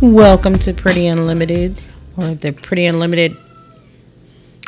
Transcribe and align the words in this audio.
Welcome 0.00 0.54
to 0.60 0.72
Pretty 0.72 1.06
Unlimited, 1.06 1.80
or 2.16 2.34
the 2.34 2.52
Pretty 2.52 2.86
Unlimited 2.86 3.36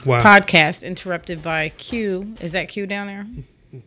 Wow. 0.04 0.22
podcast, 0.22 0.82
interrupted 0.84 1.42
by 1.42 1.70
Q. 1.70 2.36
Is 2.40 2.52
that 2.52 2.68
Q 2.68 2.86
down 2.86 3.06
there? 3.06 3.26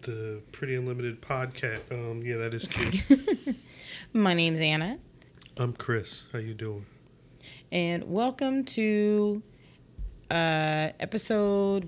the 0.02 0.42
Pretty 0.52 0.74
Unlimited 0.76 1.22
podcast. 1.22 1.92
Um, 1.92 2.24
yeah, 2.24 2.38
that 2.38 2.54
is 2.56 2.68
Q. 2.68 3.56
My 4.14 4.34
name's 4.34 4.60
Anna, 4.62 4.98
I'm 5.58 5.74
Chris. 5.74 6.24
How 6.32 6.40
you 6.40 6.54
doing? 6.54 6.86
and 7.72 8.04
welcome 8.12 8.64
to 8.64 9.42
uh, 10.32 10.90
episode 11.00 11.88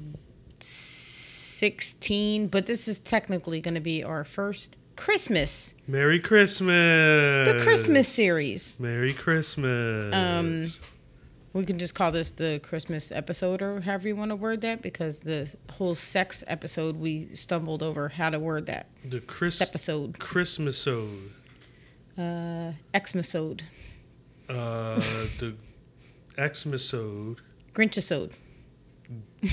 16. 0.59 2.47
But 2.47 2.65
this 2.67 2.87
is 2.87 2.99
technically 2.99 3.59
going 3.61 3.73
to 3.75 3.81
be 3.81 4.03
our 4.03 4.23
first 4.23 4.75
Christmas, 4.97 5.73
Merry 5.87 6.19
Christmas. 6.19 7.47
the 7.53 7.61
Christmas 7.63 8.07
series. 8.07 8.75
Merry 8.79 9.13
Christmas. 9.13 10.13
Um, 10.13 10.67
We 11.53 11.65
can 11.65 11.79
just 11.79 11.95
call 11.95 12.11
this 12.11 12.31
the 12.31 12.59
Christmas 12.61 13.11
episode, 13.11 13.61
or 13.61 13.79
however 13.81 14.07
you 14.09 14.15
want 14.15 14.29
to 14.29 14.35
word 14.35 14.61
that, 14.61 14.81
because 14.81 15.19
the 15.21 15.51
whole 15.71 15.95
sex 15.95 16.43
episode 16.47 16.97
we 16.97 17.29
stumbled 17.35 17.81
over 17.81 18.09
how 18.09 18.29
to 18.29 18.37
word 18.39 18.65
that. 18.67 18.87
the 19.05 19.21
Chris 19.21 19.61
episode. 19.61 20.19
Christmas 20.19 20.85
ode. 20.85 21.31
Uh, 22.17 22.73
Xmasode. 22.93 23.61
Uh, 24.49 24.95
the 25.39 25.55
Xmasode. 26.37 27.37
Grinchisode. 27.73 28.31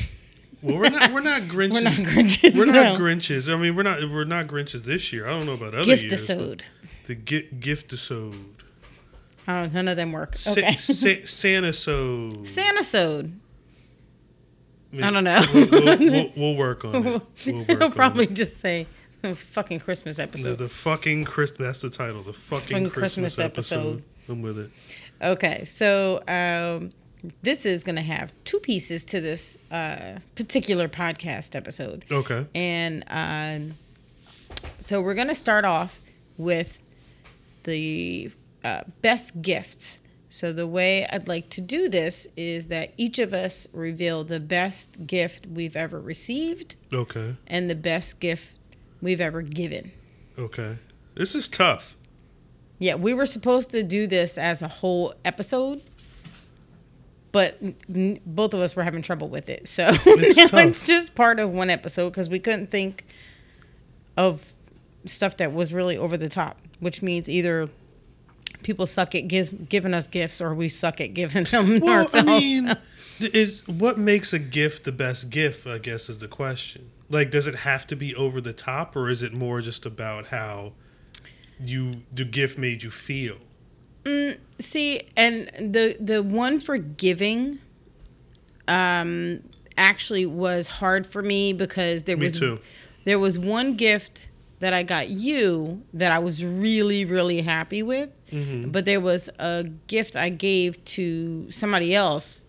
Well, 0.64 0.78
we're 0.78 0.88
not. 0.90 1.12
We're 1.12 1.20
not 1.20 1.42
Grinches. 1.52 1.72
We're 1.72 1.80
not 1.82 1.92
Grinches. 1.94 2.56
We're 2.56 2.64
no. 2.66 2.72
not 2.72 2.98
Grinches. 3.00 3.52
I 3.52 3.56
mean, 3.56 3.76
we're 3.76 3.82
not. 3.82 4.00
We're 4.10 4.24
not 4.24 4.46
Grinches 4.46 4.82
this 4.84 5.12
year. 5.12 5.26
I 5.26 5.30
don't 5.30 5.46
know 5.46 5.52
about 5.52 5.74
other 5.74 5.84
years. 5.94 6.02
but 6.02 6.10
Giftisode. 6.10 6.60
The 7.06 7.14
gi- 7.16 7.48
giftisode. 7.60 8.44
Oh, 9.46 9.64
none 9.66 9.88
of 9.88 9.96
them 9.98 10.12
work. 10.12 10.36
Sa- 10.38 10.52
Okay. 10.52 10.74
sa- 10.78 11.06
Santasode. 11.08 12.48
Santasode. 12.48 13.32
mean, 14.90 15.02
I 15.04 15.10
don't 15.10 15.24
know. 15.24 15.44
We'll, 15.52 15.68
we'll, 15.70 15.98
we'll, 15.98 16.32
we'll 16.36 16.56
work 16.56 16.84
on 16.86 16.94
it. 16.94 17.22
We'll 17.46 17.56
work 17.58 17.68
It'll 17.68 17.84
on 17.84 17.92
probably 17.92 18.24
it. 18.24 18.32
just 18.34 18.58
say 18.58 18.86
fucking 19.22 19.80
Christmas 19.80 20.16
The, 20.16 20.22
episode. 20.22 20.56
the 20.58 20.68
fucking 20.68 21.24
Christmas. 21.24 21.58
That's 21.66 21.80
the 21.82 21.90
title. 21.90 22.22
The 22.22 22.32
fucking 22.32 22.68
Fucking 22.68 22.90
Christmas, 22.90 23.34
Christmas 23.36 23.38
episode. 23.38 23.78
episode. 23.96 24.02
I'm 24.30 24.42
with 24.42 24.58
it. 24.58 24.70
Okay, 25.22 25.64
so 25.66 26.22
um, 26.26 26.92
this 27.42 27.64
is 27.64 27.82
going 27.84 27.96
to 27.96 28.02
have 28.02 28.32
two 28.44 28.58
pieces 28.60 29.04
to 29.06 29.20
this 29.20 29.56
uh, 29.70 30.18
particular 30.34 30.88
podcast 30.88 31.54
episode. 31.54 32.04
Okay. 32.10 32.46
And 32.54 33.04
um, 33.08 33.78
so 34.78 35.00
we're 35.00 35.14
going 35.14 35.28
to 35.28 35.34
start 35.34 35.64
off 35.64 36.00
with 36.36 36.80
the 37.64 38.30
uh, 38.64 38.82
best 39.02 39.40
gifts. 39.42 40.00
So 40.28 40.52
the 40.52 40.66
way 40.66 41.06
I'd 41.06 41.28
like 41.28 41.48
to 41.50 41.60
do 41.60 41.88
this 41.88 42.26
is 42.36 42.66
that 42.66 42.92
each 42.96 43.18
of 43.20 43.32
us 43.32 43.68
reveal 43.72 44.24
the 44.24 44.40
best 44.40 45.06
gift 45.06 45.46
we've 45.46 45.76
ever 45.76 46.00
received 46.00 46.74
Okay. 46.92 47.36
and 47.46 47.70
the 47.70 47.74
best 47.76 48.18
gift 48.20 48.56
we've 49.00 49.20
ever 49.20 49.42
given. 49.42 49.92
Okay. 50.38 50.78
This 51.14 51.34
is 51.36 51.46
tough. 51.46 51.94
Yeah, 52.80 52.96
we 52.96 53.14
were 53.14 53.26
supposed 53.26 53.70
to 53.70 53.84
do 53.84 54.08
this 54.08 54.36
as 54.36 54.60
a 54.60 54.66
whole 54.68 55.14
episode, 55.24 55.80
but 57.34 57.58
n- 57.92 58.20
both 58.24 58.54
of 58.54 58.60
us 58.60 58.76
were 58.76 58.84
having 58.84 59.02
trouble 59.02 59.28
with 59.28 59.48
it. 59.48 59.66
So 59.66 59.88
It's 59.90 60.52
it's 60.52 60.82
just 60.82 61.16
part 61.16 61.40
of 61.40 61.50
one 61.50 61.68
episode 61.68 62.10
because 62.10 62.28
we 62.28 62.38
couldn't 62.38 62.70
think 62.70 63.04
of 64.16 64.40
stuff 65.04 65.36
that 65.38 65.52
was 65.52 65.72
really 65.72 65.96
over 65.96 66.16
the 66.16 66.28
top, 66.28 66.58
which 66.78 67.02
means 67.02 67.28
either 67.28 67.68
people 68.62 68.86
suck 68.86 69.16
at 69.16 69.26
gives, 69.26 69.48
giving 69.48 69.94
us 69.94 70.06
gifts 70.06 70.40
or 70.40 70.54
we 70.54 70.68
suck 70.68 71.00
at 71.00 71.12
giving 71.12 71.42
them 71.50 71.80
Well, 71.80 72.04
ourselves. 72.04 72.14
I 72.30 72.38
mean, 72.38 72.76
is 73.18 73.66
what 73.66 73.98
makes 73.98 74.32
a 74.32 74.38
gift 74.38 74.84
the 74.84 74.92
best 74.92 75.28
gift? 75.28 75.66
I 75.66 75.78
guess 75.78 76.08
is 76.08 76.20
the 76.20 76.28
question. 76.28 76.92
Like, 77.10 77.32
does 77.32 77.48
it 77.48 77.56
have 77.56 77.84
to 77.88 77.96
be 77.96 78.14
over 78.14 78.40
the 78.40 78.52
top, 78.52 78.94
or 78.94 79.10
is 79.10 79.22
it 79.22 79.34
more 79.34 79.60
just 79.60 79.84
about 79.84 80.28
how 80.28 80.72
you 81.60 81.94
the 82.12 82.24
gift 82.24 82.58
made 82.58 82.84
you 82.84 82.92
feel? 82.92 83.38
See, 84.58 85.02
and 85.16 85.50
the 85.58 85.96
the 86.00 86.22
one 86.22 86.60
for 86.60 86.76
giving 86.78 87.58
um 88.68 89.42
actually 89.76 90.26
was 90.26 90.66
hard 90.66 91.06
for 91.06 91.22
me 91.22 91.52
because 91.52 92.04
there 92.04 92.16
Me 92.16 92.26
was 92.26 92.38
too. 92.38 92.60
there 93.04 93.18
was 93.18 93.38
one 93.38 93.74
gift 93.74 94.28
that 94.60 94.72
I 94.72 94.82
got 94.84 95.08
you 95.08 95.82
that 95.92 96.12
I 96.12 96.18
was 96.20 96.44
really 96.44 97.04
really 97.04 97.42
happy 97.42 97.82
with. 97.82 98.10
Mm-hmm. 98.30 98.70
But 98.70 98.84
there 98.84 99.00
was 99.00 99.28
a 99.38 99.64
gift 99.86 100.16
I 100.16 100.28
gave 100.28 100.82
to 100.86 101.50
somebody 101.50 101.94
else 101.94 102.44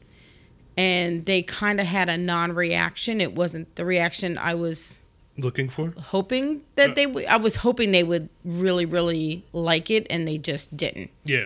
and 0.78 1.26
they 1.26 1.42
kind 1.42 1.80
of 1.80 1.88
had 1.88 2.10
a 2.10 2.18
non-reaction. 2.18 3.22
It 3.22 3.34
wasn't 3.34 3.76
the 3.76 3.86
reaction 3.86 4.38
I 4.38 4.56
was 4.56 5.00
Looking 5.38 5.70
for? 5.70 5.94
hoping 6.00 6.62
that 6.76 6.96
they 6.96 7.06
would 7.06 7.26
I 7.26 7.36
was 7.38 7.58
hoping 7.58 7.92
they 7.92 8.04
would 8.04 8.30
really 8.46 8.86
really 8.86 9.44
like 9.52 9.92
it 9.92 10.08
and 10.10 10.26
they 10.28 10.38
just 10.38 10.76
didn't 10.78 11.12
Yeah. 11.26 11.46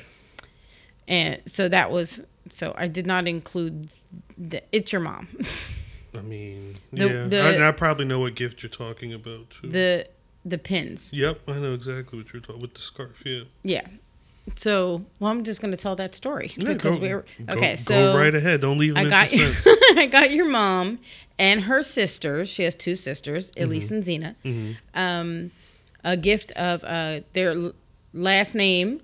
and 1.08 1.42
so 1.48 1.68
that 1.70 1.90
was 1.92 2.22
so 2.50 2.74
I 2.78 2.88
did 2.88 3.08
not 3.08 3.28
include 3.28 3.90
the 4.38 4.62
it's 4.72 4.92
your 4.92 5.02
mom 5.02 5.28
I 6.16 6.22
mean, 6.22 6.76
The- 6.92 7.08
yeah. 7.08 7.28
the- 7.28 7.64
I, 7.64 7.70
I 7.70 7.72
probably 7.72 8.06
know 8.06 8.20
what 8.20 8.36
gift 8.36 8.62
you're 8.64 8.70
talking 8.70 9.14
about 9.14 9.50
too. 9.50 9.70
the 9.70 10.08
the 10.46 10.58
pins 10.58 11.12
yep, 11.14 11.42
I 11.48 11.60
know 11.60 11.74
exactly 11.74 12.20
what 12.20 12.32
you're 12.34 12.42
talking 12.42 12.62
with 12.62 12.74
the 12.76 12.82
scarf. 12.82 13.22
Yeah. 13.26 13.42
yeah 13.64 13.88
so 14.56 15.06
well 15.20 15.32
I'm 15.32 15.44
just 15.44 15.62
gonna 15.62 15.78
tell 15.78 15.96
that 15.98 16.16
story 16.16 16.54
Yeah, 16.58 16.74
because 16.74 16.96
go- 16.96 17.02
we're 17.02 17.26
go- 17.46 17.54
okay 17.58 17.72
go 17.72 17.76
so 17.78 18.18
right 18.18 18.34
ahead. 18.34 18.62
Don't 18.62 18.78
leave 18.78 18.96
I 18.98 19.06
got. 19.10 19.30
I 19.98 20.06
got 20.12 20.32
your 20.32 20.46
mom 20.46 21.00
and 21.38 21.62
her 21.62 21.84
sisters. 21.84 22.50
She 22.50 22.64
has 22.64 22.76
two 22.76 22.96
sisters 22.96 23.52
Elise 23.58 23.92
and 23.92 24.04
Zena. 24.06 24.36
Um 24.94 25.52
a 26.04 26.16
gift 26.16 26.52
of 26.54 26.84
uh 26.84 27.22
their 27.34 27.72
last 28.14 28.56
name 28.56 29.02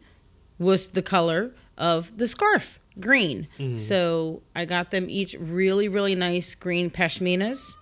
was 0.60 0.90
the 0.90 1.02
color 1.02 1.52
of 1.78 2.18
the 2.18 2.28
scarf 2.28 2.80
green. 3.00 3.48
So 3.78 4.42
i 4.56 4.64
got 4.66 4.92
them 4.92 5.10
each 5.10 5.36
really 5.40 5.88
really 5.90 6.16
nice 6.16 6.56
green 6.56 6.90
pashminas. 6.90 7.76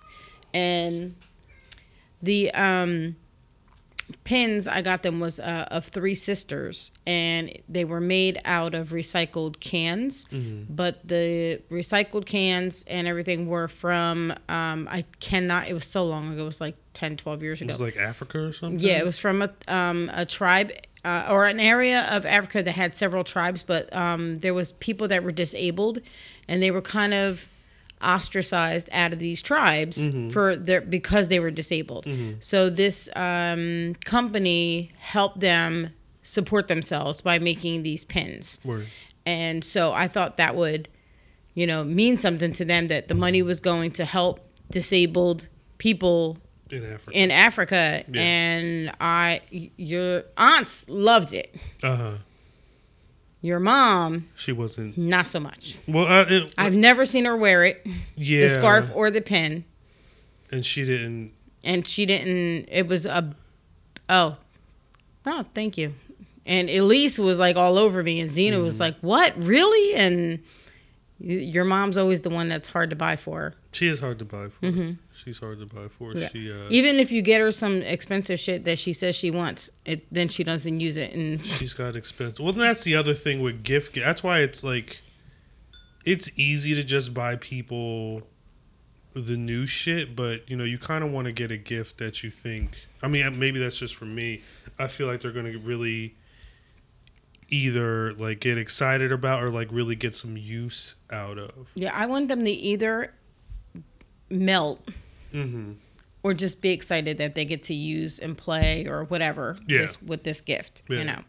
And 0.53 1.15
the 2.21 2.51
um 2.53 3.15
pins 4.23 4.67
i 4.67 4.81
got 4.81 5.03
them 5.03 5.19
was 5.19 5.39
uh, 5.39 5.67
of 5.71 5.85
three 5.87 6.15
sisters 6.15 6.91
and 7.05 7.57
they 7.69 7.85
were 7.85 8.01
made 8.01 8.39
out 8.45 8.73
of 8.75 8.89
recycled 8.89 9.59
cans 9.59 10.25
but 10.69 11.07
the 11.07 11.61
recycled 11.71 12.25
cans 12.25 12.83
and 12.87 13.07
everything 13.07 13.47
were 13.47 13.67
from 13.67 14.33
um 14.49 14.87
i 14.91 15.03
cannot 15.19 15.67
it 15.67 15.73
was 15.73 15.85
so 15.85 16.05
long 16.05 16.31
ago 16.33 16.43
it 16.43 16.45
was 16.45 16.61
like 16.61 16.75
10 16.93 17.17
12 17.17 17.41
years 17.41 17.61
ago. 17.61 17.69
It 17.69 17.79
was 17.79 17.79
like 17.79 17.97
Africa 17.97 18.39
or 18.39 18.53
something. 18.53 18.79
yeah, 18.79 18.99
it 18.99 19.05
was 19.05 19.17
from 19.17 19.41
a 19.41 19.49
um, 19.67 20.11
a 20.13 20.25
tribe 20.25 20.71
uh, 21.03 21.27
or 21.29 21.45
an 21.45 21.59
area 21.59 22.07
of 22.11 22.25
Africa 22.25 22.63
that 22.63 22.71
had 22.71 22.95
several 22.95 23.23
tribes, 23.23 23.63
but 23.63 23.93
um, 23.95 24.39
there 24.39 24.53
was 24.53 24.71
people 24.73 25.07
that 25.09 25.23
were 25.23 25.31
disabled, 25.31 25.99
and 26.47 26.61
they 26.61 26.71
were 26.71 26.81
kind 26.81 27.13
of 27.13 27.47
ostracized 28.03 28.89
out 28.91 29.13
of 29.13 29.19
these 29.19 29.41
tribes 29.41 30.09
for 30.31 30.55
their 30.55 30.81
because 30.81 31.27
they 31.29 31.39
were 31.39 31.51
disabled. 31.51 32.07
So 32.39 32.69
this 32.69 33.09
um, 33.15 33.95
company 34.05 34.91
helped 34.99 35.39
them 35.39 35.89
support 36.23 36.67
themselves 36.67 37.21
by 37.21 37.39
making 37.39 37.83
these 37.83 38.03
pins. 38.05 38.59
Word. 38.63 38.87
And 39.25 39.63
so 39.63 39.93
I 39.93 40.07
thought 40.07 40.37
that 40.37 40.55
would, 40.55 40.89
you 41.53 41.65
know, 41.67 41.83
mean 41.83 42.17
something 42.17 42.53
to 42.53 42.65
them 42.65 42.87
that 42.89 43.07
the 43.07 43.15
money 43.15 43.41
was 43.41 43.59
going 43.59 43.91
to 43.91 44.05
help 44.05 44.39
disabled 44.71 45.47
people 45.77 46.37
in 46.69 46.83
Africa. 46.85 47.11
in 47.17 47.31
Africa, 47.31 48.03
Yeah. 48.11 48.21
and 48.21 48.91
I, 48.99 49.41
your 49.51 50.23
aunts 50.37 50.87
loved 50.89 51.33
it. 51.33 51.55
Uh 51.83 51.95
huh. 51.95 52.11
Your 53.43 53.59
mom, 53.59 54.29
She 54.37 54.53
wasn't. 54.53 54.97
not 54.97 55.27
so 55.27 55.37
much. 55.37 55.77
Well, 55.85 56.05
I, 56.05 56.21
it, 56.21 56.55
I've 56.57 56.73
never 56.73 57.05
seen 57.05 57.25
her 57.25 57.35
wear 57.35 57.65
it, 57.65 57.85
yeah. 58.15 58.47
the 58.47 58.49
scarf 58.49 58.89
or 58.95 59.11
the 59.11 59.19
pin, 59.19 59.65
and 60.49 60.65
she 60.65 60.85
didn't. 60.85 61.33
and 61.61 61.85
she 61.85 62.05
didn't. 62.05 62.69
It 62.71 62.87
was 62.87 63.05
a, 63.05 63.35
oh, 64.07 64.35
oh, 65.25 65.45
thank 65.53 65.77
you. 65.77 65.93
And 66.45 66.69
Elise 66.69 67.19
was 67.19 67.37
like 67.37 67.57
all 67.57 67.77
over 67.77 68.01
me, 68.01 68.21
and 68.21 68.31
Zena 68.31 68.59
was 68.59 68.75
mm-hmm. 68.75 68.83
like, 68.83 68.99
"What, 69.01 69.43
really?" 69.43 69.93
And 69.95 70.41
your 71.23 71.63
mom's 71.63 71.97
always 71.97 72.21
the 72.21 72.29
one 72.29 72.49
that's 72.49 72.67
hard 72.67 72.89
to 72.89 72.95
buy 72.95 73.15
for. 73.15 73.53
She 73.71 73.87
is 73.87 73.99
hard 73.99 74.19
to 74.19 74.25
buy 74.25 74.49
for. 74.49 74.97
She's 75.13 75.39
hard 75.39 75.59
to 75.59 75.65
buy 75.65 75.87
for. 75.87 76.09
Mm-hmm. 76.09 76.19
Yeah. 76.19 76.29
She. 76.29 76.51
Uh, 76.51 76.67
Even 76.69 76.99
if 76.99 77.11
you 77.11 77.21
get 77.21 77.39
her 77.39 77.51
some 77.51 77.81
expensive 77.81 78.39
shit 78.39 78.65
that 78.65 78.77
she 78.77 78.91
says 78.91 79.15
she 79.15 79.31
wants, 79.31 79.69
it 79.85 80.05
then 80.11 80.27
she 80.27 80.43
doesn't 80.43 80.79
use 80.79 80.97
it, 80.97 81.13
and 81.13 81.43
She's 81.45 81.73
got 81.73 81.95
expensive. 81.95 82.43
Well, 82.43 82.53
that's 82.53 82.83
the 82.83 82.95
other 82.95 83.13
thing 83.13 83.41
with 83.41 83.63
gift. 83.63 83.95
That's 83.95 84.21
why 84.21 84.39
it's 84.41 84.63
like, 84.63 85.01
it's 86.05 86.29
easy 86.35 86.75
to 86.75 86.83
just 86.83 87.13
buy 87.13 87.37
people 87.37 88.23
the 89.13 89.37
new 89.37 89.65
shit, 89.65 90.15
but 90.15 90.49
you 90.49 90.57
know, 90.57 90.63
you 90.63 90.77
kind 90.77 91.03
of 91.03 91.11
want 91.11 91.27
to 91.27 91.33
get 91.33 91.51
a 91.51 91.57
gift 91.57 91.99
that 91.99 92.23
you 92.23 92.31
think. 92.31 92.75
I 93.01 93.07
mean, 93.07 93.39
maybe 93.39 93.59
that's 93.59 93.77
just 93.77 93.95
for 93.95 94.05
me. 94.05 94.41
I 94.77 94.87
feel 94.87 95.07
like 95.07 95.21
they're 95.21 95.31
going 95.31 95.51
to 95.51 95.59
really 95.59 96.15
either 97.53 98.13
like 98.13 98.39
get 98.39 98.57
excited 98.57 99.11
about 99.11 99.43
or 99.43 99.49
like 99.49 99.67
really 99.71 99.95
get 99.95 100.15
some 100.15 100.35
use 100.37 100.95
out 101.11 101.37
of. 101.37 101.67
Yeah, 101.75 101.93
I 101.95 102.05
want 102.07 102.27
them 102.27 102.43
to 102.45 102.51
either 102.51 103.13
melt 104.29 104.87
Mm-hmm. 105.33 105.71
or 106.21 106.35
just 106.35 106.61
be 106.61 106.69
excited 106.69 107.17
that 107.17 107.33
they 107.33 107.43
get 107.43 107.63
to 107.63 107.73
use 107.73 108.19
and 108.19 108.37
play 108.37 108.85
or 108.87 109.05
whatever 109.05 109.57
Yeah. 109.67 109.79
this, 109.79 109.99
with 110.01 110.21
this 110.23 110.41
gift, 110.41 110.83
Yeah. 110.87 110.97
you 110.99 111.03
know. 111.05 111.19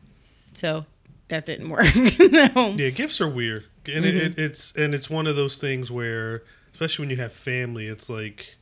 So 0.53 0.85
that 1.29 1.47
didn't 1.47 1.69
work. 1.71 1.87
no. 1.95 2.75
Yeah, 2.77 2.91
gifts 2.91 3.19
are 3.23 3.29
weird, 3.29 3.65
and 3.91 4.05
it, 4.05 4.15
it, 4.15 4.39
it's 4.39 4.73
and 4.77 4.95
it's 4.95 5.09
one 5.09 5.27
of 5.27 5.37
those 5.37 5.57
things 5.57 5.91
where, 5.91 6.43
especially 6.73 7.05
when 7.05 7.11
you 7.11 7.17
have 7.17 7.33
family, 7.33 7.87
it's 7.87 8.11
like, 8.11 8.57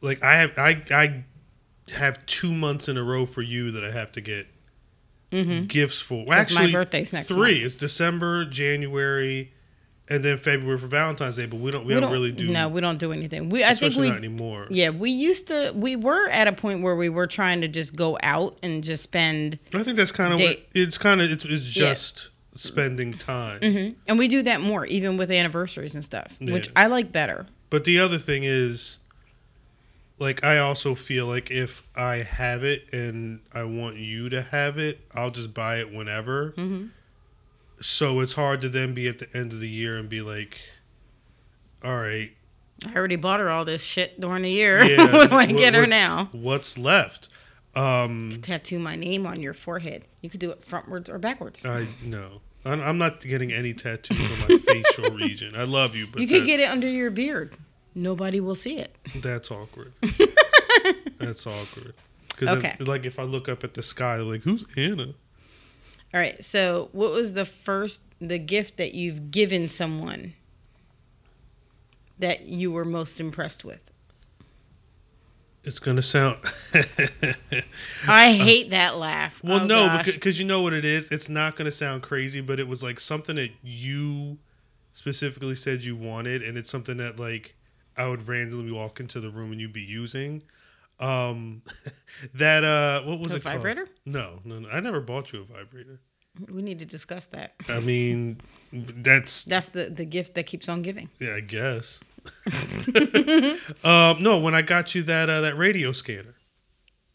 like 0.00 0.22
I 0.24 0.36
have 0.36 0.58
I 0.58 0.82
I 0.90 1.24
have 1.92 2.24
two 2.24 2.52
months 2.54 2.88
in 2.88 2.96
a 2.96 3.04
row 3.04 3.26
for 3.26 3.42
you 3.42 3.70
that 3.72 3.84
I 3.84 3.90
have 3.90 4.10
to 4.12 4.22
get 4.22 4.46
Mm-hmm. 5.34 5.64
gifts 5.66 6.00
for. 6.00 6.24
Well, 6.24 6.38
'Cause 6.44 6.54
my 6.54 6.62
actually, 6.62 6.72
birthday's 6.72 7.12
next 7.12 7.28
three. 7.28 7.52
month. 7.54 7.64
It's 7.64 7.74
December, 7.76 8.44
January, 8.44 9.52
and 10.08 10.22
then 10.24 10.36
February 10.38 10.78
for 10.78 10.86
Valentine's 10.86 11.36
Day. 11.36 11.46
But 11.46 11.60
we 11.60 11.70
don't 11.70 11.86
we, 11.86 11.94
don't, 11.94 12.12
really 12.12 12.32
do. 12.32 12.48
No, 12.50 12.68
we 12.68 12.80
don't 12.80 12.98
do 12.98 13.12
anything. 13.12 13.48
We 13.48 13.64
I 13.64 13.74
think 13.74 13.96
we 13.96 14.08
not 14.08 14.18
anymore. 14.18 14.66
Yeah, 14.70 14.90
we 14.90 15.10
used 15.10 15.48
to. 15.48 15.72
We 15.74 15.96
were 15.96 16.28
at 16.28 16.46
a 16.46 16.52
point 16.52 16.82
where 16.82 16.94
we 16.96 17.08
were 17.08 17.26
trying 17.26 17.60
to 17.62 17.68
just 17.68 17.96
go 17.96 18.18
out 18.22 18.58
and 18.62 18.84
just 18.84 19.02
spend, 19.02 19.58
I 19.74 19.82
think 19.82 19.96
that's 19.96 20.12
kind 20.12 20.32
of 20.34 20.40
what 20.40 20.60
it's 20.74 20.98
kind 20.98 21.20
of 21.20 21.30
it's, 21.30 21.44
it's 21.44 21.76
Yeah. 21.76 21.88
just 21.90 22.30
spending 22.56 23.14
time. 23.14 23.60
Mm-hmm. 23.60 23.94
and 24.06 24.18
we 24.18 24.28
do 24.28 24.42
that 24.42 24.60
more, 24.60 24.86
even 24.86 25.16
with 25.16 25.30
anniversaries 25.30 25.94
and 25.96 26.04
stuff, 26.04 26.36
which 26.40 26.68
I 26.76 26.86
like 26.86 27.10
better. 27.10 27.46
But 27.70 27.82
the 27.84 27.98
other 27.98 28.18
thing 28.18 28.44
is, 28.44 28.98
like, 30.18 30.44
I 30.44 30.58
also 30.58 30.94
feel 30.94 31.26
like 31.26 31.50
if 31.50 31.82
I 31.96 32.16
have 32.16 32.62
it 32.64 32.92
and 32.92 33.40
I 33.52 33.64
want 33.64 33.96
you 33.96 34.28
to 34.30 34.42
have 34.42 34.78
it, 34.78 35.00
I'll 35.14 35.30
just 35.30 35.52
buy 35.54 35.76
it 35.78 35.92
whenever. 35.92 36.52
Mm-hmm. 36.52 36.86
So 37.80 38.20
it's 38.20 38.34
hard 38.34 38.60
to 38.62 38.68
then 38.68 38.94
be 38.94 39.08
at 39.08 39.18
the 39.18 39.28
end 39.36 39.52
of 39.52 39.60
the 39.60 39.68
year 39.68 39.96
and 39.96 40.08
be 40.08 40.20
like, 40.22 40.60
all 41.84 41.96
right, 41.96 42.30
I 42.86 42.94
already 42.94 43.16
bought 43.16 43.40
her 43.40 43.50
all 43.50 43.64
this 43.64 43.82
shit 43.82 44.20
during 44.20 44.42
the 44.42 44.50
year. 44.50 44.84
yeah, 44.84 45.12
what 45.12 45.30
do 45.30 45.36
I 45.36 45.46
what- 45.46 45.56
get 45.56 45.74
her 45.74 45.86
now? 45.86 46.28
What's 46.32 46.78
left? 46.78 47.28
Um, 47.76 48.38
Tattoo 48.40 48.78
my 48.78 48.94
name 48.94 49.26
on 49.26 49.42
your 49.42 49.52
forehead. 49.54 50.04
You 50.20 50.30
could 50.30 50.38
do 50.40 50.50
it 50.50 50.68
frontwards 50.68 51.08
or 51.08 51.18
backwards. 51.18 51.64
I 51.64 51.88
know. 52.04 52.40
I'm 52.64 52.80
I'm 52.80 52.98
not 52.98 53.20
getting 53.20 53.52
any 53.52 53.74
tattoos 53.74 54.18
on 54.20 54.38
my 54.48 54.58
facial 54.66 55.10
region. 55.14 55.54
I 55.56 55.64
love 55.64 55.96
you, 55.96 56.06
but 56.06 56.20
you 56.22 56.28
could 56.28 56.46
get 56.46 56.60
it 56.60 56.68
under 56.70 56.88
your 56.88 57.10
beard. 57.10 57.56
Nobody 57.94 58.40
will 58.40 58.54
see 58.56 58.78
it. 58.78 58.96
That's 59.16 59.50
awkward. 59.50 59.92
that's 61.18 61.46
awkward. 61.46 61.94
Because 62.28 62.58
Okay. 62.58 62.74
like 62.80 63.04
if 63.04 63.18
I 63.18 63.22
look 63.22 63.48
up 63.48 63.62
at 63.64 63.74
the 63.74 63.82
sky, 63.82 64.16
like 64.16 64.42
who's 64.42 64.64
Anna? 64.76 65.14
All 66.12 66.20
right. 66.20 66.42
So, 66.44 66.88
what 66.92 67.10
was 67.12 67.32
the 67.34 67.44
first 67.44 68.02
the 68.20 68.38
gift 68.38 68.76
that 68.78 68.94
you've 68.94 69.30
given 69.30 69.68
someone 69.68 70.34
that 72.18 72.42
you 72.46 72.70
were 72.72 72.84
most 72.84 73.20
impressed 73.20 73.64
with? 73.64 73.80
It's 75.64 75.78
gonna 75.78 76.02
sound. 76.02 76.38
I 78.06 78.32
hate 78.34 78.70
that 78.70 78.96
laugh. 78.96 79.42
well, 79.42 79.60
Oh, 79.62 79.66
no, 79.66 79.86
gosh. 79.86 80.06
because 80.06 80.38
you 80.38 80.44
know 80.44 80.60
what 80.60 80.72
it 80.74 80.84
is. 80.84 81.10
It's 81.10 81.28
not 81.28 81.56
gonna 81.56 81.70
sound 81.72 82.02
crazy, 82.02 82.40
but 82.40 82.60
it 82.60 82.68
was 82.68 82.82
like 82.82 83.00
something 83.00 83.36
that 83.36 83.50
you 83.62 84.38
specifically 84.92 85.54
said 85.54 85.82
you 85.82 85.96
wanted, 85.96 86.42
and 86.42 86.58
it's 86.58 86.68
something 86.70 86.98
that 86.98 87.18
like 87.18 87.54
I 87.96 88.08
would 88.08 88.26
randomly 88.28 88.72
walk 88.72 89.00
into 89.00 89.20
the 89.20 89.30
room 89.30 89.52
and 89.52 89.60
you'd 89.60 89.72
be 89.72 89.82
using. 89.82 90.42
Um, 91.00 91.62
that 92.34 92.64
uh, 92.64 93.02
what 93.02 93.18
was 93.20 93.32
A 93.32 93.36
it 93.36 93.42
vibrator? 93.42 93.86
No, 94.06 94.40
no, 94.44 94.58
no. 94.60 94.68
I 94.68 94.80
never 94.80 95.00
bought 95.00 95.32
you 95.32 95.40
a 95.40 95.44
vibrator. 95.44 96.00
we 96.50 96.62
need 96.62 96.78
to 96.80 96.84
discuss 96.84 97.26
that. 97.26 97.54
I 97.68 97.80
mean, 97.80 98.40
that's 98.72 99.44
That's 99.44 99.68
the 99.68 99.90
the 99.90 100.04
gift 100.04 100.34
that 100.34 100.44
keeps 100.46 100.68
on 100.68 100.82
giving. 100.82 101.08
yeah, 101.20 101.34
I 101.34 101.40
guess. 101.40 102.00
um, 103.84 104.22
no, 104.22 104.38
when 104.40 104.54
I 104.54 104.62
got 104.62 104.94
you 104.94 105.02
that 105.04 105.28
uh, 105.28 105.40
that 105.42 105.56
radio 105.56 105.92
scanner. 105.92 106.34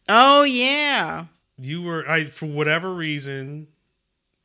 Oh 0.08 0.44
yeah. 0.44 1.26
you 1.58 1.82
were 1.82 2.08
I 2.08 2.26
for 2.26 2.46
whatever 2.48 2.94
reason 2.94 3.68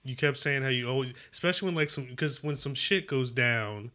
you 0.05 0.15
kept 0.17 0.39
saying 0.39 0.63
how 0.63 0.69
you 0.69 0.89
always 0.89 1.15
especially 1.33 1.67
when 1.67 1.75
like 1.75 1.89
some 1.91 2.05
because 2.05 2.43
when 2.43 2.57
some 2.57 2.75
shit 2.75 3.07
goes 3.07 3.31
down 3.31 3.91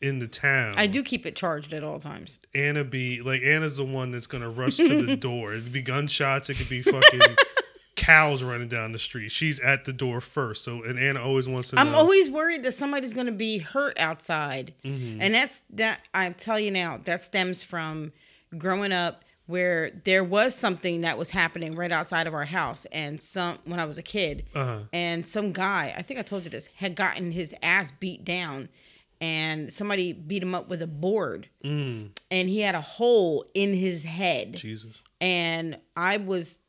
in 0.00 0.18
the 0.18 0.28
town 0.28 0.74
I 0.76 0.86
do 0.86 1.02
keep 1.02 1.26
it 1.26 1.36
charged 1.36 1.72
at 1.72 1.84
all 1.84 1.98
times. 1.98 2.38
Anna 2.54 2.84
be 2.84 3.20
like 3.20 3.42
Anna's 3.42 3.76
the 3.76 3.84
one 3.84 4.10
that's 4.10 4.26
gonna 4.26 4.50
rush 4.50 4.76
to 4.76 5.02
the 5.06 5.16
door 5.30 5.54
it 5.54 5.64
could 5.64 5.72
be 5.72 5.82
gunshots 5.82 6.50
it 6.50 6.54
could 6.54 6.68
be 6.68 6.82
fucking 6.82 7.20
cows 7.96 8.42
running 8.42 8.68
down 8.68 8.92
the 8.92 8.98
street 8.98 9.30
she's 9.30 9.60
at 9.60 9.84
the 9.84 9.92
door 9.92 10.22
first 10.22 10.64
so 10.64 10.82
and 10.82 10.98
Anna 10.98 11.20
always 11.22 11.46
wants 11.46 11.70
to 11.70 11.78
I'm 11.78 11.92
know 11.92 11.98
always 11.98 12.30
worried 12.30 12.62
that 12.62 12.72
somebody's 12.72 13.12
going 13.12 13.26
to 13.26 13.32
be 13.32 13.58
hurt 13.58 13.98
outside. 13.98 14.74
Mm-hmm. 14.84 15.20
And 15.20 15.34
that's 15.34 15.62
that 15.70 16.00
I 16.14 16.30
tell 16.30 16.58
you 16.58 16.70
now, 16.70 17.00
that 17.04 17.22
stems 17.22 17.62
from 17.62 18.12
growing 18.56 18.92
up 18.92 19.24
where 19.46 19.90
there 20.04 20.22
was 20.24 20.54
something 20.54 21.00
that 21.00 21.18
was 21.18 21.30
happening 21.30 21.74
right 21.74 21.90
outside 21.90 22.26
of 22.26 22.34
our 22.34 22.44
house 22.44 22.86
and 22.92 23.20
some 23.20 23.58
when 23.64 23.80
I 23.80 23.84
was 23.84 23.98
a 23.98 24.02
kid 24.02 24.46
uh-huh 24.54 24.78
and 24.92 25.26
some 25.26 25.52
guy, 25.52 25.92
I 25.96 26.02
think 26.02 26.20
I 26.20 26.22
told 26.22 26.44
you 26.44 26.50
this, 26.50 26.68
had 26.76 26.94
gotten 26.94 27.32
his 27.32 27.54
ass 27.62 27.90
beat 27.90 28.24
down 28.24 28.68
and 29.20 29.72
somebody 29.72 30.12
beat 30.12 30.42
him 30.42 30.54
up 30.54 30.68
with 30.68 30.82
a 30.82 30.86
board. 30.86 31.48
Mm, 31.64 32.10
and 32.30 32.48
he 32.48 32.60
had 32.60 32.74
a 32.74 32.80
hole 32.80 33.44
in 33.54 33.74
his 33.74 34.02
head. 34.02 34.54
Jesus. 34.54 34.96
And 35.20 35.78
I 35.96 36.16
was 36.16 36.60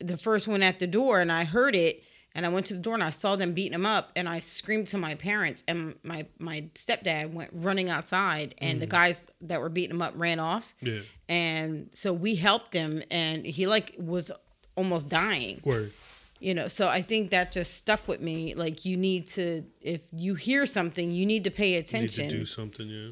the 0.00 0.16
first 0.16 0.48
one 0.48 0.62
at 0.62 0.78
the 0.78 0.86
door 0.86 1.20
and 1.20 1.30
I 1.30 1.44
heard 1.44 1.76
it 1.76 2.02
and 2.34 2.46
I 2.46 2.48
went 2.48 2.66
to 2.66 2.74
the 2.74 2.80
door 2.80 2.94
and 2.94 3.02
I 3.02 3.10
saw 3.10 3.36
them 3.36 3.54
beating 3.54 3.74
him 3.74 3.86
up 3.86 4.10
and 4.16 4.28
I 4.28 4.40
screamed 4.40 4.88
to 4.88 4.98
my 4.98 5.14
parents 5.14 5.62
and 5.68 5.96
my 6.02 6.26
my 6.38 6.62
stepdad 6.74 7.32
went 7.32 7.50
running 7.52 7.90
outside 7.90 8.54
and 8.58 8.80
the 8.80 8.86
guys 8.86 9.30
that 9.42 9.60
were 9.60 9.68
beating 9.68 9.96
him 9.96 10.02
up 10.02 10.14
ran 10.16 10.40
off. 10.40 10.74
Yeah. 10.80 11.00
And 11.28 11.90
so 11.92 12.12
we 12.12 12.34
helped 12.34 12.72
him 12.72 13.02
and 13.10 13.44
he 13.44 13.66
like 13.66 13.94
was 13.98 14.32
almost 14.76 15.08
dying. 15.08 15.60
Word 15.64 15.92
you 16.40 16.54
know 16.54 16.66
so 16.68 16.88
I 16.88 17.02
think 17.02 17.30
that 17.30 17.52
just 17.52 17.74
stuck 17.74 18.08
with 18.08 18.20
me 18.20 18.54
like 18.54 18.84
you 18.84 18.96
need 18.96 19.28
to 19.28 19.64
if 19.80 20.00
you 20.12 20.34
hear 20.34 20.66
something 20.66 21.10
you 21.10 21.26
need 21.26 21.44
to 21.44 21.50
pay 21.50 21.72
need 21.72 21.78
attention 21.78 22.28
to 22.28 22.38
do 22.38 22.44
something 22.46 22.86
yeah 22.88 23.10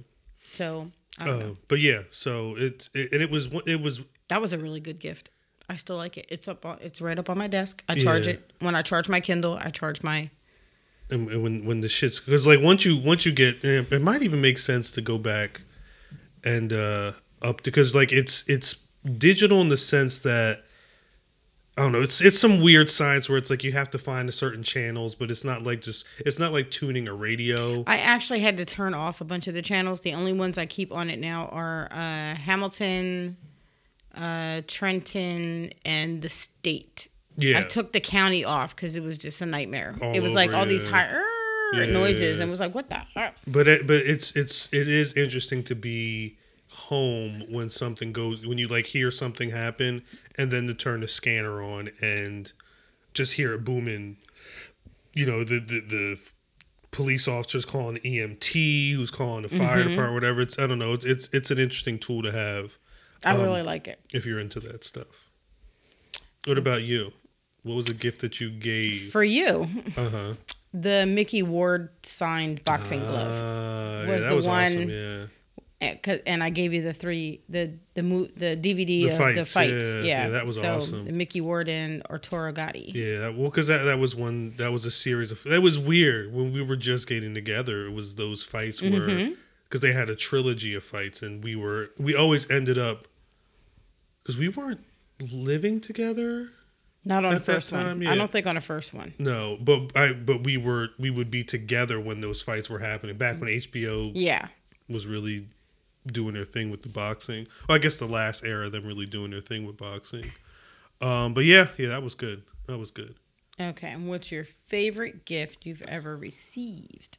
so 0.53 0.91
I 1.19 1.25
don't 1.27 1.39
know 1.39 1.51
uh, 1.53 1.55
but 1.69 1.79
yeah 1.81 2.03
so 2.11 2.57
it, 2.57 2.89
it 2.95 3.13
and 3.13 3.23
it 3.23 3.31
was 3.31 3.49
it 3.67 3.81
was 3.81 4.01
That 4.29 4.41
was 4.41 4.53
a 4.53 4.59
really 4.59 4.81
good 4.81 4.99
gift. 4.99 5.31
I 5.71 5.77
still 5.77 5.97
like 5.97 6.17
it. 6.17 6.27
It's 6.31 6.49
up 6.49 6.65
on 6.65 6.79
it's 6.81 7.01
right 7.03 7.19
up 7.19 7.29
on 7.29 7.37
my 7.37 7.47
desk. 7.49 7.85
I 7.89 7.95
charge 8.01 8.27
Yeah. 8.27 8.35
it. 8.35 8.53
When 8.61 8.75
I 8.75 8.83
charge 8.83 9.07
my 9.09 9.21
Kindle, 9.21 9.55
I 9.61 9.71
charge 9.71 10.03
my 10.03 10.31
and, 11.11 11.31
and 11.31 11.43
when 11.43 11.65
when 11.67 11.81
the 11.83 11.89
shit's 11.89 12.21
because 12.21 12.47
like 12.47 12.61
once 12.61 12.85
you 12.87 12.97
once 12.97 13.27
you 13.27 13.33
get 13.33 13.63
it, 13.65 13.93
it 13.93 14.03
might 14.03 14.23
even 14.23 14.41
make 14.41 14.59
sense 14.59 14.91
to 14.93 15.01
go 15.03 15.19
back 15.19 15.61
and 16.45 16.73
uh 16.73 17.13
up 17.43 17.63
because 17.63 17.95
like 17.95 18.13
it's 18.13 18.45
it's 18.49 18.77
digital 19.19 19.61
in 19.61 19.69
the 19.69 19.77
sense 19.77 20.19
that 20.21 20.65
I 21.79 21.83
don't 21.83 21.93
know 21.93 22.03
it's 22.03 22.21
it's 22.21 22.41
some 22.41 22.61
weird 22.61 22.91
science 22.91 23.29
where 23.29 23.39
it's 23.39 23.51
like 23.51 23.63
you 23.63 23.71
have 23.71 23.89
to 23.91 23.99
find 24.01 24.29
a 24.29 24.33
certain 24.33 24.65
channels 24.65 25.15
but 25.15 25.31
it's 25.31 25.45
not 25.45 25.63
like 25.63 25.81
just 25.81 26.05
it's 26.19 26.37
not 26.39 26.53
like 26.53 26.73
tuning 26.73 27.07
a 27.07 27.15
radio 27.15 27.85
I 27.87 27.99
actually 27.99 28.41
had 28.41 28.57
to 28.57 28.65
turn 28.65 28.95
off 28.95 29.21
a 29.21 29.25
bunch 29.25 29.47
of 29.47 29.55
the 29.55 29.63
channels. 29.63 30.01
The 30.01 30.13
only 30.15 30.33
ones 30.33 30.59
I 30.59 30.67
keep 30.67 30.91
on 30.93 31.09
it 31.09 31.21
now 31.21 31.47
are 31.53 31.89
uh, 31.93 32.35
Hamilton, 32.35 33.37
uh, 34.15 34.63
Trenton, 34.67 35.73
and 35.85 36.21
the 36.21 36.29
state. 36.29 37.07
yeah 37.37 37.61
I 37.61 37.63
took 37.63 37.93
the 37.93 38.01
county 38.01 38.45
off 38.45 38.75
because 38.75 38.97
it 38.97 39.03
was 39.05 39.17
just 39.17 39.41
a 39.41 39.47
nightmare. 39.47 39.95
All 40.03 40.13
it 40.15 40.21
was 40.21 40.35
like 40.35 40.53
all 40.53 40.67
these 40.67 40.85
yeah. 40.85 40.91
high 40.91 41.07
"Arr!" 41.07 41.85
Yeah. 41.85 41.93
noises, 41.93 42.41
and 42.41 42.51
was 42.51 42.61
like, 42.61 42.75
what 42.75 42.89
the? 42.89 43.03
Fuck? 43.15 43.35
but 43.47 43.69
it, 43.69 43.87
but 43.87 43.99
it's 43.99 44.35
it's 44.35 44.69
it 44.73 44.89
is 44.89 45.13
interesting 45.13 45.63
to 45.65 45.77
be 45.77 46.39
home 46.71 47.45
when 47.49 47.71
something 47.71 48.13
goes 48.13 48.45
when 48.47 48.59
you 48.59 48.69
like 48.69 48.87
hear 48.87 49.11
something 49.11 49.51
happen 49.51 50.03
and 50.37 50.51
then 50.51 50.67
to 50.67 50.75
turn 50.75 51.01
the 51.01 51.09
scanner 51.09 51.63
on 51.63 51.91
and 52.03 52.53
just 53.15 53.35
hear 53.35 53.55
it 53.55 53.65
booming. 53.65 54.17
You 55.15 55.27
know 55.27 55.45
the 55.45 55.59
the, 55.61 55.81
the 55.81 56.21
police 56.91 57.27
officers 57.29 57.65
calling 57.65 57.95
the 57.95 58.01
EMT 58.01 58.95
who's 58.95 59.11
calling 59.11 59.43
the 59.43 59.49
fire 59.49 59.79
Mm-hmm. 59.79 59.89
department 59.91 60.15
whatever. 60.15 60.41
It's 60.43 60.59
I 60.59 60.67
don't 60.67 60.79
know. 60.79 60.93
It's 60.93 61.05
it's 61.07 61.29
it's 61.33 61.51
an 61.51 61.59
interesting 61.59 61.99
tool 61.99 62.23
to 62.23 62.33
have 62.33 62.73
I 63.25 63.33
Um, 63.35 63.43
really 63.43 63.63
like 63.63 63.89
it. 63.89 63.99
if 64.13 64.25
you're 64.27 64.39
into 64.39 64.61
that 64.61 64.85
stuff. 64.85 65.31
What 66.47 66.57
about 66.59 66.83
you? 66.85 67.13
What 67.65 67.75
was 67.75 67.89
a 67.89 67.95
gift 67.95 68.21
that 68.21 68.41
you 68.41 68.51
gave? 68.51 69.11
For 69.11 69.25
you, 69.25 69.67
uh-huh. 69.97 70.35
The 70.73 71.05
Micky 71.07 71.43
Ward 71.43 71.89
signed 72.03 72.63
boxing 72.65 73.01
glove. 73.01 73.27
uh, 73.27 74.05
yeah, 74.07 74.15
was 74.15 74.23
that 74.25 74.31
the 74.31 74.37
was 74.37 74.47
one- 74.47 74.65
awesome 74.77 74.91
yeah 74.91 75.25
and, 75.81 76.03
'cause- 76.03 76.21
and 76.27 76.43
I 76.43 76.51
gave 76.51 76.73
you 76.75 76.83
the 76.83 76.93
three 76.93 77.41
the 77.49 77.73
the 77.95 78.03
mo- 78.03 78.29
the 78.37 78.57
DVD 78.57 78.87
The 78.87 79.09
of 79.11 79.13
the 79.13 79.19
fights, 79.45 79.53
fights. 79.53 79.73
yeah, 79.73 79.95
Yeah, 79.97 80.03
yeah, 80.03 80.29
that 80.31 80.47
was 80.47 80.57
so 80.59 80.77
awesome. 80.77 81.05
The 81.05 81.13
Micky 81.13 81.41
Ward 81.41 81.69
and 81.69 82.03
Arturo 82.11 82.53
Gatti. 82.53 82.91
Yeah, 82.95 83.29
well, 83.31 83.51
because 83.51 83.67
that, 83.69 83.85
that 83.85 83.99
was 83.99 84.17
one 84.17 84.55
that 84.57 84.73
was 84.73 84.85
a 84.85 84.91
series 84.91 85.31
of 85.31 85.43
that 85.45 85.63
was 85.63 85.79
weird 85.79 86.33
when 86.33 86.53
we 86.53 86.63
were 86.63 86.77
just 86.77 87.07
getting 87.07 87.35
together. 87.35 87.87
It 87.87 87.93
was 87.93 88.17
those 88.17 88.43
fights 88.43 88.81
Mm-hmm. 88.81 89.35
because 89.65 89.81
they 89.81 89.93
had 89.93 90.09
a 90.09 90.17
trilogy 90.17 90.75
of 90.75 90.83
fights, 90.85 91.23
and 91.23 91.43
we 91.45 91.55
were 91.55 91.91
we 91.99 92.15
always 92.15 92.51
ended 92.51 92.79
up 92.79 93.07
because 94.23 94.37
we 94.37 94.49
weren't 94.49 94.81
living 95.31 95.81
together. 95.81 96.51
Not 97.05 97.25
on 97.25 97.35
the 97.35 97.41
first 97.41 97.71
time, 97.71 97.87
one. 97.87 98.03
yeah. 98.03 98.13
I 98.13 98.17
don't 98.17 98.31
think 98.31 98.47
on 98.47 98.57
the 98.57 98.61
first 98.61 98.93
one. 98.93 99.15
No, 99.19 99.57
but 99.61 99.97
I 99.97 100.13
but 100.13 100.43
we 100.45 100.57
were 100.57 100.89
we 100.99 101.11
would 101.11 101.31
be 101.31 101.43
together 101.45 101.99
when 102.01 102.21
those 102.21 102.43
fights 102.43 102.69
were 102.69 102.81
happening 102.81 103.17
back 103.17 103.41
when 103.41 103.49
HBO 103.49 104.11
Yeah. 104.15 104.49
was 104.89 105.07
really 105.07 105.47
doing 106.13 106.35
their 106.35 106.45
thing 106.45 106.71
with 106.71 106.83
the 106.83 106.89
boxing. 106.89 107.47
Well, 107.69 107.77
I 107.77 107.79
guess 107.79 107.97
the 107.97 108.07
last 108.07 108.45
era 108.45 108.67
of 108.67 108.73
them 108.73 108.87
really 108.87 109.07
doing 109.07 109.31
their 109.31 109.41
thing 109.41 109.67
with 109.67 109.77
boxing. 109.77 110.31
Um, 111.01 111.35
but 111.35 111.45
yeah, 111.45 111.69
yeah, 111.77 111.89
that 111.89 112.03
was 112.03 112.15
good. 112.15 112.43
That 112.67 112.79
was 112.79 112.91
good. 112.91 113.15
Okay. 113.61 113.89
And 113.89 114.09
what's 114.09 114.33
your 114.33 114.45
favorite 114.67 115.25
gift 115.25 115.65
you've 115.65 115.83
ever 115.83 116.17
received? 116.17 117.19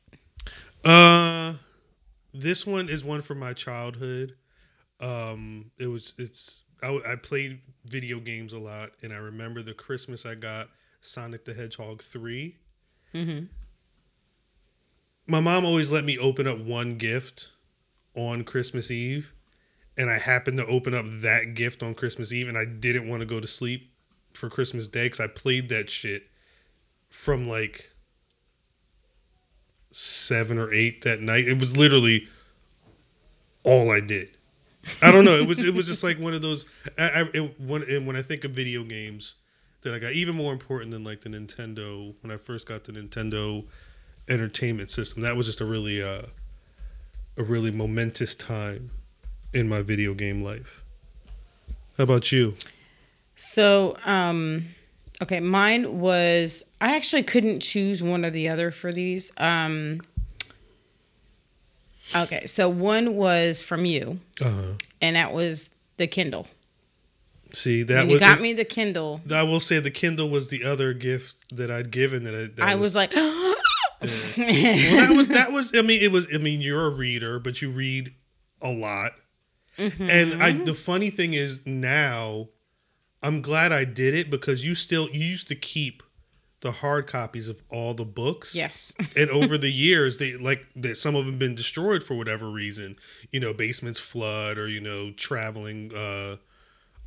Uh, 0.83 1.53
this 2.33 2.65
one 2.65 2.89
is 2.89 3.03
one 3.03 3.21
from 3.21 3.39
my 3.39 3.53
childhood. 3.53 4.35
Um, 4.99 5.71
it 5.77 5.87
was 5.87 6.13
it's 6.17 6.63
I, 6.83 6.99
I 7.07 7.15
played 7.15 7.61
video 7.85 8.19
games 8.19 8.53
a 8.53 8.59
lot, 8.59 8.91
and 9.01 9.13
I 9.13 9.17
remember 9.17 9.61
the 9.61 9.73
Christmas 9.73 10.25
I 10.25 10.35
got 10.35 10.69
Sonic 11.01 11.45
the 11.45 11.53
Hedgehog 11.53 12.01
3 12.01 12.55
Mm-hmm. 13.13 13.45
My 15.27 15.39
mom 15.39 15.65
always 15.65 15.91
let 15.91 16.05
me 16.05 16.17
open 16.17 16.47
up 16.47 16.59
one 16.59 16.97
gift 16.97 17.49
on 18.19 18.43
Christmas 18.43 18.91
Eve, 18.91 19.33
and 19.97 20.09
I 20.09 20.17
happened 20.17 20.57
to 20.57 20.65
open 20.65 20.93
up 20.93 21.05
that 21.21 21.53
gift 21.53 21.81
on 21.81 21.93
Christmas 21.93 22.33
Eve, 22.33 22.47
and 22.49 22.57
I 22.57 22.65
didn't 22.65 23.07
want 23.07 23.21
to 23.21 23.25
go 23.25 23.39
to 23.39 23.47
sleep 23.47 23.91
for 24.33 24.49
Christmas 24.49 24.87
Day 24.87 25.05
because 25.05 25.21
I 25.21 25.27
played 25.27 25.69
that 25.69 25.89
shit 25.89 26.23
from 27.09 27.47
like 27.47 27.91
seven 29.91 30.59
or 30.59 30.73
eight 30.73 31.03
that 31.03 31.21
night. 31.21 31.47
It 31.47 31.59
was 31.59 31.75
literally 31.75 32.27
all 33.63 33.89
I 33.89 34.01
did. 34.01 34.37
I 35.01 35.11
don't 35.11 35.25
know. 35.25 35.37
It 35.37 35.47
was 35.47 35.63
it 35.63 35.73
was 35.73 35.87
just 35.87 36.03
like 36.03 36.19
one 36.19 36.33
of 36.33 36.41
those. 36.41 36.65
I, 36.97 37.03
I 37.03 37.21
it, 37.33 37.59
when 37.59 37.83
and 37.83 38.05
when 38.05 38.15
I 38.15 38.21
think 38.21 38.43
of 38.43 38.51
video 38.51 38.83
games 38.83 39.35
that 39.81 39.93
I 39.93 39.99
got, 39.99 40.11
even 40.11 40.35
more 40.35 40.51
important 40.51 40.91
than 40.91 41.03
like 41.03 41.21
the 41.21 41.29
Nintendo. 41.29 42.13
When 42.21 42.31
I 42.31 42.37
first 42.37 42.67
got 42.67 42.83
the 42.83 42.91
Nintendo 42.91 43.65
Entertainment 44.29 44.91
System, 44.91 45.21
that 45.23 45.35
was 45.35 45.45
just 45.45 45.61
a 45.61 45.65
really 45.65 46.01
uh, 46.01 46.23
a 47.37 47.43
really 47.43 47.71
momentous 47.71 48.35
time 48.35 48.91
in 49.53 49.67
my 49.69 49.81
video 49.81 50.13
game 50.13 50.43
life. 50.43 50.83
How 51.97 52.03
about 52.03 52.31
you? 52.31 52.55
So, 53.35 53.97
um, 54.05 54.65
okay, 55.21 55.39
mine 55.39 55.99
was 55.99 56.65
I 56.81 56.95
actually 56.95 57.23
couldn't 57.23 57.61
choose 57.61 58.03
one 58.03 58.25
or 58.25 58.29
the 58.29 58.49
other 58.49 58.71
for 58.71 58.91
these. 58.91 59.31
Um, 59.37 60.01
okay, 62.15 62.45
so 62.47 62.69
one 62.69 63.15
was 63.15 63.61
from 63.61 63.85
you, 63.85 64.19
Uh, 64.41 64.73
and 65.01 65.15
that 65.15 65.33
was 65.33 65.69
the 65.97 66.07
Kindle. 66.07 66.47
see 67.51 67.83
that 67.83 68.01
And 68.01 68.09
was 68.09 68.15
you 68.15 68.19
got 68.19 68.41
me 68.41 68.53
the 68.53 68.65
Kindle. 68.65 69.21
I 69.31 69.43
will 69.43 69.59
say 69.59 69.79
the 69.79 69.91
Kindle 69.91 70.29
was 70.29 70.49
the 70.49 70.63
other 70.63 70.93
gift 70.93 71.55
that 71.55 71.71
I'd 71.71 71.91
given 71.91 72.23
that 72.25 72.35
I, 72.35 72.45
that 72.55 72.59
I 72.59 72.75
was 72.75 72.95
like, 72.95 73.13
well, 74.01 74.09
that 74.37 75.11
was 75.13 75.27
that 75.27 75.51
was 75.51 75.75
I 75.75 75.81
mean 75.81 76.01
it 76.01 76.11
was 76.11 76.27
I 76.33 76.37
mean 76.37 76.61
you're 76.61 76.85
a 76.85 76.95
reader 76.95 77.39
but 77.39 77.61
you 77.61 77.69
read 77.69 78.13
a 78.61 78.69
lot. 78.69 79.13
And 79.77 80.43
I 80.43 80.51
the 80.51 80.73
funny 80.73 81.09
thing 81.09 81.33
is 81.33 81.65
now 81.65 82.49
I'm 83.21 83.41
glad 83.41 83.71
I 83.71 83.85
did 83.85 84.13
it 84.13 84.29
because 84.29 84.65
you 84.65 84.75
still 84.75 85.09
you 85.09 85.19
used 85.19 85.47
to 85.49 85.55
keep 85.55 86.03
the 86.61 86.71
hard 86.71 87.07
copies 87.07 87.47
of 87.47 87.61
all 87.69 87.93
the 87.93 88.05
books. 88.05 88.53
Yes, 88.53 88.93
and 89.15 89.29
over 89.29 89.57
the 89.57 89.71
years 89.71 90.17
they 90.17 90.33
like 90.33 90.65
that 90.75 90.97
some 90.97 91.15
of 91.15 91.25
them 91.25 91.37
been 91.37 91.55
destroyed 91.55 92.03
for 92.03 92.15
whatever 92.15 92.49
reason. 92.49 92.97
You 93.31 93.39
know 93.39 93.53
basements 93.53 93.99
flood 93.99 94.57
or 94.57 94.67
you 94.67 94.81
know 94.81 95.11
traveling 95.11 95.93
uh 95.95 96.37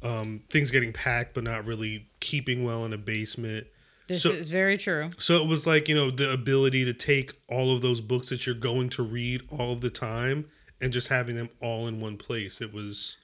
um 0.03 0.43
things 0.51 0.71
getting 0.71 0.93
packed 0.93 1.35
but 1.35 1.45
not 1.45 1.65
really 1.65 2.09
keeping 2.21 2.65
well 2.65 2.85
in 2.85 2.93
a 2.93 2.99
basement 2.99 3.67
this 4.09 4.23
So- 4.23 4.33
is 4.33 4.49
very 4.49 4.77
true. 4.79 5.11
so 5.19 5.41
it 5.43 5.47
was 5.47 5.67
like, 5.67 5.89
you 5.89 5.95
know, 5.95 6.11
the 6.11 6.31
ability 6.33 6.85
to 6.85 6.93
take 6.93 7.35
all 7.49 7.75
of 7.75 7.83
those 7.83 8.01
books 8.01 8.29
that 8.31 8.47
you're 8.47 8.55
going 8.55 8.89
to 8.91 9.03
read 9.03 9.43
all 9.51 9.73
of 9.73 9.81
the 9.81 9.91
time 9.91 10.47
and 10.81 10.93
just 10.93 11.09
having 11.09 11.37
them 11.37 11.49
all 11.61 11.87
in 11.87 12.01
one 12.01 12.17
place. 12.17 12.61
It 12.61 12.73
was 12.73 13.17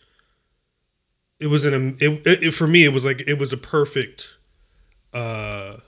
it 1.40 1.46
was 1.48 1.64
an 1.64 1.96
it, 2.00 2.26
it, 2.26 2.42
it- 2.42 2.50
for 2.54 2.66
me 2.66 2.84
it 2.84 2.92
was 2.92 3.04
like 3.04 3.22
it 3.26 3.38
was 3.38 3.52
a 3.52 3.56
perfect 3.56 4.30
uh 5.12 5.78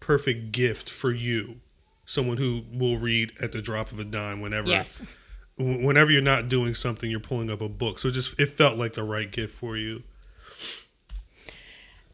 perfect 0.00 0.52
gift 0.52 0.90
for 0.90 1.12
you. 1.12 1.60
Someone 2.04 2.36
who 2.36 2.64
will 2.72 2.98
read 2.98 3.32
at 3.42 3.52
the 3.52 3.62
drop 3.62 3.92
of 3.92 3.98
a 3.98 4.04
dime 4.04 4.40
whenever 4.40 4.68
Yes. 4.68 5.02
whenever 5.56 6.10
you're 6.10 6.20
not 6.20 6.48
doing 6.48 6.74
something, 6.74 7.10
you're 7.10 7.20
pulling 7.20 7.50
up 7.50 7.60
a 7.60 7.68
book. 7.68 7.98
So 7.98 8.08
it 8.08 8.12
just 8.12 8.38
it 8.40 8.56
felt 8.56 8.76
like 8.78 8.94
the 8.94 9.04
right 9.04 9.30
gift 9.30 9.54
for 9.54 9.76
you. 9.76 10.02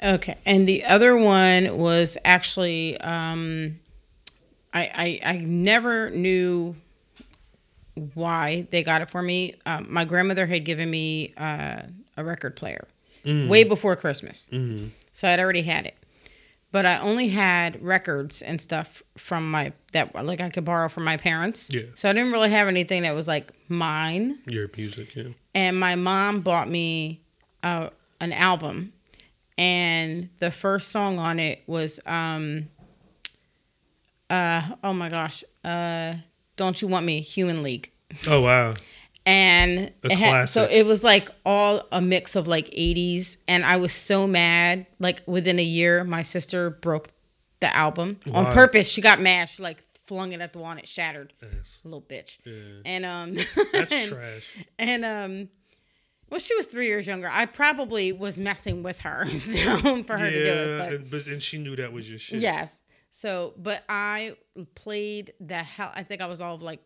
Okay, 0.03 0.37
and 0.47 0.67
the 0.69 0.85
other 0.85 1.17
one 1.17 1.77
was 1.77 2.17
actually 2.25 3.01
um, 3.01 3.79
I, 4.73 5.21
I 5.25 5.33
I 5.33 5.37
never 5.39 6.11
knew 6.11 6.77
why 8.15 8.67
they 8.71 8.83
got 8.83 9.03
it 9.03 9.11
for 9.11 9.23
me. 9.23 9.55
Um, 9.67 9.87
my 9.91 10.05
grandmother 10.05 10.47
had 10.47 10.65
given 10.65 10.89
me 10.91 11.35
uh, 11.37 11.83
a 12.17 12.25
record 12.25 12.57
player 12.57 12.87
way 13.25 13.65
before 13.65 13.97
Christmas, 13.97 14.47
so 15.13 15.29
I'd 15.29 15.41
already 15.41 15.63
had 15.63 15.87
it. 15.87 15.95
But 16.71 16.85
I 16.85 16.99
only 16.99 17.29
had 17.29 17.83
records 17.83 18.43
and 18.43 18.61
stuff 18.61 19.03
from 19.17 19.51
my 19.51 19.73
that 19.93 20.15
like 20.15 20.41
I 20.41 20.51
could 20.51 20.65
borrow 20.65 20.89
from 20.89 21.05
my 21.05 21.17
parents. 21.17 21.69
Yeah. 21.73 21.83
So 21.95 22.09
I 22.09 22.13
didn't 22.13 22.31
really 22.33 22.51
have 22.51 22.69
anything 22.69 23.03
that 23.03 23.15
was 23.15 23.27
like 23.27 23.53
mine 23.69 24.39
Your 24.47 24.71
music, 24.77 25.17
yeah. 25.17 25.31
and 25.55 25.79
my 25.81 25.95
mom 25.97 26.43
bought 26.43 26.69
me 26.69 27.21
uh, 27.63 27.89
an 28.21 28.33
album 28.33 28.93
and 29.59 30.31
the 30.39 30.51
first 30.51 30.89
song 30.89 31.19
on 31.19 31.39
it 31.39 31.63
was 31.67 32.01
um 32.07 32.69
uh 34.31 34.63
oh 34.85 34.93
my 34.93 35.09
gosh 35.09 35.43
uh 35.65 36.15
don't 36.57 36.81
you 36.83 36.89
want 36.89 37.05
me 37.05 37.21
human 37.21 37.63
league 37.63 37.91
Oh 38.27 38.41
wow. 38.43 38.75
and 39.27 39.93
it 40.03 40.19
had, 40.19 40.47
so 40.47 40.65
it 40.65 40.87
was 40.87 41.05
like 41.05 41.29
all 41.45 41.83
a 41.93 42.01
mix 42.01 42.37
of 42.37 42.47
like 42.49 42.67
80s 42.71 43.37
and 43.47 43.65
i 43.65 43.77
was 43.77 43.93
so 43.93 44.27
mad 44.27 44.87
like 44.99 45.23
within 45.27 45.59
a 45.59 45.63
year 45.65 46.05
my 46.05 46.23
sister 46.23 46.71
broke 46.71 47.09
the 47.61 47.75
album 47.75 48.19
on 48.33 48.53
purpose 48.53 48.89
she 48.89 49.01
got 49.01 49.21
mad 49.21 49.49
she 49.49 49.63
like 49.63 49.79
flung 50.07 50.33
it 50.33 50.41
at 50.41 50.53
the 50.55 50.59
wall 50.59 50.71
and 50.71 50.81
it 50.81 50.89
shattered 50.89 51.33
Yes. 51.43 51.81
little 51.85 52.01
bitch 52.01 52.39
Yeah. 52.45 52.81
and 52.87 53.05
um 53.05 53.35
That's 53.73 53.93
and- 53.93 54.11
trash. 54.11 54.55
and 54.79 55.05
um 55.05 55.49
well 56.31 56.41
she 56.41 56.55
was 56.57 56.67
three 56.67 56.87
years 56.87 57.07
younger. 57.07 57.29
I 57.31 57.47
probably 57.47 58.13
was 58.13 58.39
messing 58.39 58.83
with 58.83 59.01
her 59.01 59.27
so 59.39 60.03
for 60.05 60.19
her 60.19 60.31
to 60.31 60.45
do 60.45 60.53
it 60.53 60.69
Yeah, 60.69 60.79
but 60.79 60.93
and, 60.95 61.11
but 61.11 61.27
and 61.27 61.43
she 61.43 61.59
knew 61.59 61.77
that 61.77 61.93
was 61.93 62.09
your 62.09 62.19
shit. 62.19 62.41
yes. 62.41 62.71
So 63.13 63.55
but 63.57 63.83
i 63.89 64.37
played 64.75 65.33
the 65.41 65.57
hell 65.59 65.91
i 65.95 66.03
think 66.05 66.21
i 66.21 66.27
was 66.27 66.41
all 66.41 66.55
of 66.55 66.63
like 66.63 66.81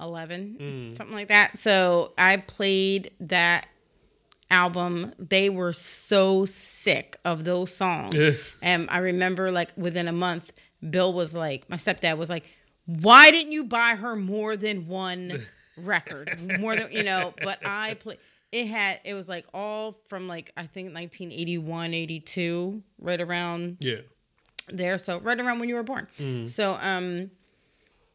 11 0.00 0.56
Mm. 0.60 0.94
something 0.96 1.14
like 1.14 1.28
that. 1.28 1.58
So 1.58 2.12
i 2.18 2.36
played 2.36 3.12
that 3.20 3.66
album. 4.50 5.12
They 5.18 5.50
were 5.50 5.72
so 5.72 6.46
sick 6.46 7.16
of 7.24 7.44
those 7.44 7.74
songs. 7.74 8.16
And 8.62 8.88
i 8.90 8.98
remember 8.98 9.50
like 9.52 9.70
within 9.76 10.08
a 10.08 10.12
month 10.12 10.52
bill 10.88 11.12
was 11.12 11.34
like 11.34 11.68
my 11.68 11.76
stepdad 11.76 12.16
was 12.16 12.30
like 12.30 12.44
why 12.86 13.30
didn't 13.30 13.52
you 13.52 13.64
buy 13.64 13.90
her 13.96 14.16
more 14.16 14.56
than 14.56 14.86
one 14.86 15.44
record? 15.76 16.38
More 16.60 16.74
than 16.74 16.90
you 16.90 17.02
know 17.02 17.34
but 17.42 17.58
i 17.64 17.94
play 17.94 18.18
it 18.52 18.66
had 18.66 19.00
it 19.04 19.14
was 19.14 19.28
like 19.28 19.44
all 19.52 19.98
from 20.08 20.26
like 20.28 20.52
i 20.56 20.62
think 20.66 20.94
1981 20.94 21.94
82 21.94 22.82
right 22.98 23.20
around 23.20 23.76
Yeah. 23.80 23.96
there 24.68 24.98
so 24.98 25.18
right 25.20 25.38
around 25.38 25.58
when 25.60 25.68
you 25.68 25.74
were 25.74 25.82
born 25.82 26.06
Mm. 26.18 26.48
so 26.48 26.78
um 26.80 27.30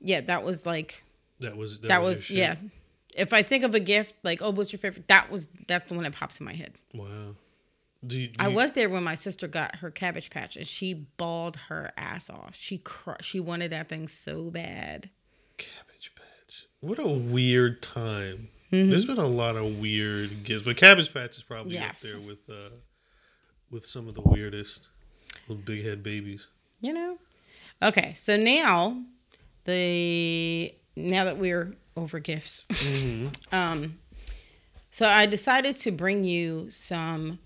yeah 0.01 0.21
that 0.21 0.43
was 0.43 0.65
like 0.65 1.03
That 1.39 1.55
was 1.57 1.79
that, 1.81 1.87
that 1.89 2.01
was, 2.01 2.17
was, 2.19 2.31
yeah 2.31 2.55
if 3.15 3.31
i 3.33 3.43
think 3.43 3.63
of 3.63 3.75
a 3.75 3.79
gift 3.79 4.15
like 4.23 4.41
oh 4.41 4.49
what's 4.51 4.71
your 4.73 4.79
favorite 4.79 5.07
that 5.07 5.31
was 5.31 5.47
that's 5.67 5.87
the 5.87 5.93
one 5.93 6.03
that 6.03 6.13
pops 6.13 6.39
in 6.39 6.45
my 6.45 6.53
head 6.53 6.73
Wow. 6.93 7.35
Do 8.05 8.19
you, 8.19 8.27
do 8.27 8.35
i 8.39 8.49
you- 8.49 8.55
was 8.55 8.73
there 8.73 8.89
when 8.89 9.03
my 9.03 9.15
sister 9.15 9.47
got 9.47 9.77
her 9.77 9.89
cabbage 9.91 10.29
patch 10.29 10.57
and 10.57 10.67
she 10.67 10.93
bawled 10.93 11.55
her 11.67 11.91
ass 11.95 12.29
off 12.29 12.55
she 12.55 12.79
cr- 12.79 13.21
she 13.21 13.39
wanted 13.39 13.71
that 13.71 13.87
thing 13.89 14.07
so 14.07 14.49
bad 14.49 15.09
Cabbage 15.57 16.13
Patch. 16.15 16.65
What 16.81 16.97
a 16.99 17.07
weird 17.07 17.81
time. 17.83 18.49
Mm-hmm. 18.73 18.89
There's 18.89 19.05
been 19.05 19.19
a 19.19 19.27
lot 19.27 19.55
of 19.55 19.77
weird 19.77 20.43
gifts, 20.43 20.63
but 20.63 20.77
Cabbage 20.77 21.13
Patch 21.13 21.37
is 21.37 21.43
probably 21.43 21.77
up 21.77 21.99
there 21.99 22.19
with 22.19 22.49
uh 22.49 22.69
with 23.69 23.85
some 23.85 24.07
of 24.07 24.15
the 24.15 24.21
weirdest 24.21 24.87
little 25.47 25.63
big 25.63 25.83
head 25.83 26.01
babies. 26.03 26.47
you 26.81 26.93
know 26.93 27.17
okay 27.81 28.13
so 28.13 28.35
now 28.37 29.01
the 29.65 30.73
now 30.95 31.25
that 31.25 31.37
we're 31.37 31.75
over 31.97 32.19
gifts 32.19 32.65
um 33.51 33.97
so 34.91 35.07
i 35.07 35.25
decided 35.25 35.75
to 35.75 35.91
bring 35.91 36.23
you 36.23 36.67
some 36.69 37.39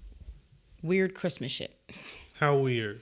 weird 0.84 1.14
christmas 1.16 1.52
shit 1.52 1.80
How 2.36 2.58
weird. 2.58 3.02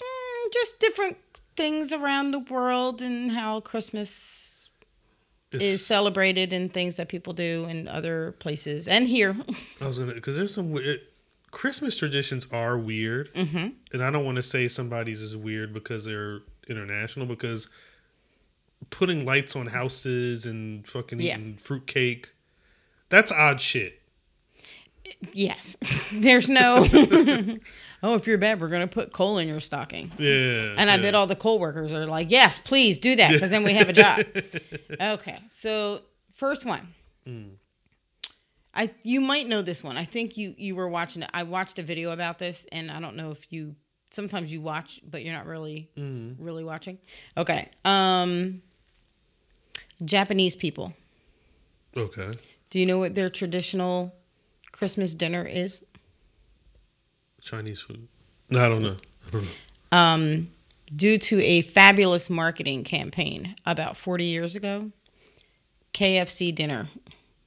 Mm, 0.00 0.52
just 0.52 0.80
different 0.80 1.16
things 1.56 1.92
around 1.92 2.30
the 2.32 2.38
world 2.40 3.00
and 3.02 3.30
how 3.32 3.60
christmas 3.60 4.10
It's, 5.56 5.64
is 5.64 5.86
celebrated 5.86 6.52
in 6.52 6.68
things 6.68 6.96
that 6.96 7.08
people 7.08 7.32
do 7.32 7.66
in 7.68 7.88
other 7.88 8.32
places 8.38 8.86
and 8.88 9.06
here 9.08 9.36
I 9.80 9.86
was 9.86 9.98
gonna 9.98 10.14
because 10.14 10.36
there's 10.36 10.54
some 10.54 10.70
weird. 10.70 11.00
Christmas 11.50 11.96
traditions 11.96 12.46
are 12.52 12.76
weird, 12.76 13.32
Mm-hmm. 13.34 13.68
and 13.92 14.02
I 14.02 14.10
don't 14.10 14.24
want 14.26 14.36
to 14.36 14.42
say 14.42 14.68
somebody's 14.68 15.22
is 15.22 15.36
weird 15.36 15.72
because 15.72 16.04
they're 16.04 16.40
international. 16.68 17.24
Because 17.24 17.68
putting 18.90 19.24
lights 19.24 19.56
on 19.56 19.66
houses 19.68 20.44
and 20.44 20.86
fucking 20.86 21.18
Yeah. 21.20 21.34
eating 21.38 21.56
fruit 21.56 21.86
cake, 21.86 22.28
that's 23.08 23.32
odd 23.32 23.60
shit. 23.60 24.02
Yes. 25.32 25.76
There's 26.12 26.48
no. 26.48 26.86
oh, 28.06 28.14
if 28.14 28.26
you're 28.26 28.38
bad, 28.38 28.60
we're 28.60 28.68
gonna 28.68 28.86
put 28.86 29.12
coal 29.12 29.38
in 29.38 29.48
your 29.48 29.60
stocking. 29.60 30.10
Yeah, 30.18 30.74
And 30.78 30.88
I 30.90 30.94
yeah. 30.96 31.02
bet 31.02 31.14
all 31.14 31.26
the 31.26 31.36
coal 31.36 31.58
workers 31.58 31.92
are 31.92 32.06
like, 32.06 32.30
yes, 32.30 32.58
please 32.58 32.98
do 32.98 33.16
that, 33.16 33.32
because 33.32 33.50
then 33.50 33.64
we 33.64 33.72
have 33.74 33.88
a 33.88 33.92
job. 33.92 34.20
okay, 35.00 35.40
so 35.48 36.00
first 36.34 36.64
one. 36.64 36.94
I 38.74 38.90
you 39.02 39.20
might 39.20 39.48
know 39.48 39.62
this 39.62 39.82
one. 39.82 39.96
I 39.96 40.04
think 40.04 40.36
you 40.36 40.54
you 40.56 40.76
were 40.76 40.88
watching 40.88 41.22
it. 41.22 41.30
I 41.34 41.42
watched 41.42 41.78
a 41.78 41.82
video 41.82 42.10
about 42.12 42.38
this, 42.38 42.66
and 42.70 42.90
I 42.90 43.00
don't 43.00 43.16
know 43.16 43.30
if 43.32 43.50
you 43.50 43.74
sometimes 44.10 44.52
you 44.52 44.60
watch, 44.60 45.00
but 45.10 45.24
you're 45.24 45.34
not 45.34 45.46
really 45.46 45.88
really 45.96 46.62
watching. 46.62 46.98
Okay, 47.36 47.70
um, 47.84 48.62
Japanese 50.04 50.54
people. 50.54 50.92
Okay. 51.96 52.38
Do 52.70 52.78
you 52.78 52.86
know 52.86 52.98
what 52.98 53.14
their 53.14 53.30
traditional 53.30 54.14
Christmas 54.72 55.14
dinner 55.14 55.42
is? 55.42 55.84
Chinese 57.40 57.80
food. 57.82 58.08
No, 58.50 58.64
I 58.64 58.68
don't 58.68 58.82
know. 58.82 58.96
I 59.26 59.30
don't 59.30 59.42
know. 59.44 59.50
um, 59.98 60.48
due 60.94 61.18
to 61.18 61.42
a 61.42 61.62
fabulous 61.62 62.30
marketing 62.30 62.84
campaign 62.84 63.56
about 63.66 63.96
40 63.96 64.24
years 64.24 64.54
ago. 64.56 64.90
KFC 65.94 66.54
dinner, 66.54 66.88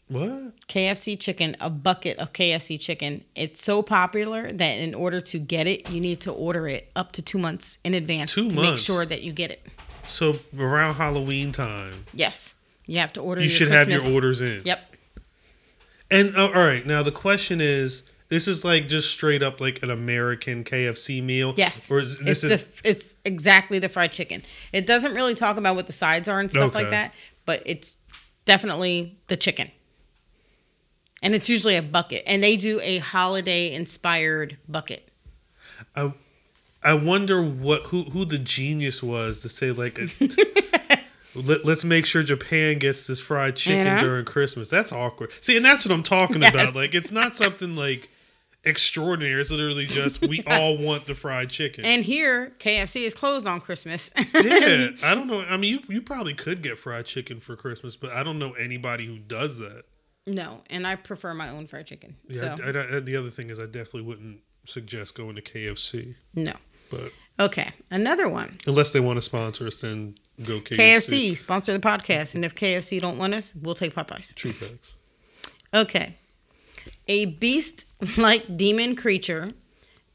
What? 0.08 0.54
KFC 0.68 1.20
chicken, 1.20 1.56
a 1.60 1.70
bucket 1.70 2.18
of 2.18 2.34
KFC 2.34 2.80
chicken. 2.80 3.24
It's 3.36 3.64
so 3.64 3.84
popular 3.84 4.52
that 4.52 4.80
in 4.80 4.96
order 4.96 5.22
to 5.22 5.38
get 5.38 5.68
it, 5.68 5.90
you 5.92 6.02
need 6.02 6.22
to 6.22 6.32
order 6.32 6.68
it 6.68 6.90
up 6.96 7.12
to 7.14 7.22
two 7.22 7.38
months 7.38 7.78
in 7.84 7.94
advance 7.94 8.34
Two 8.34 8.50
to 8.50 8.56
make 8.56 8.80
sure 8.80 9.06
that 9.06 9.22
you 9.22 9.32
get 9.34 9.52
it. 9.52 9.68
So 10.08 10.40
around 10.58 10.96
Halloween 10.96 11.52
time, 11.52 12.06
Yes, 12.12 12.56
you 12.88 12.98
have 12.98 13.14
to 13.14 13.22
order. 13.22 13.42
you 13.42 13.50
should 13.50 13.70
have 13.70 13.88
your 13.88 14.02
orders 14.12 14.42
in. 14.42 14.64
Yep. 14.66 14.96
And 16.10 16.36
uh, 16.36 16.48
all 16.48 16.54
right, 16.66 16.84
now 16.88 17.04
the 17.04 17.12
question 17.12 17.62
is: 17.62 18.02
This 18.30 18.48
is 18.48 18.64
like 18.64 18.88
just 18.88 19.10
straight 19.10 19.42
up 19.42 19.60
like 19.60 19.82
an 19.84 19.90
American 19.90 20.64
KFC 20.64 21.22
meal. 21.24 21.54
Yes, 21.58 21.90
Or 21.90 22.00
is, 22.00 22.20
it's 22.22 22.44
is 22.44 22.60
the 22.60 22.66
it's 22.88 23.14
exactly 23.26 23.80
the 23.80 23.90
fried 23.90 24.12
chicken. 24.12 24.44
It 24.72 24.86
doesn't 24.86 25.14
really 25.16 25.34
talk 25.36 25.58
about 25.58 25.76
what 25.76 25.88
the 25.88 25.94
sides 25.94 26.28
are 26.30 26.40
and 26.40 26.50
stuff 26.50 26.76
like 26.76 26.92
that, 26.92 27.14
but 27.46 27.64
it's 27.66 27.98
definitely 28.46 29.18
the 29.28 29.38
chicken. 29.38 29.72
And 31.22 31.36
it's 31.36 31.50
usually 31.50 31.76
a 31.76 31.82
bucket, 31.82 32.24
and 32.26 32.42
they 32.44 32.56
do 32.56 32.80
a 32.82 33.00
holiday 33.00 33.74
inspired 33.74 34.58
bucket. 34.70 35.10
I, 35.96 36.14
I 36.84 36.94
wonder 36.94 37.42
what 37.42 37.82
who 37.88 38.04
who 38.04 38.24
the 38.26 38.38
genius 38.38 39.02
was 39.04 39.42
to 39.42 39.50
say 39.50 39.72
like. 39.72 40.00
A, 40.00 40.08
Let, 41.36 41.64
let's 41.64 41.84
make 41.84 42.06
sure 42.08 42.24
Japan 42.24 42.80
gets 42.80 43.06
this 43.06 43.20
fried 43.20 43.56
chicken 43.56 43.96
know? 43.96 44.02
during 44.02 44.26
Christmas. 44.26 44.70
That's 44.70 44.92
awkward. 44.92 45.32
See, 45.42 45.56
and 45.56 45.64
that's 45.64 45.86
what 45.86 45.94
I'm 45.94 46.02
talking 46.04 46.42
Yes. 46.42 46.54
about. 46.54 46.76
Like, 46.76 46.96
it's 46.96 47.12
not 47.12 47.36
something 47.36 47.76
like 47.76 48.10
extraordinary. 48.64 49.42
It's 49.42 49.52
literally 49.52 49.86
just 49.86 50.22
we 50.28 50.44
all 50.48 50.78
want 50.78 51.06
the 51.06 51.16
fried 51.16 51.50
chicken. 51.50 51.86
And 51.86 52.04
here, 52.04 52.54
KFC 52.60 53.04
is 53.04 53.14
closed 53.14 53.48
on 53.48 53.62
Christmas. 53.62 54.12
yeah, 54.18 54.90
I 55.04 55.16
don't 55.16 55.28
know. 55.28 55.42
I 55.50 55.58
mean, 55.58 55.72
you 55.74 55.80
you 55.96 56.02
probably 56.02 56.34
could 56.34 56.62
get 56.62 56.78
fried 56.78 57.06
chicken 57.06 57.40
for 57.40 57.56
Christmas, 57.56 57.96
but 57.96 58.12
I 58.12 58.24
don't 58.24 58.40
know 58.40 58.52
anybody 58.54 59.06
who 59.06 59.18
does 59.20 59.58
that. 59.60 59.84
no, 60.28 60.62
and 60.70 60.86
I 60.86 60.96
prefer 60.96 61.34
my 61.34 61.50
own 61.50 61.68
fried 61.68 61.88
chicken. 61.88 62.16
Yeah, 62.28 62.56
so 62.56 62.64
I, 62.64 62.98
I- 62.98 63.00
the 63.00 63.16
other 63.16 63.30
thing 63.30 63.50
is, 63.50 63.60
I 63.60 63.66
definitely 63.66 64.04
wouldn't 64.04 64.42
suggest 64.66 65.16
going 65.16 65.36
to 65.36 65.42
KFC, 65.42 66.16
no. 66.36 66.54
but 66.92 67.12
Okay, 67.40 67.72
another 67.90 68.28
one. 68.28 68.58
unless 68.68 68.92
they 68.92 69.00
want 69.00 69.16
to 69.18 69.22
sponsor 69.22 69.66
us, 69.68 69.78
then 69.78 70.16
go 70.44 70.60
KFC. 70.60 70.78
KFC 70.78 71.38
sponsor 71.38 71.72
the 71.74 71.80
podcast, 71.80 72.36
and 72.36 72.44
if 72.44 72.54
KFC 72.54 73.00
don't 73.00 73.18
want 73.18 73.34
us, 73.34 73.56
we'll 73.56 73.74
take 73.76 73.96
Popeyes. 73.96 74.36
True 74.36 74.52
facts. 74.52 74.94
Okay. 75.74 76.16
A 77.08 77.26
beast 77.26 77.86
like 78.18 78.58
demon 78.58 78.96
creature 78.96 79.50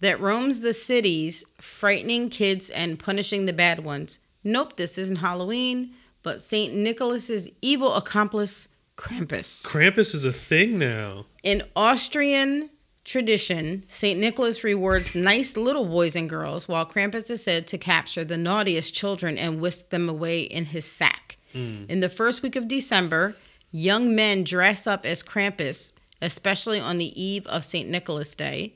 that 0.00 0.20
roams 0.20 0.60
the 0.60 0.74
cities, 0.74 1.44
frightening 1.60 2.30
kids 2.30 2.70
and 2.70 2.98
punishing 2.98 3.46
the 3.46 3.52
bad 3.52 3.84
ones. 3.84 4.18
Nope, 4.42 4.76
this 4.76 4.98
isn't 4.98 5.16
Halloween, 5.16 5.94
but 6.22 6.42
St. 6.42 6.74
Nicholas's 6.74 7.48
evil 7.62 7.94
accomplice, 7.94 8.68
Krampus. 8.96 9.64
Krampus 9.64 10.14
is 10.14 10.24
a 10.24 10.32
thing 10.32 10.78
now. 10.78 11.26
In 11.42 11.62
Austrian 11.74 12.70
tradition, 13.04 13.84
St. 13.88 14.18
Nicholas 14.18 14.64
rewards 14.64 15.14
nice 15.14 15.56
little 15.56 15.84
boys 15.86 16.16
and 16.16 16.28
girls, 16.28 16.68
while 16.68 16.86
Krampus 16.86 17.30
is 17.30 17.42
said 17.42 17.66
to 17.68 17.78
capture 17.78 18.24
the 18.24 18.38
naughtiest 18.38 18.94
children 18.94 19.36
and 19.38 19.60
whisk 19.60 19.90
them 19.90 20.08
away 20.08 20.40
in 20.40 20.66
his 20.66 20.84
sack. 20.84 21.38
Hmm. 21.52 21.84
In 21.88 22.00
the 22.00 22.08
first 22.08 22.42
week 22.42 22.56
of 22.56 22.68
December, 22.68 23.36
young 23.70 24.14
men 24.14 24.44
dress 24.44 24.86
up 24.86 25.04
as 25.04 25.22
Krampus, 25.22 25.92
especially 26.22 26.80
on 26.80 26.98
the 26.98 27.20
eve 27.20 27.46
of 27.46 27.64
St. 27.64 27.88
Nicholas 27.88 28.34
Day, 28.34 28.74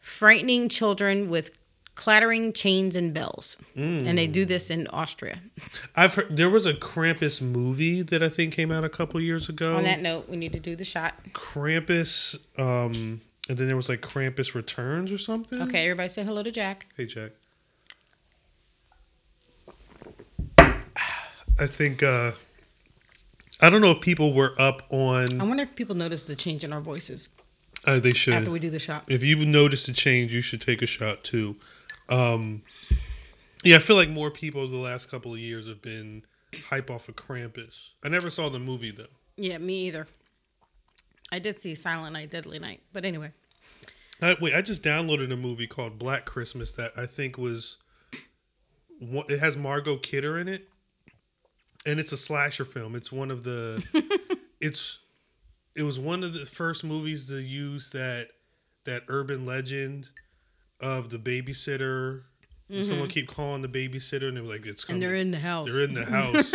frightening 0.00 0.68
children 0.68 1.28
with 1.28 1.50
clattering 1.96 2.52
chains 2.52 2.94
and 2.94 3.12
bells. 3.14 3.56
And 3.74 4.16
they 4.18 4.26
do 4.26 4.44
this 4.44 4.70
in 4.70 4.86
Austria. 4.88 5.40
I've 5.96 6.14
heard 6.14 6.36
there 6.36 6.50
was 6.50 6.66
a 6.66 6.74
Krampus 6.74 7.40
movie 7.40 8.02
that 8.02 8.22
I 8.22 8.28
think 8.28 8.52
came 8.54 8.70
out 8.70 8.84
a 8.84 8.88
couple 8.88 9.20
years 9.20 9.48
ago. 9.48 9.76
On 9.76 9.82
that 9.84 10.00
note, 10.00 10.28
we 10.28 10.36
need 10.36 10.52
to 10.52 10.60
do 10.60 10.76
the 10.76 10.84
shot. 10.84 11.14
Krampus, 11.32 12.36
um, 12.58 13.22
and 13.48 13.58
then 13.58 13.66
there 13.66 13.76
was 13.76 13.88
like 13.88 14.02
Krampus 14.02 14.54
Returns 14.54 15.10
or 15.10 15.18
something. 15.18 15.60
Okay, 15.62 15.84
everybody 15.84 16.08
say 16.08 16.22
hello 16.22 16.42
to 16.42 16.52
Jack. 16.52 16.86
Hey, 16.96 17.06
Jack. 17.06 17.32
I 21.58 21.66
think 21.66 22.02
uh 22.02 22.32
I 23.60 23.70
don't 23.70 23.80
know 23.80 23.90
if 23.92 24.00
people 24.00 24.32
were 24.34 24.54
up 24.60 24.82
on. 24.90 25.40
I 25.40 25.44
wonder 25.44 25.62
if 25.62 25.74
people 25.74 25.94
noticed 25.94 26.26
the 26.26 26.36
change 26.36 26.62
in 26.64 26.72
our 26.72 26.80
voices 26.80 27.28
Uh, 27.84 27.98
they 27.98 28.10
should. 28.10 28.34
after 28.34 28.50
we 28.50 28.58
do 28.58 28.70
the 28.70 28.78
shot. 28.78 29.04
if 29.08 29.22
you 29.22 29.36
noticed 29.44 29.88
a 29.88 29.92
change, 29.92 30.32
you 30.34 30.42
should 30.42 30.60
take 30.60 30.82
a 30.82 30.86
shot 30.86 31.24
too. 31.24 31.56
Um, 32.08 32.62
yeah, 33.64 33.76
I 33.76 33.78
feel 33.80 33.96
like 33.96 34.08
more 34.10 34.30
people 34.30 34.60
over 34.60 34.70
the 34.70 34.76
last 34.78 35.10
couple 35.10 35.32
of 35.32 35.38
years 35.40 35.66
have 35.68 35.82
been 35.82 36.22
hype 36.68 36.90
off 36.90 37.08
of 37.08 37.16
Krampus. 37.16 37.88
I 38.04 38.08
never 38.08 38.30
saw 38.30 38.48
the 38.48 38.58
movie 38.58 38.90
though. 38.90 39.06
Yeah, 39.36 39.58
me 39.58 39.86
either. 39.86 40.06
I 41.32 41.38
did 41.40 41.58
see 41.60 41.74
Silent 41.74 42.12
Night, 42.12 42.30
Deadly 42.30 42.58
Night, 42.58 42.80
but 42.92 43.04
anyway. 43.04 43.32
I, 44.22 44.36
wait, 44.40 44.54
I 44.54 44.62
just 44.62 44.82
downloaded 44.82 45.32
a 45.32 45.36
movie 45.36 45.66
called 45.66 45.98
Black 45.98 46.24
Christmas 46.24 46.72
that 46.72 46.92
I 46.96 47.06
think 47.06 47.36
was. 47.36 47.76
one- 48.98 49.26
It 49.28 49.40
has 49.40 49.56
Margot 49.56 49.96
Kidder 49.98 50.38
in 50.38 50.48
it, 50.48 50.68
and 51.86 52.00
it's 52.00 52.12
a 52.12 52.16
slasher 52.16 52.64
film. 52.64 52.94
It's 52.94 53.10
one 53.10 53.30
of 53.30 53.44
the. 53.44 53.82
it's, 54.60 54.98
it 55.74 55.82
was 55.82 55.98
one 55.98 56.24
of 56.24 56.34
the 56.34 56.44
first 56.44 56.84
movies 56.84 57.26
to 57.28 57.36
use 57.36 57.90
that, 57.90 58.28
that 58.84 59.04
urban 59.08 59.46
legend, 59.46 60.10
of 60.80 61.08
the 61.08 61.18
babysitter. 61.18 62.22
Someone 62.82 63.08
keep 63.08 63.28
calling 63.28 63.62
the 63.62 63.68
babysitter, 63.68 64.26
and 64.26 64.36
they're 64.36 64.42
like, 64.42 64.66
"It's 64.66 64.84
coming." 64.84 65.00
Mm-hmm. 65.00 65.04
And 65.04 65.14
they're 65.14 65.20
in 65.20 65.30
the 65.30 65.38
house. 65.38 65.68
They're 65.72 65.84
in 65.84 65.94
the 65.94 66.04
house. 66.04 66.52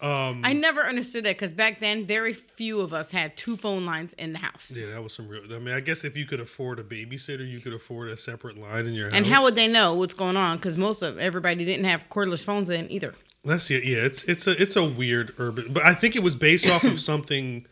um, 0.00 0.40
I 0.42 0.54
never 0.54 0.86
understood 0.86 1.24
that 1.24 1.36
because 1.36 1.52
back 1.52 1.80
then, 1.80 2.06
very 2.06 2.32
few 2.32 2.80
of 2.80 2.94
us 2.94 3.10
had 3.10 3.36
two 3.36 3.58
phone 3.58 3.84
lines 3.84 4.14
in 4.14 4.32
the 4.32 4.38
house. 4.38 4.72
yeah, 4.74 4.86
that 4.86 5.02
was 5.02 5.12
some 5.12 5.28
real. 5.28 5.42
I 5.52 5.58
mean, 5.58 5.74
I 5.74 5.80
guess 5.80 6.02
if 6.02 6.16
you 6.16 6.24
could 6.24 6.40
afford 6.40 6.78
a 6.78 6.82
babysitter, 6.82 7.46
you 7.46 7.60
could 7.60 7.74
afford 7.74 8.08
a 8.08 8.16
separate 8.16 8.56
line 8.56 8.86
in 8.86 8.94
your 8.94 9.10
house. 9.10 9.18
And 9.18 9.26
how 9.26 9.42
would 9.42 9.54
they 9.54 9.68
know 9.68 9.92
what's 9.92 10.14
going 10.14 10.38
on? 10.38 10.56
Because 10.56 10.78
most 10.78 11.02
of 11.02 11.18
everybody 11.18 11.66
didn't 11.66 11.84
have 11.84 12.04
cordless 12.08 12.42
phones 12.42 12.68
then 12.68 12.90
either. 12.90 13.14
That's 13.44 13.70
it. 13.70 13.84
Yeah, 13.84 13.98
it's 13.98 14.22
it's 14.24 14.46
a 14.46 14.60
it's 14.60 14.76
a 14.76 14.84
weird 14.84 15.34
urban, 15.38 15.72
but 15.72 15.84
I 15.84 15.94
think 15.94 16.16
it 16.16 16.22
was 16.22 16.34
based 16.34 16.68
off 16.68 16.84
of 16.84 17.00
something 17.00 17.66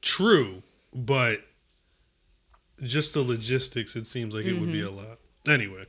true, 0.00 0.62
but 0.94 1.40
just 2.82 3.14
the 3.14 3.22
logistics. 3.22 3.96
It 3.96 4.06
seems 4.06 4.34
like 4.34 4.46
it 4.46 4.58
would 4.58 4.72
be 4.72 4.80
a 4.80 4.84
mm-hmm. 4.84 4.96
lot. 4.96 5.18
Anyway, 5.46 5.84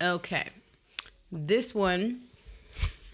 Okay. 0.00 0.48
This 1.30 1.74
one, 1.74 2.20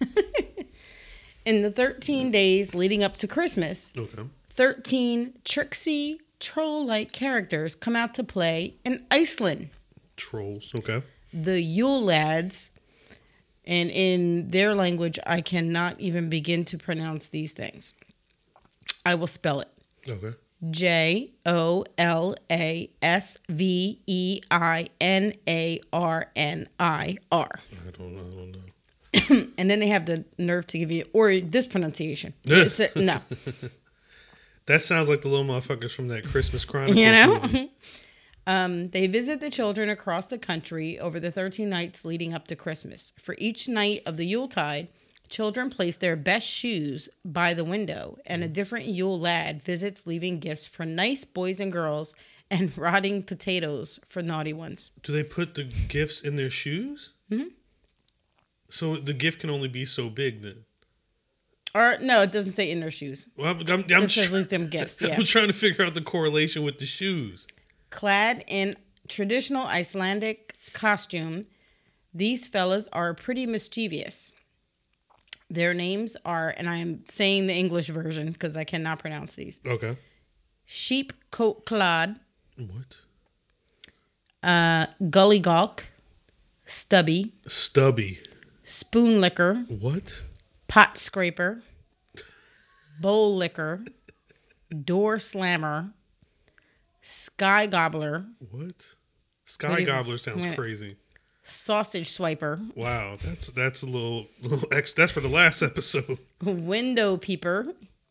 in 1.44 1.62
the 1.62 1.70
13 1.70 2.30
days 2.30 2.74
leading 2.74 3.02
up 3.02 3.16
to 3.16 3.28
Christmas, 3.28 3.92
okay. 3.96 4.22
13 4.50 5.34
tricksy 5.44 6.20
troll 6.38 6.84
like 6.84 7.12
characters 7.12 7.74
come 7.74 7.96
out 7.96 8.14
to 8.14 8.24
play 8.24 8.74
in 8.84 9.04
Iceland. 9.10 9.70
Trolls. 10.16 10.72
Okay. 10.76 11.02
the 11.32 11.60
Yule 11.60 12.02
lads, 12.02 12.69
and 13.64 13.90
in 13.90 14.50
their 14.50 14.74
language, 14.74 15.18
I 15.26 15.40
cannot 15.40 16.00
even 16.00 16.28
begin 16.28 16.64
to 16.66 16.78
pronounce 16.78 17.28
these 17.28 17.52
things. 17.52 17.94
I 19.04 19.14
will 19.14 19.26
spell 19.26 19.60
it 19.60 19.68
Okay. 20.08 20.36
J 20.70 21.30
O 21.46 21.84
L 21.96 22.34
A 22.50 22.90
S 23.00 23.38
V 23.48 24.00
E 24.06 24.40
I 24.50 24.88
N 25.00 25.32
A 25.48 25.80
R 25.92 26.26
N 26.36 26.68
I 26.78 27.16
R. 27.32 27.48
I 27.86 27.90
don't 27.92 28.14
know. 28.14 28.20
I 28.20 28.30
don't 28.34 28.52
know. 28.52 29.46
And 29.58 29.70
then 29.70 29.80
they 29.80 29.88
have 29.88 30.06
the 30.06 30.24
nerve 30.38 30.66
to 30.68 30.78
give 30.78 30.90
you, 30.90 31.04
or 31.12 31.38
this 31.40 31.66
pronunciation. 31.66 32.34
A, 32.48 32.70
no, 32.96 33.20
That 34.66 34.82
sounds 34.82 35.08
like 35.08 35.22
the 35.22 35.28
little 35.28 35.44
motherfuckers 35.44 35.92
from 35.92 36.08
that 36.08 36.24
Christmas 36.26 36.64
Chronicle. 36.66 36.96
you 36.96 37.10
know? 37.10 37.68
Um, 38.46 38.88
they 38.90 39.06
visit 39.06 39.40
the 39.40 39.50
children 39.50 39.88
across 39.88 40.26
the 40.26 40.38
country 40.38 40.98
over 40.98 41.20
the 41.20 41.30
13 41.30 41.68
nights 41.68 42.04
leading 42.04 42.34
up 42.34 42.46
to 42.48 42.56
Christmas. 42.56 43.12
For 43.20 43.34
each 43.38 43.68
night 43.68 44.02
of 44.06 44.16
the 44.16 44.26
Yuletide, 44.26 44.90
children 45.28 45.70
place 45.70 45.96
their 45.96 46.16
best 46.16 46.46
shoes 46.46 47.08
by 47.24 47.54
the 47.54 47.64
window, 47.64 48.18
and 48.26 48.42
a 48.42 48.48
different 48.48 48.86
Yule 48.86 49.18
lad 49.18 49.62
visits 49.62 50.06
leaving 50.06 50.40
gifts 50.40 50.66
for 50.66 50.84
nice 50.84 51.24
boys 51.24 51.60
and 51.60 51.70
girls 51.70 52.14
and 52.50 52.76
rotting 52.76 53.22
potatoes 53.22 54.00
for 54.08 54.22
naughty 54.22 54.52
ones. 54.52 54.90
Do 55.02 55.12
they 55.12 55.22
put 55.22 55.54
the 55.54 55.64
gifts 55.64 56.20
in 56.20 56.36
their 56.36 56.50
shoes? 56.50 57.12
Mm-hmm. 57.30 57.48
So 58.68 58.96
the 58.96 59.12
gift 59.12 59.40
can 59.40 59.50
only 59.50 59.68
be 59.68 59.84
so 59.84 60.08
big 60.08 60.42
then. 60.42 60.64
Or 61.74 61.98
no, 62.00 62.22
it 62.22 62.32
doesn't 62.32 62.54
say 62.54 62.70
in 62.70 62.80
their 62.80 62.90
shoes. 62.90 63.26
Well, 63.36 63.50
I'm, 63.50 63.60
I'm, 63.68 63.84
I'm 63.92 64.08
tr- 64.08 64.22
them 64.22 64.68
gifts. 64.68 65.00
Yeah. 65.02 65.14
I'm 65.16 65.24
trying 65.24 65.46
to 65.46 65.52
figure 65.52 65.84
out 65.84 65.94
the 65.94 66.00
correlation 66.00 66.64
with 66.64 66.78
the 66.78 66.86
shoes. 66.86 67.46
Clad 67.90 68.44
in 68.46 68.76
traditional 69.08 69.66
Icelandic 69.66 70.54
costume, 70.72 71.46
these 72.14 72.46
fellas 72.46 72.88
are 72.92 73.14
pretty 73.14 73.46
mischievous. 73.46 74.32
Their 75.48 75.74
names 75.74 76.16
are, 76.24 76.54
and 76.56 76.68
I 76.68 76.76
am 76.76 77.04
saying 77.08 77.48
the 77.48 77.54
English 77.54 77.88
version 77.88 78.30
because 78.30 78.56
I 78.56 78.62
cannot 78.64 79.00
pronounce 79.00 79.34
these. 79.34 79.60
Okay. 79.66 79.96
Sheep 80.64 81.12
coat 81.32 81.66
clad, 81.66 82.20
What? 82.56 82.98
uh, 84.48 84.86
gully 85.10 85.40
gawk, 85.40 85.88
stubby, 86.66 87.32
Stubby. 87.48 88.20
spoon 88.62 89.20
licker, 89.20 89.64
What? 89.68 90.22
pot 90.68 90.96
scraper, 90.96 91.62
bowl 93.00 93.36
licker, 93.36 93.84
door 94.84 95.18
slammer, 95.18 95.92
sky 97.10 97.66
gobbler, 97.66 98.24
What? 98.50 98.94
Sky 99.44 99.70
What 99.70 99.84
Gobbler 99.86 100.18
sounds 100.18 100.54
crazy. 100.54 100.96
sausage 101.42 102.08
swiper, 102.16 102.74
Wow, 102.76 103.18
that's 103.24 103.48
that's 103.48 103.82
a 103.82 103.86
little 103.86 104.28
little 104.40 104.68
ex. 104.72 104.92
That's 104.92 105.10
for 105.12 105.20
the 105.20 105.28
last 105.28 105.60
episode. 105.62 106.18
window 106.42 107.16
peeper, 107.16 107.66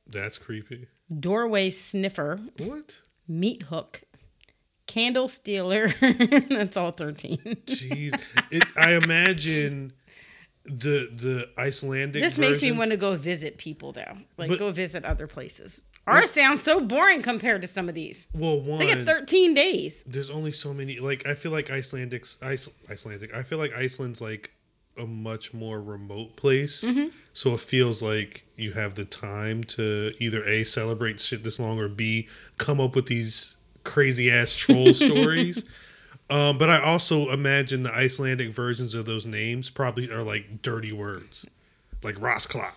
That's 0.05 0.37
creepy. 0.37 0.87
doorway 1.19 1.69
sniffer, 1.69 2.41
What? 2.57 2.99
meat 3.27 3.63
hook, 3.63 4.01
candle 4.87 5.29
stealer. 5.29 5.89
That's 6.01 6.75
all 6.75 6.91
13. 6.91 7.37
Jeez, 7.67 8.19
it, 8.51 8.63
I 8.75 8.93
imagine 8.95 9.93
the 10.65 11.09
the 11.15 11.49
Icelandic. 11.57 12.21
this 12.21 12.37
makes 12.37 12.61
me 12.61 12.73
want 12.73 12.91
to 12.91 12.97
go 12.97 13.15
visit 13.15 13.57
people, 13.57 13.93
though. 13.93 14.17
Like, 14.37 14.49
But- 14.49 14.59
go 14.59 14.71
visit 14.71 15.05
other 15.05 15.25
places. 15.27 15.81
Ours 16.09 16.31
sounds 16.31 16.61
so 16.63 16.79
boring 16.79 17.21
compared 17.21 17.61
to 17.61 17.67
some 17.67 17.87
of 17.89 17.95
these. 17.95 18.27
Well, 18.33 18.59
one. 18.59 18.79
They 18.79 18.87
get 18.87 19.05
13 19.05 19.53
days. 19.53 20.03
there's 20.05 20.29
only 20.29 20.51
so 20.51 20.73
many. 20.73 20.99
Like 20.99 21.25
I 21.27 21.35
feel 21.35 21.51
like 21.51 21.67
Icelandics, 21.67 22.37
Ice, 22.43 22.69
Icelandic. 22.89 23.33
I 23.33 23.43
feel 23.43 23.57
like 23.57 23.73
Iceland's 23.75 24.21
like 24.21 24.51
a 24.97 25.05
much 25.05 25.53
more 25.53 25.81
remote 25.81 26.35
place, 26.35 26.81
Mm-hmm. 26.83 27.07
so 27.33 27.53
it 27.53 27.61
feels 27.61 28.01
like 28.01 28.43
you 28.57 28.73
have 28.73 28.95
the 28.95 29.05
time 29.05 29.63
to 29.65 30.11
either 30.19 30.43
a 30.43 30.65
celebrate 30.65 31.21
shit 31.21 31.43
this 31.45 31.57
long 31.57 31.79
or 31.79 31.87
b 31.87 32.27
come 32.57 32.81
up 32.81 32.95
with 32.95 33.05
these 33.05 33.55
crazy 33.85 34.29
ass 34.29 34.53
troll 34.53 34.93
stories. 34.93 35.63
Um, 36.29 36.57
but 36.57 36.69
I 36.69 36.79
also 36.81 37.29
imagine 37.31 37.83
the 37.83 37.93
Icelandic 37.93 38.49
versions 38.49 38.93
of 38.93 39.05
those 39.05 39.25
names 39.25 39.69
probably 39.69 40.11
are 40.11 40.21
like 40.21 40.61
dirty 40.61 40.91
words, 40.91 41.45
like 42.03 42.15
Rosklop, 42.15 42.73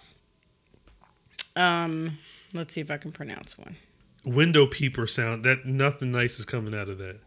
Um, 1.57 2.19
let's 2.53 2.75
see 2.75 2.81
if 2.81 2.91
I 2.91 2.97
can 2.97 3.13
pronounce 3.13 3.57
one. 3.59 3.77
window 4.25 4.67
peeper 4.67 5.07
sound. 5.07 5.45
That 5.45 5.67
nothing 5.67 6.13
nice 6.13 6.39
is 6.39 6.45
coming 6.45 6.75
out 6.75 6.89
of 6.89 6.99
that. 6.99 7.19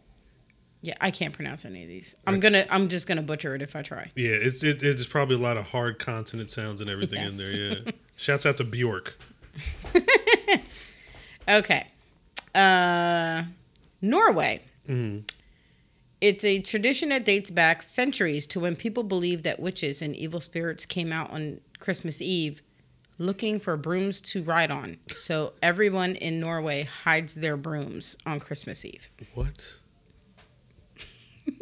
Yeah, 0.81 0.93
I 1.01 1.09
can't 1.09 1.33
pronounce 1.33 1.65
any 1.65 1.81
of 1.81 1.89
these. 1.89 2.13
I'm 2.27 2.39
gonna. 2.39 2.65
I'm 2.69 2.89
just 2.89 3.07
gonna 3.07 3.23
butcher 3.23 3.55
it 3.55 3.61
if 3.63 3.75
I 3.75 3.81
try. 3.81 4.11
Yeah, 4.15 4.33
it's 4.33 4.63
it, 4.63 4.83
it's 4.83 5.07
probably 5.07 5.35
a 5.35 5.39
lot 5.39 5.57
of 5.57 5.65
hard 5.65 5.97
consonant 5.97 6.51
sounds 6.51 6.79
and 6.79 6.89
everything 6.89 7.25
in 7.25 7.37
there. 7.37 7.51
Yeah. 7.51 7.91
Shouts 8.15 8.45
out 8.45 8.57
to 8.57 8.63
Bjork. 8.63 9.17
Okay. 11.47 11.85
Uh, 12.53 13.43
Norway. 14.01 14.61
It's 16.21 16.43
a 16.43 16.59
tradition 16.61 17.09
that 17.09 17.23
dates 17.25 17.51
back 17.51 17.83
centuries 17.83 18.47
to 18.47 18.59
when 18.59 18.75
people 18.75 19.03
believed 19.03 19.43
that 19.43 19.59
witches 19.59 20.01
and 20.01 20.15
evil 20.15 20.41
spirits 20.41 20.85
came 20.85 21.11
out 21.11 21.29
on 21.29 21.61
Christmas 21.79 22.21
Eve 22.21 22.61
looking 23.17 23.59
for 23.59 23.77
brooms 23.77 24.19
to 24.21 24.43
ride 24.43 24.71
on. 24.71 24.97
So 25.13 25.53
everyone 25.61 26.15
in 26.15 26.39
Norway 26.39 26.83
hides 27.03 27.35
their 27.35 27.57
brooms 27.57 28.17
on 28.25 28.39
Christmas 28.39 28.83
Eve. 28.85 29.09
What? 29.33 29.77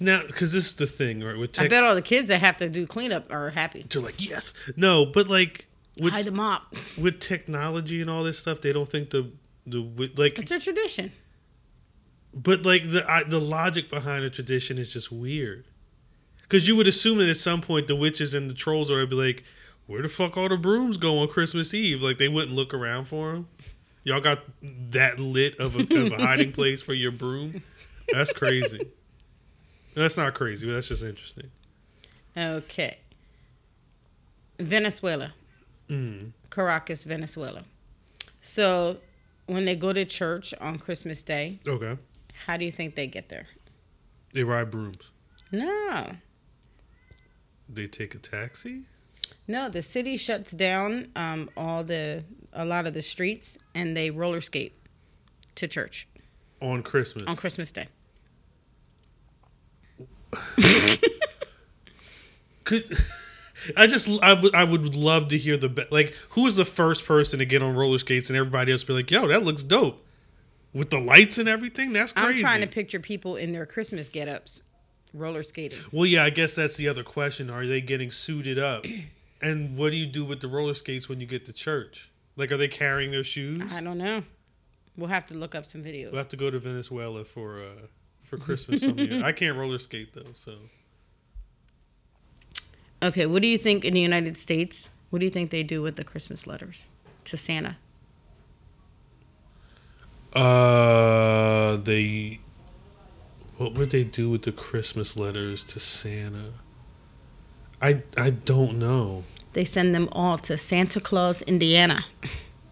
now, 0.00 0.22
because 0.26 0.52
this 0.52 0.66
is 0.66 0.74
the 0.74 0.86
thing, 0.86 1.22
right? 1.22 1.36
With 1.36 1.58
I 1.60 1.68
bet 1.68 1.84
all 1.84 1.94
the 1.94 2.02
kids 2.02 2.28
that 2.28 2.40
have 2.40 2.56
to 2.58 2.68
do 2.68 2.86
cleanup 2.86 3.30
are 3.30 3.50
happy. 3.50 3.86
they're 3.88 4.02
like, 4.02 4.26
yes, 4.26 4.52
no, 4.76 5.06
but 5.06 5.28
like 5.28 5.66
with 5.98 6.12
Hide 6.12 6.24
them 6.24 6.40
up. 6.40 6.74
with 6.98 7.20
technology 7.20 8.00
and 8.00 8.08
all 8.10 8.24
this 8.24 8.38
stuff, 8.38 8.60
they 8.60 8.72
don't 8.72 8.88
think 8.88 9.10
the 9.10 9.30
the 9.66 10.10
like, 10.16 10.38
It's 10.38 10.50
a 10.50 10.58
tradition. 10.58 11.12
but 12.34 12.62
like 12.64 12.90
the 12.90 13.08
I, 13.08 13.24
the 13.24 13.40
logic 13.40 13.90
behind 13.90 14.24
the 14.24 14.30
tradition 14.30 14.78
is 14.78 14.92
just 14.92 15.12
weird. 15.12 15.66
Because 16.42 16.66
you 16.68 16.76
would 16.76 16.86
assume 16.88 17.18
that 17.18 17.28
at 17.30 17.38
some 17.38 17.60
point 17.62 17.86
the 17.86 17.96
witches 17.96 18.34
and 18.34 18.50
the 18.50 18.54
trolls 18.54 18.90
are 18.90 19.06
be 19.06 19.14
like, 19.14 19.44
where 19.92 20.00
the 20.00 20.08
fuck 20.08 20.38
all 20.38 20.48
the 20.48 20.56
brooms 20.56 20.96
go 20.96 21.18
on 21.18 21.28
Christmas 21.28 21.74
Eve? 21.74 22.02
Like 22.02 22.16
they 22.16 22.28
wouldn't 22.28 22.52
look 22.54 22.72
around 22.72 23.08
for 23.08 23.32
them. 23.32 23.48
Y'all 24.04 24.20
got 24.20 24.38
that 24.90 25.18
lit 25.20 25.60
of 25.60 25.76
a, 25.76 25.80
of 25.80 26.12
a 26.12 26.16
hiding 26.16 26.50
place 26.58 26.80
for 26.80 26.94
your 26.94 27.12
broom? 27.12 27.62
That's 28.10 28.32
crazy. 28.32 28.88
That's 29.94 30.16
not 30.16 30.32
crazy, 30.32 30.66
but 30.66 30.72
that's 30.72 30.88
just 30.88 31.02
interesting. 31.04 31.50
Okay. 32.34 32.96
Venezuela. 34.58 35.34
Mm. 35.88 36.32
Caracas, 36.48 37.04
Venezuela. 37.04 37.62
So 38.40 38.96
when 39.44 39.66
they 39.66 39.76
go 39.76 39.92
to 39.92 40.06
church 40.06 40.54
on 40.58 40.78
Christmas 40.78 41.22
Day, 41.22 41.60
Okay. 41.68 41.98
how 42.46 42.56
do 42.56 42.64
you 42.64 42.72
think 42.72 42.94
they 42.94 43.06
get 43.06 43.28
there? 43.28 43.46
They 44.32 44.42
ride 44.42 44.70
brooms. 44.70 45.10
No. 45.50 46.12
They 47.68 47.86
take 47.86 48.14
a 48.14 48.18
taxi? 48.18 48.84
No, 49.48 49.68
the 49.68 49.82
city 49.82 50.16
shuts 50.16 50.52
down 50.52 51.08
um, 51.16 51.50
all 51.56 51.82
the 51.84 52.24
a 52.52 52.64
lot 52.64 52.86
of 52.86 52.94
the 52.94 53.02
streets 53.02 53.58
and 53.74 53.96
they 53.96 54.10
roller 54.10 54.40
skate 54.40 54.74
to 55.54 55.66
church 55.66 56.06
On 56.60 56.82
Christmas. 56.82 57.24
on 57.26 57.34
Christmas 57.36 57.72
Day. 57.72 57.88
Could 62.64 62.96
I 63.76 63.86
just 63.86 64.08
I 64.22 64.34
would 64.34 64.54
I 64.54 64.64
would 64.64 64.94
love 64.94 65.28
to 65.28 65.38
hear 65.38 65.56
the 65.56 65.68
be- 65.68 65.84
like 65.90 66.14
who 66.30 66.42
was 66.42 66.56
the 66.56 66.64
first 66.64 67.04
person 67.04 67.38
to 67.38 67.44
get 67.44 67.62
on 67.62 67.74
roller 67.76 67.98
skates 67.98 68.28
and 68.28 68.36
everybody 68.36 68.72
else 68.72 68.82
be 68.84 68.92
like, 68.92 69.10
"Yo, 69.10 69.28
that 69.28 69.44
looks 69.44 69.62
dope." 69.62 70.04
With 70.72 70.88
the 70.90 70.98
lights 70.98 71.36
and 71.38 71.48
everything, 71.48 71.92
that's 71.92 72.12
crazy. 72.12 72.38
I'm 72.38 72.40
trying 72.40 72.60
to 72.62 72.66
picture 72.66 72.98
people 72.98 73.36
in 73.36 73.52
their 73.52 73.66
Christmas 73.66 74.08
get-ups 74.08 74.62
roller 75.12 75.42
skating. 75.42 75.78
well, 75.92 76.06
yeah, 76.06 76.24
I 76.24 76.30
guess 76.30 76.54
that's 76.54 76.76
the 76.76 76.88
other 76.88 77.04
question. 77.04 77.50
Are 77.50 77.66
they 77.66 77.80
getting 77.82 78.10
suited 78.10 78.58
up? 78.58 78.86
and 79.42 79.76
what 79.76 79.90
do 79.90 79.96
you 79.96 80.06
do 80.06 80.24
with 80.24 80.40
the 80.40 80.48
roller 80.48 80.74
skates 80.74 81.08
when 81.08 81.20
you 81.20 81.26
get 81.26 81.44
to 81.46 81.52
church? 81.52 82.10
Like, 82.36 82.50
are 82.52 82.56
they 82.56 82.68
carrying 82.68 83.10
their 83.10 83.24
shoes? 83.24 83.60
I 83.72 83.80
don't 83.80 83.98
know. 83.98 84.22
We'll 84.96 85.08
have 85.08 85.26
to 85.26 85.34
look 85.34 85.54
up 85.54 85.66
some 85.66 85.82
videos. 85.82 86.12
We'll 86.12 86.18
have 86.18 86.28
to 86.28 86.36
go 86.36 86.50
to 86.50 86.58
Venezuela 86.58 87.24
for 87.24 87.60
uh 87.60 87.86
for 88.22 88.36
Christmas 88.38 88.80
some 88.80 88.98
year. 88.98 89.22
I 89.24 89.32
can't 89.32 89.56
roller 89.56 89.78
skate 89.78 90.14
though, 90.14 90.32
so 90.34 90.54
Okay, 93.02 93.26
what 93.26 93.42
do 93.42 93.48
you 93.48 93.58
think 93.58 93.84
in 93.84 93.94
the 93.94 94.00
United 94.00 94.36
States? 94.36 94.88
What 95.10 95.18
do 95.18 95.24
you 95.24 95.30
think 95.30 95.50
they 95.50 95.64
do 95.64 95.82
with 95.82 95.96
the 95.96 96.04
Christmas 96.04 96.46
letters 96.46 96.86
to 97.24 97.36
Santa? 97.36 97.76
Uh, 100.34 101.76
they. 101.76 102.38
What 103.56 103.74
would 103.74 103.90
they 103.90 104.04
do 104.04 104.30
with 104.30 104.42
the 104.42 104.52
Christmas 104.52 105.16
letters 105.16 105.64
to 105.64 105.80
Santa? 105.80 106.52
I 107.82 108.02
I 108.16 108.30
don't 108.30 108.78
know 108.78 109.24
They 109.52 109.64
send 109.64 109.94
them 109.94 110.08
all 110.12 110.38
to 110.38 110.56
Santa 110.56 111.00
Claus, 111.00 111.42
Indiana. 111.42 112.04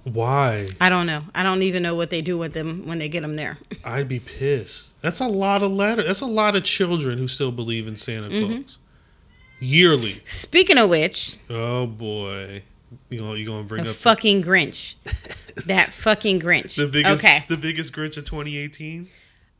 why. 0.04 0.68
I 0.80 0.88
don't 0.88 1.06
know. 1.06 1.24
I 1.34 1.42
don't 1.42 1.62
even 1.62 1.82
know 1.82 1.94
what 1.94 2.08
they 2.10 2.22
do 2.22 2.38
with 2.38 2.54
them 2.54 2.86
when 2.86 2.98
they 2.98 3.08
get 3.08 3.20
them 3.22 3.36
there. 3.36 3.58
I'd 3.84 4.08
be 4.08 4.20
pissed. 4.20 4.98
That's 5.02 5.20
a 5.20 5.26
lot 5.28 5.62
of 5.62 5.70
letters. 5.72 6.06
That's 6.06 6.20
a 6.22 6.26
lot 6.26 6.56
of 6.56 6.64
children 6.64 7.18
who 7.18 7.28
still 7.28 7.52
believe 7.52 7.86
in 7.86 7.96
Santa 7.96 8.28
mm-hmm. 8.28 8.62
Claus. 8.62 8.78
Yearly. 9.58 10.22
Speaking 10.26 10.78
of 10.78 10.88
which, 10.88 11.36
Oh 11.50 11.86
boy. 11.86 12.62
You 13.08 13.20
know 13.20 13.34
you 13.34 13.46
gonna 13.46 13.64
bring 13.64 13.84
the 13.84 13.90
up 13.90 13.96
fucking 13.96 14.42
Grinch. 14.42 14.94
that 15.66 15.92
fucking 15.92 16.40
Grinch. 16.40 16.76
the 16.76 16.86
biggest 16.86 17.24
Okay. 17.24 17.44
the 17.48 17.56
biggest 17.56 17.92
Grinch 17.92 18.16
of 18.16 18.24
2018? 18.24 19.08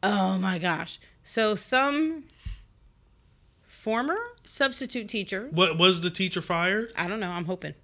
Oh 0.02 0.38
my 0.38 0.58
gosh. 0.58 0.98
So 1.22 1.54
some 1.54 2.24
former 3.90 4.18
substitute 4.44 5.08
teacher, 5.08 5.48
What 5.50 5.76
was 5.76 6.00
the 6.00 6.10
teacher 6.10 6.40
fired? 6.40 6.92
I 6.96 7.08
don't 7.08 7.18
know, 7.18 7.30
I'm 7.30 7.44
hoping. 7.44 7.74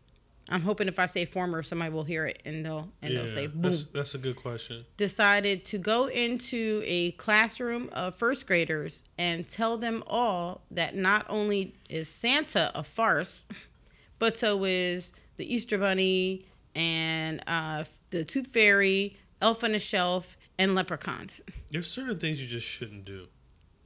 I'm 0.49 0.63
hoping 0.63 0.87
if 0.87 1.01
I 1.01 1.07
say 1.07 1.25
former, 1.25 1.65
somebody 1.65 1.93
will 1.93 2.05
hear 2.05 2.27
it 2.27 2.41
and 2.45 2.65
they'll 2.65 2.89
and 3.03 3.17
they'll 3.17 3.35
say 3.35 3.49
boom. 3.49 3.63
that's, 3.63 3.85
that's 3.87 4.15
a 4.15 4.19
good 4.19 4.37
question. 4.37 4.85
Decided 4.97 5.65
to 5.65 5.79
go 5.79 6.07
into 6.07 6.81
a 6.87 7.11
classroom 7.13 7.89
of 7.91 8.15
first 8.15 8.47
graders 8.47 9.03
and 9.19 9.49
tell 9.49 9.77
them 9.77 10.05
all 10.07 10.61
that 10.71 10.95
not 10.95 11.27
only 11.29 11.75
is 11.89 12.09
Santa 12.09 12.71
a 12.77 12.85
farce, 12.85 13.45
but 14.21 14.39
so 14.39 14.63
is 14.63 15.11
the 15.39 15.53
Easter 15.53 15.77
Bunny 15.77 16.47
and 16.77 17.43
uh, 17.49 17.83
the 18.11 18.25
Tooth 18.25 18.53
Fairy, 18.53 19.17
Elf 19.43 19.65
on 19.65 19.75
a 19.75 19.81
Shelf, 19.81 20.37
and 20.57 20.77
leprechauns. 20.77 21.41
There's 21.73 21.91
certain 21.91 22.21
things 22.21 22.41
you 22.41 22.47
just 22.47 22.69
shouldn't 22.69 23.05
do. 23.05 23.27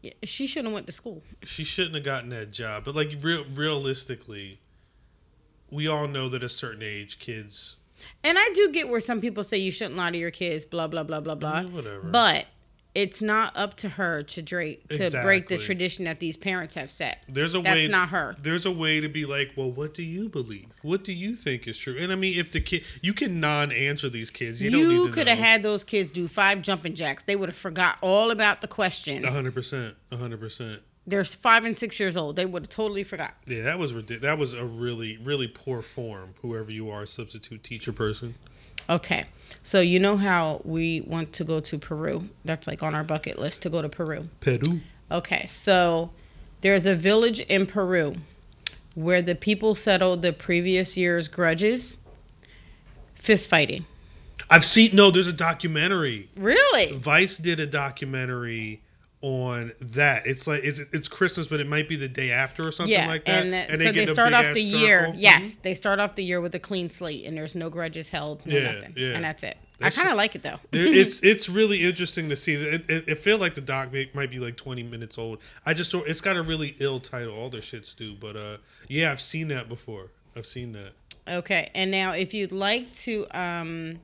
Yeah, 0.03 0.13
She 0.25 0.47
shouldn't 0.47 0.69
have 0.69 0.75
went 0.75 0.87
to 0.87 0.93
school. 0.93 1.23
She 1.45 1.65
shouldn't 1.65 1.95
have 1.95 2.05
gotten 2.05 2.31
that 2.31 2.51
job. 2.51 2.85
But 2.85 2.95
like 2.95 3.13
real 3.21 3.45
realistically, 3.55 4.61
we 5.71 5.87
all 5.89 6.09
know 6.09 6.29
that 6.29 6.43
at 6.43 6.47
a 6.47 6.49
certain 6.49 6.83
age, 6.83 7.19
kids 7.19 7.77
And 8.25 8.39
I 8.39 8.51
do 8.55 8.71
get 8.73 8.89
where 8.89 9.01
some 9.01 9.21
people 9.21 9.45
say 9.45 9.59
you 9.59 9.71
shouldn't 9.71 9.97
lie 9.97 10.11
to 10.11 10.19
your 10.19 10.31
kids, 10.31 10.65
blah 10.65 10.87
blah 10.87 11.03
blah 11.03 11.21
blah 11.21 11.35
blah. 11.35 11.63
Mm, 11.63 11.73
whatever. 11.73 12.01
But 12.03 12.47
it's 12.95 13.23
not 13.23 13.53
up 13.57 13.75
to 13.77 13.89
her 13.89 14.23
to 14.23 14.43
break 14.43 14.89
to 14.89 15.11
break 15.23 15.49
the 15.49 15.59
tradition 15.59 16.05
that 16.07 16.19
these 16.21 16.37
parents 16.37 16.75
have 16.75 16.91
set. 16.91 17.25
There's 17.29 17.55
a 17.55 17.61
That's 17.61 17.75
way. 17.75 17.89
not 17.89 18.09
her. 18.09 18.35
There's 18.41 18.67
a 18.67 18.71
way 18.71 19.01
to 19.01 19.09
be 19.09 19.25
like, 19.27 19.53
well, 19.57 19.71
what 19.71 19.95
do 19.95 20.03
you 20.03 20.29
believe? 20.29 20.67
What 20.83 21.05
do 21.05 21.13
you 21.13 21.37
think 21.37 21.69
is 21.69 21.79
true? 21.79 21.97
And 21.99 22.13
I 22.13 22.17
mean, 22.17 22.39
if 22.39 22.53
the 22.53 22.61
kid, 22.61 22.85
you 23.03 23.15
can 23.15 23.39
non-answer 23.39 24.09
these 24.09 24.31
kids. 24.31 24.61
You, 24.61 24.71
don't 24.71 24.91
You 24.91 25.09
could 25.11 25.29
have 25.29 25.39
had 25.39 25.63
those 25.63 25.85
kids 25.85 26.11
do 26.11 26.27
five 26.27 26.63
jumping 26.63 26.95
jacks. 26.95 27.25
They 27.25 27.37
would 27.37 27.49
have 27.49 27.59
forgot 27.59 27.99
all 28.01 28.31
about 28.31 28.61
the 28.61 28.69
question. 28.69 29.25
A 29.25 29.31
hundred 29.31 29.55
percent. 29.55 29.95
A 30.11 30.17
hundred 30.17 30.41
percent. 30.41 30.83
They're 31.07 31.25
five 31.25 31.65
and 31.65 31.77
six 31.77 31.99
years 31.99 32.17
old. 32.17 32.37
They 32.37 32.47
would 32.47 32.65
have 32.65 32.71
totally 32.71 33.05
forgot. 33.05 33.35
Yeah, 33.47 33.63
that 33.63 33.79
was 33.79 33.93
ridiculous. 33.93 34.23
That 34.23 34.39
was 34.39 34.55
a 34.55 34.65
really, 34.65 35.19
really 35.23 35.49
poor 35.49 35.83
form. 35.83 36.35
Whoever 36.43 36.71
you 36.71 36.91
are, 36.91 37.07
substitute 37.07 37.65
teacher 37.65 37.93
person. 37.93 38.35
Okay. 38.91 39.25
So 39.63 39.81
you 39.81 40.01
know 40.01 40.17
how 40.17 40.61
we 40.65 41.03
want 41.03 41.33
to 41.35 41.45
go 41.45 41.61
to 41.61 41.79
Peru. 41.79 42.29
That's 42.45 42.67
like 42.67 42.83
on 42.83 42.95
our 42.95 43.05
bucket 43.05 43.39
list 43.39 43.63
to 43.63 43.71
go 43.71 43.81
to 43.81 43.89
Peru. 43.89 44.29
Peru. 44.41 44.81
Okay, 45.11 45.45
so 45.47 46.11
there's 46.61 46.87
a 46.87 46.95
village 46.95 47.41
in 47.41 47.67
Peru 47.67 48.17
where 48.95 49.23
the 49.23 49.35
people 49.35 49.75
settled 49.75 50.23
the 50.23 50.33
previous 50.33 50.97
year's 50.97 51.29
grudges, 51.29 51.99
fist 53.15 53.49
fighting. 53.49 53.85
I've 54.49 54.65
seen. 54.65 54.95
No, 54.95 55.11
there's 55.11 55.27
a 55.27 55.33
documentary. 55.33 56.29
Really? 56.37 56.93
Vice 56.93 57.39
did 57.39 57.61
a 57.61 57.67
documentary 57.67 58.81
on 59.23 59.73
that. 59.81 60.27
It's 60.27 60.47
like 60.47 60.65
it's 60.65 60.79
it's 60.79 61.09
Christmas, 61.09 61.47
but 61.47 61.61
it 61.61 61.67
might 61.69 61.89
be 61.89 61.97
the 61.97 62.09
day 62.09 62.31
after 62.31 62.67
or 62.67 62.73
something 62.73 62.93
Yeah, 62.93 63.07
like 63.07 63.25
that. 63.27 63.45
and, 63.45 63.53
that, 63.53 63.69
they 63.69 63.77
so 63.77 63.85
they 63.85 63.93
get 63.93 64.03
in 64.05 64.09
a 64.09 64.13
start 64.13 64.33
off 64.33 64.55
the 64.55 64.63
year. 64.63 65.01
circle. 65.07 65.15
Yes, 65.21 65.57
they 65.63 65.75
start 65.75 65.99
off 65.99 66.15
the 66.15 66.25
year 66.25 66.41
with 66.41 66.55
a 66.55 66.59
clean 66.59 66.89
slate, 66.89 67.27
and 67.27 67.37
there's 67.37 67.55
no 67.55 67.69
grudges 67.69 68.09
held, 68.09 68.47
no 68.47 68.57
Yeah, 68.57 68.73
nothing, 68.73 68.95
yeah. 68.97 69.13
and 69.15 69.25
that's 69.25 69.43
it. 69.43 69.59
That 69.79 69.87
I 69.87 69.91
kind 69.91 70.09
of 70.11 70.17
like 70.17 70.35
it 70.35 70.43
though. 70.43 70.57
It's 70.73 71.21
it's 71.21 71.49
really 71.49 71.83
interesting 71.85 72.29
to 72.31 72.37
see. 72.37 72.55
It, 72.55 72.89
it, 72.91 73.09
it 73.09 73.15
feel 73.19 73.39
like 73.39 73.55
the 73.55 73.61
doc 73.61 73.93
may, 73.93 74.11
might 74.15 74.31
be 74.31 74.39
like 74.39 74.57
20 74.57 74.83
minutes 74.85 75.19
old. 75.19 75.39
I 75.67 75.75
just 75.75 75.93
don't. 75.93 76.07
It's 76.09 76.21
got 76.21 76.37
a 76.37 76.43
really 76.43 76.75
ill 76.81 77.01
title. 77.01 77.35
All 77.35 77.51
their 77.51 77.61
shits 77.61 77.95
do, 77.95 78.15
but 78.15 78.37
uh, 78.37 78.57
yeah, 78.89 79.11
I've 79.13 79.21
seen 79.21 79.49
that 79.49 79.69
before. 79.69 80.09
I've 80.37 80.47
seen 80.47 80.73
that. 80.73 80.93
Okay, 81.29 81.71
and 81.75 81.91
now 81.91 82.13
if 82.13 82.33
you'd 82.35 82.53
like 82.53 82.91
to 82.93 83.27
um, 83.33 84.01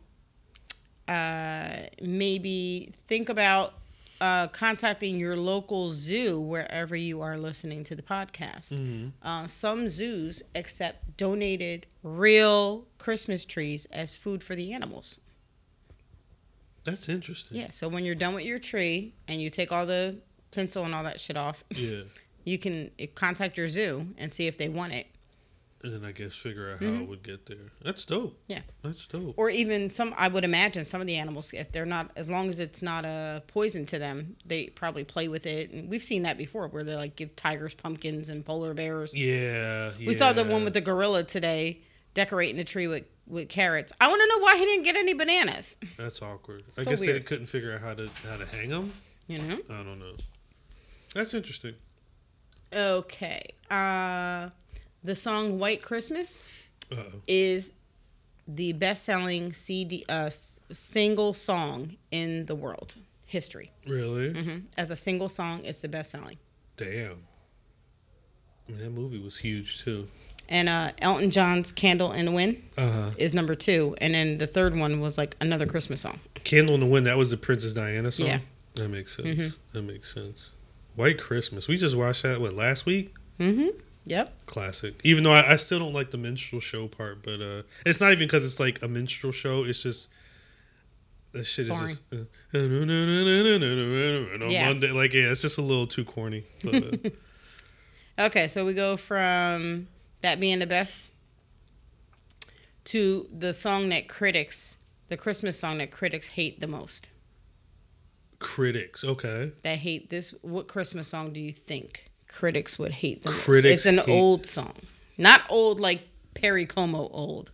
uh, 1.09 1.77
maybe 2.03 2.93
think 3.09 3.29
about 3.29 3.75
uh, 4.21 4.49
contacting 4.49 5.19
your 5.19 5.37
local 5.37 5.93
zoo 5.93 6.41
wherever 6.41 6.97
you 6.97 7.21
are 7.21 7.37
listening 7.37 7.85
to 7.85 7.95
the 7.95 8.03
podcast. 8.03 9.11
Uh, 9.23 9.47
some 9.47 9.89
zoos 9.89 10.43
accept 10.55 11.17
donated 11.17 11.87
real 12.03 12.87
Christmas 12.99 13.45
trees 13.45 13.87
as 13.93 14.17
food 14.17 14.43
for 14.43 14.55
the 14.55 14.73
animals. 14.73 15.19
That's 16.85 17.09
interesting. 17.09 17.57
Yeah, 17.59 17.71
so 17.71 17.89
when 17.89 18.05
you're 18.05 18.15
done 18.15 18.35
with 18.35 18.45
your 18.45 18.59
tree 18.61 19.15
and 19.29 19.41
you 19.41 19.51
take 19.51 19.73
all 19.73 19.87
the 19.87 20.19
tinsel 20.51 20.85
and 20.85 20.95
all 20.95 21.03
that 21.05 21.21
shit 21.21 21.37
off, 21.37 21.65
Yeah. 21.71 22.03
you 22.45 22.59
can 22.59 22.93
uh, 23.03 23.07
contact 23.15 23.57
your 23.57 23.67
zoo 23.69 24.07
and 24.19 24.33
see 24.33 24.47
if 24.47 24.57
they 24.57 24.69
want 24.69 24.93
it. 24.95 25.07
And 25.83 25.93
then 25.95 26.05
I 26.05 26.13
guess 26.13 26.35
figure 26.35 26.73
out 26.73 26.81
how 26.83 26.87
it 27.03 27.07
would 27.09 27.23
get 27.23 27.47
there. 27.47 27.71
That's 27.85 28.05
dope. 28.05 28.33
Mm-hmm. 28.33 28.53
Yeah. 28.53 28.61
That's 28.83 29.07
dope. 29.07 29.35
or 29.37 29.51
even 29.51 29.91
some 29.91 30.15
i 30.17 30.27
would 30.27 30.43
imagine 30.45 30.85
some 30.85 31.01
of 31.01 31.07
the 31.07 31.17
animals 31.17 31.51
if 31.53 31.71
they're 31.73 31.85
not 31.85 32.11
as 32.17 32.29
long 32.29 32.49
as 32.49 32.59
it's 32.61 32.83
not 32.83 33.05
a 33.05 33.43
poison 33.47 33.85
to 33.87 33.99
them 33.99 34.37
they 34.47 34.69
probably 34.69 35.05
play 35.05 35.29
with 35.29 35.45
it 35.47 35.71
and 35.73 35.89
we've 35.91 36.03
seen 36.03 36.23
that 36.23 36.39
before 36.39 36.69
where 36.69 36.83
they 36.85 36.95
like 36.95 37.15
give 37.17 37.35
tigers 37.37 37.75
pumpkins 37.75 38.29
and 38.29 38.45
polar 38.45 38.75
bears 38.75 39.17
Yeah. 39.17 39.91
we 39.99 40.15
saw 40.15 40.33
the 40.33 40.45
one 40.45 40.65
with 40.65 40.73
the 40.75 40.81
gorilla 40.81 41.25
today 41.25 41.81
decorating 42.15 42.57
the 42.57 42.65
tree 42.65 42.87
with 42.87 43.05
with 43.27 43.49
carrots 43.49 43.93
i 44.01 44.09
want 44.09 44.21
to 44.21 44.29
know 44.29 44.39
why 44.43 44.57
he 44.57 44.65
didn't 44.65 44.85
get 44.85 44.97
any 44.97 45.13
bananas 45.15 45.77
That's 45.97 46.23
awkward. 46.23 46.63
I 46.79 46.83
So 46.83 46.91
guess 46.91 47.01
they 47.01 47.21
couldn't 47.21 47.47
figure 47.47 47.73
out 47.73 47.81
how 47.81 47.95
to 47.95 48.09
how 48.29 48.37
to 48.39 48.47
hang 48.47 48.71
them. 48.71 48.93
you 49.27 49.39
know 49.39 49.59
I 49.69 49.83
don't 49.83 49.99
know. 49.99 50.15
That's 51.15 51.35
interesting. 51.35 51.75
okay 52.73 53.43
uh 53.71 54.49
the 55.07 55.15
song 55.17 55.59
white 55.59 55.83
christmas 55.83 56.45
Uh 56.93 56.97
oh. 56.99 57.21
is 57.27 57.73
the 58.49 58.73
best-selling 58.75 59.53
cd 59.55 60.05
uh 60.09 60.31
single 60.73 61.33
song 61.35 61.97
in 62.11 62.47
the 62.47 62.55
world 62.55 62.95
history 63.25 63.71
Really? 63.87 64.33
hmm 64.33 64.59
as 64.77 64.91
a 64.91 64.97
single 64.97 65.29
song 65.29 65.65
it's 65.65 65.81
the 65.81 65.89
best-selling 65.89 66.39
Damn. 66.77 67.17
I 68.69 68.73
mean, 68.73 68.79
that 68.83 68.91
movie 68.91 69.19
was 69.19 69.39
huge 69.39 69.83
too. 69.83 70.09
and 70.49 70.69
uh, 70.69 70.93
Elton 71.01 71.31
John's 71.31 71.73
"Candle 71.73 72.13
in 72.13 72.27
the 72.27 72.33
Wind" 72.33 72.63
Uh 72.77 72.91
huh. 72.91 73.11
is 73.17 73.33
number 73.33 73.55
two, 73.55 73.95
and 74.01 74.13
then 74.15 74.37
the 74.39 74.47
third 74.47 74.77
one 74.77 75.01
was 75.01 75.17
like 75.17 75.37
another 75.41 75.65
Christmas 75.67 76.01
song. 76.03 76.19
Candle 76.45 76.75
in 76.75 76.81
the 76.81 76.87
Wind. 76.87 77.07
That 77.07 77.17
was 77.17 77.31
the 77.31 77.37
Princess 77.39 77.73
Diana 77.73 78.13
song. 78.13 78.27
Yeah. 78.27 78.41
That 78.75 78.89
makes 78.91 79.17
sense. 79.17 79.29
Mm-hmm. 79.29 79.49
That 79.73 79.83
makes 79.83 80.13
sense. 80.13 80.51
White 80.97 81.19
Christmas. 81.19 81.67
We 81.69 81.77
just 81.79 81.97
watched 81.97 82.25
that 82.25 82.41
what 82.41 82.53
last 82.55 82.85
week. 82.87 83.15
Mm-hmm. 83.41 83.69
Yep. 84.07 84.47
Classic. 84.47 84.95
Even 85.05 85.25
though 85.25 85.33
I, 85.33 85.53
I 85.53 85.57
still 85.57 85.79
don't 85.81 85.93
like 85.93 86.11
the 86.13 86.17
minstrel 86.19 86.61
show 86.61 86.87
part, 86.89 87.23
but 87.25 87.41
uh 87.41 87.63
it's 87.85 88.01
not 88.01 88.13
even 88.13 88.27
because 88.29 88.45
it's 88.45 88.61
like 88.61 88.83
a 88.83 88.89
minstrel 88.89 89.33
show. 89.33 89.65
It's 89.65 89.83
just 89.83 90.09
that 91.33 91.45
shit 91.45 91.65
is 91.69 91.71
Boring. 91.71 91.89
just 91.89 92.03
uh, 92.55 92.59
on 94.45 94.51
Yeah. 94.51 94.67
Monday. 94.69 94.91
Like 94.93 95.13
yeah, 95.13 95.31
it's 95.33 95.43
just 95.43 95.59
a 95.59 95.63
little 95.63 95.87
too 95.87 96.05
corny. 96.05 96.45
But, 96.65 96.75
uh, 96.77 96.97
Okay, 98.27 98.49
so 98.49 98.65
we 98.65 98.73
go 98.73 98.97
from 98.97 99.89
that 100.23 100.41
being 100.41 100.61
the 100.61 100.67
best 100.67 101.05
to 102.85 103.29
the 103.37 103.53
song 103.53 103.89
that 103.91 104.09
critics, 104.09 104.79
the 105.09 105.17
Christmas 105.19 105.59
song 105.59 105.79
that 105.79 105.91
critics 105.91 106.29
hate 106.29 106.61
the 106.61 106.67
most. 106.67 107.11
critics. 108.39 109.03
Okay. 109.05 109.53
That 109.63 109.79
hate 109.79 110.09
this. 110.11 110.31
What 110.43 110.69
Christmas 110.69 111.09
song 111.09 111.33
do 111.35 111.41
you 111.41 111.53
think 111.53 112.06
critics 112.29 112.79
would 112.79 112.93
hate 112.93 113.23
the 113.23 113.31
Critics 113.31 113.85
most? 113.85 113.87
It's 113.87 113.87
an 113.87 113.99
hate- 113.99 114.09
old 114.21 114.47
song, 114.47 114.75
not 115.19 115.43
old 115.49 115.81
like 115.81 116.03
Perry 116.35 116.67
Como 116.67 117.09
old. 117.09 117.51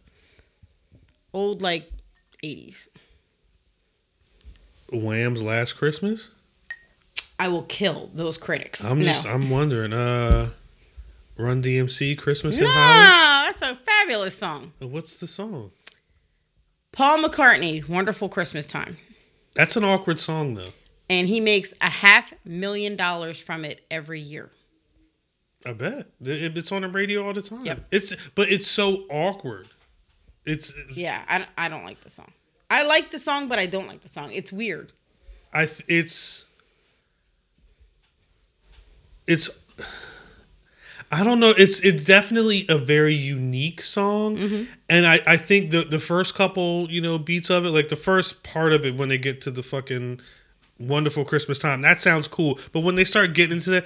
Old 1.34 1.62
like 1.62 1.90
eighties. 2.42 2.88
Wham's 4.92 5.42
Last 5.42 5.74
Christmas. 5.74 6.28
I 7.38 7.48
will 7.48 7.62
kill 7.62 8.10
those 8.14 8.36
critics. 8.38 8.84
I'm 8.84 9.02
just 9.02 9.24
no. 9.24 9.30
I'm 9.32 9.50
wondering. 9.50 9.92
Uh, 9.92 10.50
Run 11.38 11.62
DMC 11.62 12.16
Christmas 12.18 12.58
in 12.58 12.64
No, 12.64 12.70
that's 12.70 13.62
a 13.62 13.74
fabulous 13.74 14.36
song. 14.36 14.72
Uh, 14.82 14.86
What's 14.86 15.16
the 15.18 15.26
song? 15.26 15.70
Paul 16.92 17.18
McCartney, 17.18 17.88
Wonderful 17.88 18.28
Christmas 18.28 18.66
Time. 18.66 18.98
That's 19.54 19.76
an 19.76 19.82
awkward 19.84 20.20
song 20.20 20.54
though. 20.54 20.68
And 21.08 21.26
he 21.26 21.40
makes 21.40 21.72
a 21.80 21.88
half 21.88 22.32
million 22.44 22.96
dollars 22.96 23.40
from 23.40 23.64
it 23.64 23.84
every 23.90 24.20
year. 24.20 24.50
I 25.64 25.72
bet 25.72 26.06
it's 26.20 26.72
on 26.72 26.82
the 26.82 26.88
radio 26.88 27.24
all 27.26 27.32
the 27.32 27.42
time. 27.42 27.64
Yep. 27.64 27.86
It's 27.90 28.12
but 28.34 28.50
it's 28.50 28.66
so 28.68 29.04
awkward. 29.10 29.68
It's 30.44 30.72
Yeah, 30.92 31.22
I, 31.28 31.46
I 31.56 31.68
don't 31.68 31.84
like 31.84 32.02
the 32.02 32.10
song. 32.10 32.32
I 32.70 32.84
like 32.84 33.10
the 33.10 33.18
song, 33.18 33.48
but 33.48 33.58
I 33.58 33.66
don't 33.66 33.86
like 33.86 34.02
the 34.02 34.08
song. 34.08 34.32
It's 34.32 34.52
weird. 34.52 34.92
I 35.52 35.66
th- 35.66 35.84
it's 35.88 36.46
it's 39.26 39.48
I 41.10 41.24
don't 41.24 41.40
know. 41.40 41.52
It's 41.56 41.78
it's 41.80 42.04
definitely 42.04 42.64
a 42.68 42.78
very 42.78 43.14
unique 43.14 43.82
song, 43.82 44.38
Mm-hmm. 44.38 44.62
and 44.88 45.06
I 45.06 45.20
I 45.26 45.36
think 45.36 45.70
the 45.70 45.82
the 45.82 45.98
first 46.00 46.34
couple 46.34 46.90
you 46.90 47.00
know 47.00 47.18
beats 47.18 47.50
of 47.50 47.64
it, 47.66 47.70
like 47.70 47.88
the 47.90 47.96
first 47.96 48.42
part 48.42 48.72
of 48.72 48.84
it 48.86 48.96
when 48.96 49.10
they 49.10 49.18
get 49.18 49.40
to 49.42 49.50
the 49.50 49.62
fucking 49.62 50.20
wonderful 50.78 51.24
Christmas 51.24 51.58
time, 51.58 51.82
that 51.82 52.00
sounds 52.00 52.26
cool. 52.26 52.58
But 52.72 52.80
when 52.80 52.94
they 52.94 53.04
start 53.04 53.34
getting 53.34 53.58
into 53.58 53.70
that, 53.70 53.84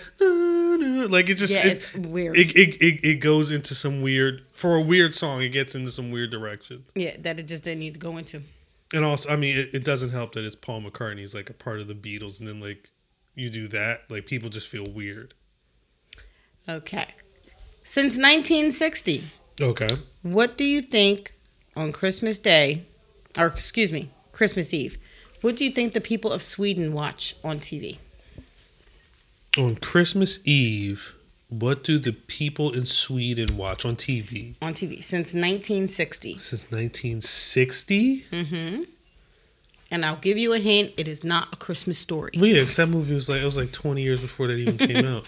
like 1.11 1.29
it 1.29 1.35
just 1.37 1.53
Yeah, 1.53 1.67
it, 1.67 1.73
it's 1.73 1.95
weird. 1.95 2.37
It, 2.37 2.57
it, 2.57 2.83
it, 2.83 3.05
it 3.05 3.15
goes 3.17 3.51
into 3.51 3.75
some 3.75 4.03
weird 4.03 4.47
for 4.53 4.77
a 4.77 4.81
weird 4.81 5.15
song. 5.15 5.43
It 5.43 5.51
gets 5.51 5.75
into 5.75 5.91
some 5.91 6.11
weird 6.11 6.31
direction. 6.31 6.85
yeah, 6.95 7.17
that 7.21 7.39
it 7.39 7.45
just 7.47 7.65
didn't 7.65 7.81
need 7.81 7.95
to 7.95 8.01
go 8.01 8.17
into. 8.17 8.43
And 8.93 9.05
also, 9.05 9.29
I 9.31 9.37
mean, 9.37 9.57
it, 9.57 9.75
it 9.75 9.85
doesn't 9.85 10.11
help 10.11 10.35
that 10.35 10.45
it's 10.45 10.55
Paul 10.55 10.81
McCartney's 10.83 11.35
like 11.35 11.51
a 11.51 11.55
part 11.55 11.81
of 11.81 11.89
the 11.89 11.95
Beatles, 11.95 12.39
and 12.39 12.49
then 12.49 12.61
like 12.61 12.91
you 13.35 13.51
do 13.51 13.67
that, 13.69 14.03
like 14.09 14.27
people 14.27 14.49
just 14.49 14.69
feel 14.69 14.87
weird. 14.87 15.35
Okay. 16.69 17.07
Since 17.85 18.17
1960, 18.17 19.31
Okay. 19.61 19.89
What 20.23 20.59
do 20.59 20.65
you 20.65 20.83
think 20.83 21.35
on 21.77 21.93
Christmas 21.93 22.39
Day, 22.39 22.87
or 23.39 23.47
excuse 23.47 23.91
me, 23.91 24.11
Christmas 24.33 24.75
Eve? 24.75 24.99
What 25.41 25.57
do 25.57 25.65
you 25.65 25.71
think 25.71 25.93
the 25.93 26.01
people 26.01 26.31
of 26.33 26.43
Sweden 26.43 26.93
watch 26.93 27.37
on 27.43 27.59
TV? 27.61 27.99
On 29.57 29.75
Christmas 29.77 30.39
Eve, 30.45 31.15
what 31.49 31.83
do 31.83 31.99
the 31.99 32.13
people 32.13 32.73
in 32.73 32.85
Sweden 32.87 33.57
watch 33.57 33.85
on 33.85 33.97
TV 33.97 34.55
On 34.61 34.75
TV 34.75 35.03
since 35.03 35.29
1960. 35.33 36.39
since 36.39 36.65
1960? 36.65 38.27
Mm-hmm. 38.33 38.83
And 39.91 40.05
I'll 40.05 40.17
give 40.17 40.37
you 40.37 40.53
a 40.53 40.59
hint: 40.59 40.93
it 40.97 41.07
is 41.09 41.23
not 41.25 41.49
a 41.53 41.57
Christmas 41.57 41.97
story. 41.99 42.33
Well, 42.37 42.47
yeah, 42.47 42.65
'cause 42.65 42.77
that 42.77 42.89
movie 42.89 43.15
was 43.15 43.29
like 43.29 43.41
it 43.41 43.45
was 43.45 43.57
like 43.57 43.73
20 43.73 44.03
years 44.03 44.21
before 44.21 44.49
that 44.49 44.59
even 44.59 44.77
came 44.79 44.97
out. 45.07 45.25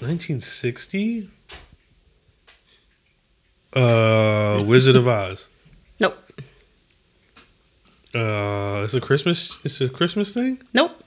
1960. 0.00 1.28
Uh, 3.74 4.62
Wizard 4.66 4.94
of 4.96 5.06
Oz. 5.08 5.48
Nope. 5.98 6.16
Uh, 8.14 8.82
it's 8.84 8.94
a 8.94 9.00
Christmas. 9.00 9.58
It's 9.64 9.80
a 9.80 9.88
Christmas 9.88 10.32
thing. 10.32 10.62
Nope. 10.72 11.02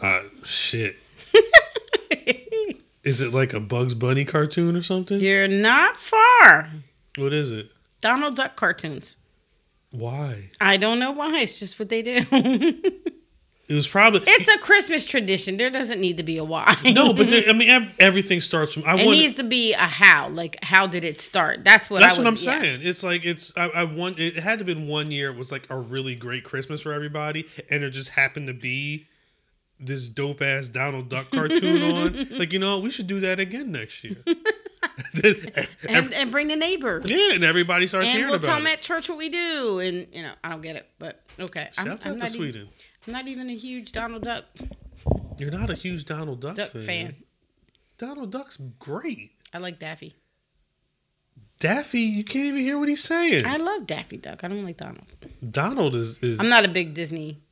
Uh, 0.00 0.20
shit. 0.48 0.96
Is 3.04 3.22
it 3.22 3.32
like 3.32 3.52
a 3.52 3.60
Bugs 3.60 3.94
Bunny 3.94 4.24
cartoon 4.24 4.76
or 4.76 4.82
something? 4.82 5.20
You're 5.20 5.46
not 5.46 5.96
far. 5.96 6.70
What 7.16 7.32
is 7.32 7.52
it? 7.52 7.70
Donald 8.00 8.34
Duck 8.34 8.56
cartoons. 8.56 9.16
Why? 9.90 10.50
I 10.60 10.76
don't 10.76 10.98
know 10.98 11.12
why. 11.12 11.40
It's 11.40 11.60
just 11.60 11.78
what 11.78 11.88
they 11.88 12.02
do. 12.02 12.24
It 13.68 13.74
was 13.74 13.88
probably 13.88 14.20
it's 14.24 14.48
a 14.48 14.58
Christmas 14.58 15.04
tradition. 15.04 15.56
There 15.56 15.70
doesn't 15.70 16.00
need 16.00 16.18
to 16.18 16.22
be 16.22 16.38
a 16.38 16.44
why. 16.44 16.76
no, 16.84 17.12
but 17.12 17.28
there, 17.28 17.42
I 17.48 17.52
mean 17.52 17.90
everything 17.98 18.40
starts 18.40 18.72
from. 18.72 18.84
I 18.86 18.92
it 18.92 19.06
want. 19.06 19.18
needs 19.18 19.36
to 19.38 19.42
be 19.42 19.72
a 19.72 19.78
how. 19.78 20.28
Like, 20.28 20.62
how 20.62 20.86
did 20.86 21.02
it 21.02 21.20
start? 21.20 21.64
That's 21.64 21.90
what 21.90 22.00
That's 22.00 22.14
I 22.14 22.18
would, 22.18 22.24
what 22.26 22.30
I'm 22.30 22.44
yeah. 22.44 22.60
saying. 22.60 22.80
It's 22.84 23.02
like 23.02 23.24
it's 23.24 23.52
I, 23.56 23.68
I 23.70 23.84
want 23.84 24.20
it 24.20 24.36
had 24.36 24.60
to 24.60 24.64
have 24.64 24.66
been 24.66 24.86
one 24.86 25.10
year 25.10 25.32
it 25.32 25.36
was 25.36 25.50
like 25.50 25.68
a 25.68 25.76
really 25.80 26.14
great 26.14 26.44
Christmas 26.44 26.80
for 26.80 26.92
everybody, 26.92 27.44
and 27.68 27.82
it 27.82 27.90
just 27.90 28.10
happened 28.10 28.46
to 28.46 28.54
be 28.54 29.08
this 29.78 30.08
dope 30.08 30.42
ass 30.42 30.68
Donald 30.68 31.08
Duck 31.08 31.30
cartoon 31.30 31.82
on. 31.82 32.26
Like 32.38 32.52
you 32.52 32.58
know, 32.58 32.78
we 32.78 32.90
should 32.90 33.06
do 33.06 33.20
that 33.20 33.38
again 33.40 33.72
next 33.72 34.02
year. 34.04 34.16
And, 35.88 36.12
and 36.14 36.30
bring 36.30 36.48
the 36.48 36.56
neighbors. 36.56 37.04
yeah, 37.06 37.34
and 37.34 37.44
everybody 37.44 37.86
starts 37.86 38.06
and 38.08 38.16
hearing 38.16 38.30
we'll 38.30 38.38
tell 38.38 38.50
about 38.50 38.58
them 38.58 38.66
it. 38.68 38.74
at 38.74 38.80
church 38.82 39.08
what 39.08 39.18
we 39.18 39.28
do. 39.28 39.78
And, 39.80 40.06
you 40.12 40.22
know, 40.22 40.32
I 40.42 40.50
don't 40.50 40.62
get 40.62 40.76
it. 40.76 40.88
But, 40.98 41.20
okay. 41.38 41.68
I'm, 41.76 41.86
Shouts 41.86 42.06
I'm 42.06 42.12
out 42.12 42.18
not 42.18 42.28
to 42.28 42.34
even- 42.36 42.52
Sweden. 42.52 42.68
I'm 43.06 43.12
not 43.12 43.28
even 43.28 43.50
a 43.50 43.54
huge 43.56 43.92
Donald 43.92 44.22
Duck, 44.22 44.44
You're 45.38 45.50
not 45.50 45.70
a 45.70 45.74
huge 45.74 46.04
Donald 46.06 46.40
Duck, 46.40 46.56
Duck 46.56 46.70
fan. 46.70 46.86
fan. 46.86 47.14
Donald 47.98 48.32
Duck's 48.32 48.58
great. 48.78 49.32
I 49.52 49.58
like 49.58 49.78
Daffy. 49.78 50.14
Daffy, 51.58 52.00
you 52.00 52.24
can't 52.24 52.46
even 52.46 52.60
hear 52.62 52.78
what 52.78 52.88
he's 52.88 53.02
saying. 53.02 53.46
I 53.46 53.56
love 53.56 53.86
Daffy 53.86 54.16
Duck. 54.18 54.44
I 54.44 54.48
don't 54.48 54.64
like 54.64 54.76
Donald. 54.76 55.06
Donald 55.50 55.94
is 55.94 56.18
is 56.18 56.38
I'm 56.40 56.48
not 56.48 56.64
a 56.64 56.68
big 56.68 56.94
Disney 56.94 57.42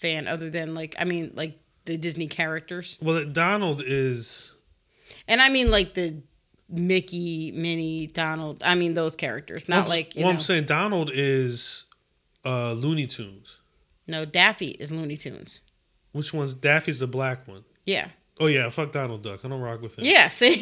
fan, 0.00 0.26
other 0.28 0.50
than 0.50 0.74
like 0.74 0.94
I 0.98 1.04
mean 1.04 1.32
like 1.34 1.58
the 1.84 1.96
Disney 1.96 2.26
characters, 2.26 2.98
well. 3.00 3.24
Donald 3.24 3.82
is 3.84 4.54
and 5.28 5.40
I 5.40 5.48
mean 5.48 5.70
like 5.70 5.94
the 5.94 6.16
Mickey, 6.68 7.52
Minnie, 7.52 8.06
Donald. 8.08 8.62
I 8.64 8.74
mean 8.74 8.94
those 8.94 9.16
characters, 9.16 9.68
not 9.68 9.88
like 9.88 10.14
you 10.14 10.22
well, 10.24 10.32
know. 10.32 10.38
I'm 10.38 10.40
saying 10.40 10.64
Donald 10.64 11.10
is 11.12 11.84
uh 12.44 12.72
Looney 12.72 13.06
Tunes. 13.06 13.56
no, 14.06 14.24
Daffy 14.24 14.70
is 14.70 14.90
Looney 14.90 15.16
Tunes. 15.16 15.60
Which 16.12 16.34
one's 16.34 16.54
Daffy's 16.54 16.98
the 16.98 17.06
black 17.06 17.46
one? 17.46 17.64
Yeah, 17.86 18.08
Oh 18.40 18.46
yeah, 18.46 18.70
fuck 18.70 18.90
Donald 18.90 19.22
Duck. 19.22 19.44
I 19.44 19.48
don't 19.48 19.60
rock 19.60 19.82
with 19.82 19.98
him. 19.98 20.06
yeah. 20.06 20.28
See, 20.28 20.60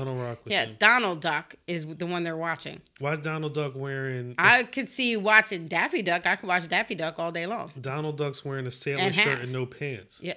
I 0.00 0.04
don't 0.04 0.18
rock 0.18 0.44
with 0.44 0.52
yeah. 0.52 0.66
him. 0.66 0.76
Donald 0.78 1.20
Duck 1.20 1.54
is 1.66 1.86
the 1.86 2.06
one 2.06 2.24
they're 2.24 2.36
watching. 2.36 2.80
Why 2.98 3.12
is 3.12 3.20
Donald 3.20 3.54
Duck 3.54 3.72
wearing? 3.74 4.34
a- 4.38 4.42
I 4.42 4.62
could 4.64 4.90
see 4.90 5.10
you 5.10 5.20
watching 5.20 5.68
Daffy 5.68 6.02
Duck. 6.02 6.26
I 6.26 6.36
could 6.36 6.48
watch 6.48 6.68
Daffy 6.68 6.94
Duck 6.94 7.18
all 7.18 7.32
day 7.32 7.46
long. 7.46 7.72
Donald 7.80 8.16
Duck's 8.16 8.44
wearing 8.44 8.66
a 8.66 8.70
sailor 8.70 9.00
And 9.00 9.14
shirt 9.14 9.40
and 9.40 9.52
no 9.52 9.66
pants. 9.66 10.20
Yeah, 10.22 10.34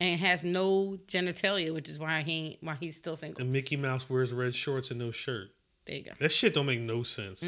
and 0.00 0.20
has 0.20 0.44
no 0.44 0.98
genitalia, 1.08 1.72
which 1.72 1.88
is 1.88 1.98
why 1.98 2.22
he 2.22 2.58
why 2.60 2.76
he's 2.78 2.96
still 2.96 3.16
single. 3.16 3.42
And 3.42 3.52
Mickey 3.52 3.76
Mouse 3.76 4.08
wears 4.08 4.32
red 4.32 4.54
shorts 4.54 4.90
and 4.90 4.98
no 4.98 5.10
shirt. 5.10 5.48
There 5.86 5.96
you 5.96 6.02
go. 6.04 6.12
That 6.18 6.32
shit 6.32 6.54
don't 6.54 6.66
make 6.66 6.80
no 6.80 7.02
sense. 7.02 7.44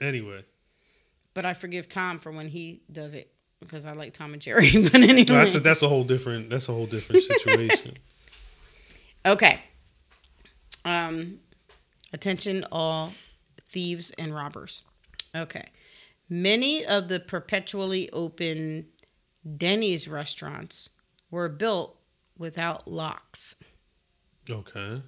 Anyway, 0.00 0.44
But 1.34 1.46
I 1.46 1.54
forgive 1.54 1.88
Tom 1.88 2.18
for 2.18 2.32
when 2.32 2.48
he 2.48 2.82
does 2.90 3.14
it 3.14 3.32
because 3.60 3.86
I 3.86 3.92
like 3.92 4.12
Tom 4.12 4.32
and 4.32 4.42
Jerry. 4.42 4.72
but 4.82 4.94
anyway, 4.94 5.24
that's 5.24 5.54
a, 5.54 5.60
that's 5.60 5.82
a 5.82 5.88
whole 5.88 6.04
different 6.04 6.50
that's 6.50 6.68
a 6.68 6.72
whole 6.72 6.86
different 6.86 7.22
situation. 7.22 7.96
okay. 9.26 9.60
Um, 10.84 11.40
attention, 12.12 12.66
all 12.70 13.12
thieves 13.68 14.10
and 14.18 14.34
robbers. 14.34 14.82
Okay, 15.34 15.66
many 16.28 16.84
of 16.84 17.08
the 17.08 17.20
perpetually 17.20 18.10
open 18.10 18.86
Denny's 19.56 20.08
restaurants 20.08 20.90
were 21.30 21.48
built 21.48 21.96
without 22.38 22.88
locks, 22.88 23.56
okay. 24.48 25.02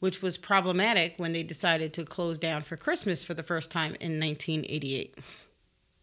which 0.00 0.22
was 0.22 0.36
problematic 0.36 1.14
when 1.16 1.32
they 1.32 1.42
decided 1.42 1.92
to 1.94 2.04
close 2.04 2.38
down 2.38 2.62
for 2.62 2.76
Christmas 2.76 3.22
for 3.22 3.34
the 3.34 3.42
first 3.42 3.70
time 3.70 3.94
in 4.00 4.18
1988. 4.18 5.18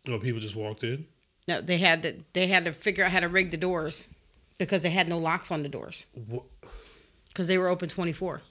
Oh, 0.08 0.20
people 0.20 0.40
just 0.40 0.56
walked 0.56 0.84
in. 0.84 1.06
No, 1.48 1.62
they 1.62 1.78
had 1.78 2.04
to 2.04 2.16
they 2.34 2.48
had 2.48 2.66
to 2.66 2.74
figure 2.74 3.06
out 3.06 3.12
how 3.12 3.22
to 3.22 3.30
rig 3.30 3.52
the 3.52 3.58
doors 3.58 4.10
because 4.58 4.82
they 4.82 4.90
had 4.90 5.08
no 5.08 5.18
locks 5.18 5.52
on 5.52 5.64
the 5.64 5.70
doors 5.70 6.06
because 7.30 7.48
they 7.48 7.58
were 7.58 7.70
open 7.70 7.90
24. 7.90 8.42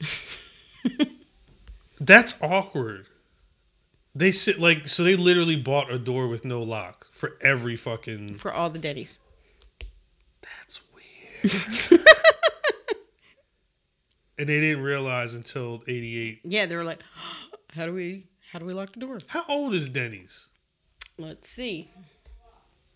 That's 2.00 2.34
awkward. 2.40 3.06
They 4.14 4.32
sit 4.32 4.58
like 4.58 4.88
so. 4.88 5.04
They 5.04 5.16
literally 5.16 5.56
bought 5.56 5.92
a 5.92 5.98
door 5.98 6.28
with 6.28 6.44
no 6.44 6.62
lock 6.62 7.08
for 7.12 7.36
every 7.42 7.76
fucking. 7.76 8.36
for 8.36 8.52
all 8.52 8.70
the 8.70 8.78
Denny's. 8.78 9.18
That's 10.42 10.80
weird. 10.92 11.92
and 14.38 14.48
they 14.48 14.60
didn't 14.60 14.82
realize 14.82 15.34
until 15.34 15.82
'88. 15.86 16.40
Yeah, 16.44 16.66
they 16.66 16.74
were 16.74 16.84
like, 16.84 17.02
how 17.74 17.86
do 17.86 17.92
we 17.92 18.26
how 18.52 18.58
do 18.58 18.64
we 18.64 18.72
lock 18.72 18.92
the 18.92 19.00
door?" 19.00 19.20
How 19.28 19.44
old 19.48 19.74
is 19.74 19.88
Denny's? 19.88 20.46
Let's 21.16 21.48
see. 21.48 21.90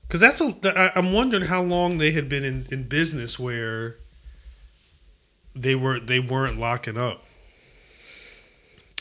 Because 0.03 0.21
that's 0.21 0.41
a. 0.41 0.99
I'm 0.99 1.13
wondering 1.13 1.45
how 1.45 1.63
long 1.63 1.99
they 1.99 2.13
had 2.13 2.29
been 2.29 2.45
in, 2.45 2.67
in 2.71 2.89
business 2.89 3.39
where 3.39 3.99
they 5.55 5.75
were 5.75 6.01
they 6.01 6.21
weren't 6.21 6.59
locking 6.59 6.97
up. 6.99 7.25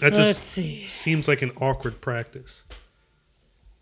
That 0.02 0.14
just 0.14 0.40
Let's 0.40 0.40
see. 0.44 0.86
seems 0.88 1.28
like 1.28 1.42
an 1.42 1.52
awkward 1.62 2.02
practice. 2.02 2.64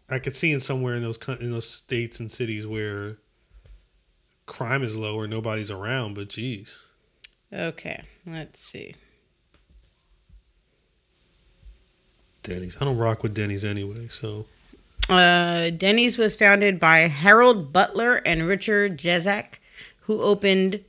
I 0.10 0.20
could 0.20 0.36
see 0.36 0.52
in 0.52 0.60
somewhere 0.60 0.96
in 0.96 1.04
those 1.04 1.18
in 1.40 1.52
those 1.52 1.70
states 1.70 2.20
and 2.20 2.32
cities 2.32 2.68
where 2.68 3.18
crime 4.46 4.84
is 4.84 4.98
low 4.98 5.16
or 5.16 5.28
nobody's 5.28 5.72
around, 5.72 6.16
but 6.16 6.28
geez, 6.30 6.78
Okay, 7.54 8.02
let's 8.26 8.60
see. 8.60 8.96
Denny's. 12.44 12.76
I 12.82 12.86
don't 12.86 12.98
rock 12.98 13.24
with 13.24 13.34
Denny's 13.36 13.64
anyway, 13.64 14.08
so 14.10 14.46
Uh, 15.10 15.70
Denny's 15.72 16.18
was 16.18 16.36
founded 16.36 16.80
by 16.80 17.00
Harold 17.02 17.72
Butler 17.74 18.16
and 18.26 18.48
Richard 18.48 18.98
Jezak, 19.00 19.56
who 20.02 20.22
opened 20.22 20.84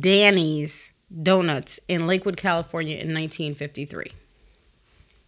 Danny's 0.00 0.92
Donuts 1.22 1.78
in 1.88 2.06
Lakewood, 2.06 2.36
California 2.36 2.94
in 2.94 3.14
1953. 3.14 4.12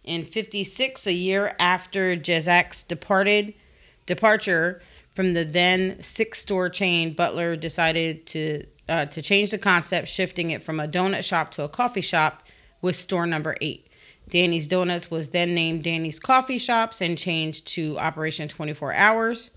In 0.03 0.25
56, 0.25 1.07
a 1.07 1.13
year 1.13 1.55
after 1.59 2.13
Jezak's 2.13 2.83
departed 2.83 3.53
departure 4.05 4.81
from 5.15 5.33
the 5.33 5.43
then 5.43 6.01
six-store 6.01 6.69
chain, 6.69 7.13
Butler 7.13 7.55
decided 7.55 8.25
to 8.27 8.65
uh, 8.89 9.05
to 9.05 9.21
change 9.21 9.51
the 9.51 9.57
concept, 9.57 10.07
shifting 10.07 10.51
it 10.51 10.63
from 10.63 10.79
a 10.79 10.87
donut 10.87 11.23
shop 11.23 11.51
to 11.51 11.63
a 11.63 11.69
coffee 11.69 12.01
shop 12.01 12.43
with 12.81 12.95
store 12.95 13.27
number 13.27 13.57
eight. 13.59 13.87
Danny's 14.29 14.67
Donuts 14.67 15.09
was 15.09 15.29
then 15.29 15.53
named 15.53 15.83
Danny's 15.83 16.19
Coffee 16.19 16.57
Shops 16.57 17.01
and 17.01 17.17
changed 17.17 17.67
to 17.67 17.97
Operation 17.97 18.47
24 18.47 18.93
Hours. 18.93 19.51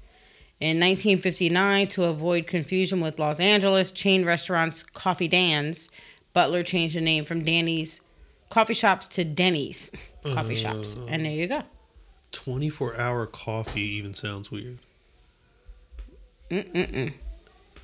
In 0.60 0.78
1959, 0.78 1.88
to 1.88 2.04
avoid 2.04 2.46
confusion 2.46 3.00
with 3.00 3.18
Los 3.18 3.40
Angeles 3.40 3.90
chain 3.90 4.26
restaurants 4.26 4.82
Coffee 4.82 5.28
Dan's, 5.28 5.88
Butler 6.34 6.62
changed 6.62 6.96
the 6.96 7.00
name 7.00 7.24
from 7.24 7.44
Danny's 7.44 8.02
Coffee 8.50 8.74
Shops 8.74 9.06
to 9.08 9.24
Denny's 9.24 9.90
Coffee 10.22 10.56
Shops. 10.56 10.96
And 11.08 11.24
there 11.24 11.32
you 11.32 11.46
go. 11.46 11.62
24 12.32 12.96
hour 12.98 13.26
coffee 13.26 13.80
even 13.96 14.12
sounds 14.14 14.50
weird. 14.50 14.78
Mm-mm-mm. 16.50 17.12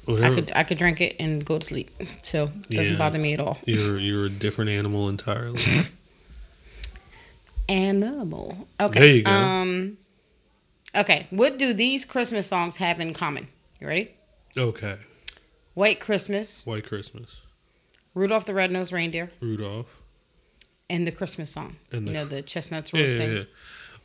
I 0.09 0.35
could 0.35 0.53
I 0.55 0.63
could 0.63 0.79
drink 0.79 1.01
it 1.01 1.17
and 1.19 1.45
go 1.45 1.59
to 1.59 1.67
sleep, 1.67 1.91
so 2.23 2.45
it 2.69 2.77
doesn't 2.77 2.93
Yeah. 2.93 2.99
bother 2.99 3.19
me 3.19 3.33
at 3.33 3.41
all. 3.41 3.59
You're 3.65 3.99
you're 3.99 4.27
a 4.27 4.31
different 4.31 4.71
animal 4.71 5.09
entirely. 5.09 5.61
Animal. 7.69 8.69
Okay. 8.81 9.01
There 9.01 9.09
you 9.09 9.23
go. 9.23 9.31
Um. 9.33 9.99
Okay. 10.97 11.27
What 11.31 11.59
do 11.59 11.73
these 11.75 12.05
Christmas 12.05 12.47
songs 12.47 12.77
have 12.79 13.01
in 13.01 13.13
common? 13.15 13.49
You 13.81 13.87
ready? 13.89 14.11
okay. 14.57 14.97
White 15.75 16.01
Christmas, 16.01 16.65
White 16.65 16.87
Christmas. 16.87 17.27
Rudolph 18.15 18.47
the 18.47 18.55
Red-Nosed 18.55 18.93
Reindeer, 18.93 19.31
Rudolph. 19.41 20.01
and 20.89 21.07
the 21.07 21.13
Christmas 21.13 21.51
song. 21.51 21.77
And 21.93 22.07
the, 22.09 22.13
you 22.13 22.17
know, 22.17 22.25
the 22.25 22.41
chestnuts 22.41 22.91
Yeah, 22.95 23.03
roasting. 23.03 23.29
yeah, 23.31 23.35
yeah. 23.41 23.45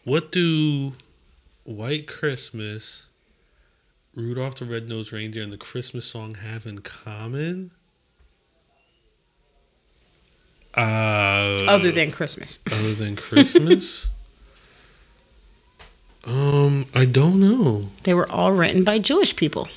What 0.04 0.34
do 0.34 0.92
White 1.64 2.08
Christmas, 2.10 3.04
Rudolph 4.18 4.56
the 4.56 4.66
Red-Nosed 4.66 5.14
Reindeer, 5.14 5.44
and 5.44 5.54
the 5.54 5.58
Christmas 5.58 6.06
song 6.06 6.36
have 6.36 6.66
in 6.66 6.80
common? 6.80 7.72
Uh, 10.76 11.66
Other 11.70 11.92
than 11.92 12.12
Christmas. 12.12 12.60
other 12.72 12.94
than 12.94 13.16
Christmas? 13.16 14.08
um, 16.26 16.86
I 16.94 17.06
don't 17.06 17.40
know. 17.40 17.90
They 18.04 18.14
were 18.14 18.30
all 18.32 18.52
written 18.52 18.84
by 18.84 19.00
Jewish 19.00 19.36
people. 19.36 19.68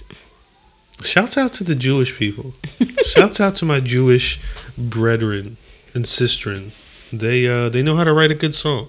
Shouts 1.02 1.36
out 1.36 1.52
to 1.54 1.64
the 1.64 1.74
Jewish 1.74 2.16
people. 2.16 2.54
Shouts 3.06 3.40
out 3.40 3.56
to 3.56 3.64
my 3.64 3.80
Jewish 3.80 4.40
brethren 4.78 5.56
and 5.94 6.04
sistren. 6.04 6.70
They 7.12 7.46
uh 7.46 7.68
they 7.68 7.82
know 7.82 7.96
how 7.96 8.04
to 8.04 8.12
write 8.12 8.30
a 8.30 8.34
good 8.34 8.54
song. 8.54 8.88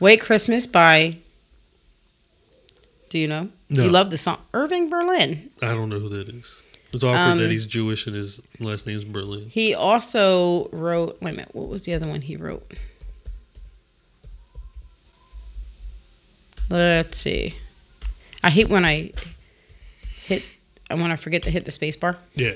Wait 0.00 0.20
Christmas 0.20 0.66
by. 0.66 1.18
Do 3.10 3.18
you 3.18 3.28
know? 3.28 3.48
No. 3.70 3.84
You 3.84 3.90
love 3.90 4.10
the 4.10 4.16
song 4.18 4.38
Irving 4.52 4.88
Berlin. 4.88 5.50
I 5.62 5.72
don't 5.72 5.88
know 5.88 5.98
who 6.00 6.08
that 6.10 6.28
is. 6.28 6.44
It's 6.92 7.02
awkward 7.02 7.18
Um, 7.18 7.38
that 7.38 7.50
he's 7.50 7.66
Jewish 7.66 8.06
and 8.06 8.14
his 8.14 8.40
last 8.60 8.86
name's 8.86 9.04
Berlin. 9.04 9.48
He 9.48 9.74
also 9.74 10.68
wrote. 10.70 11.18
Wait 11.20 11.30
a 11.30 11.34
minute. 11.34 11.54
What 11.54 11.68
was 11.68 11.84
the 11.84 11.94
other 11.94 12.06
one 12.06 12.20
he 12.22 12.36
wrote? 12.36 12.74
Let's 16.70 17.18
see. 17.18 17.54
I 18.42 18.50
hate 18.50 18.68
when 18.68 18.84
I 18.84 19.12
hit. 20.24 20.44
I 20.90 20.94
want 20.94 21.12
to 21.12 21.16
forget 21.16 21.42
to 21.44 21.50
hit 21.50 21.64
the 21.64 21.70
space 21.70 21.96
bar. 21.96 22.16
Yeah. 22.34 22.54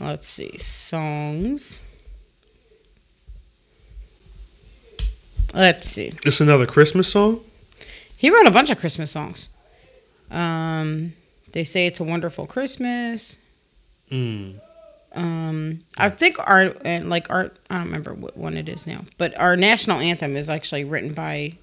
Let's 0.00 0.26
see. 0.26 0.58
Songs. 0.58 1.80
Let's 5.54 5.88
see. 5.88 6.12
It's 6.24 6.40
another 6.40 6.66
Christmas 6.66 7.08
song? 7.08 7.42
He 8.16 8.30
wrote 8.30 8.46
a 8.46 8.50
bunch 8.50 8.70
of 8.70 8.78
Christmas 8.78 9.10
songs. 9.10 9.48
Um, 10.30 11.14
they 11.52 11.64
say 11.64 11.86
it's 11.86 12.00
a 12.00 12.04
wonderful 12.04 12.46
Christmas. 12.46 13.38
Mm. 14.10 14.60
Um, 15.14 15.84
I 15.96 16.10
think 16.10 16.36
our 16.38 16.74
like 17.02 17.30
our 17.30 17.50
I 17.70 17.78
don't 17.78 17.86
remember 17.86 18.14
what 18.14 18.36
one 18.36 18.56
it 18.56 18.68
is 18.68 18.86
now, 18.86 19.04
but 19.16 19.38
our 19.38 19.56
national 19.56 19.98
anthem 19.98 20.36
is 20.36 20.50
actually 20.50 20.84
written 20.84 21.12
by 21.12 21.56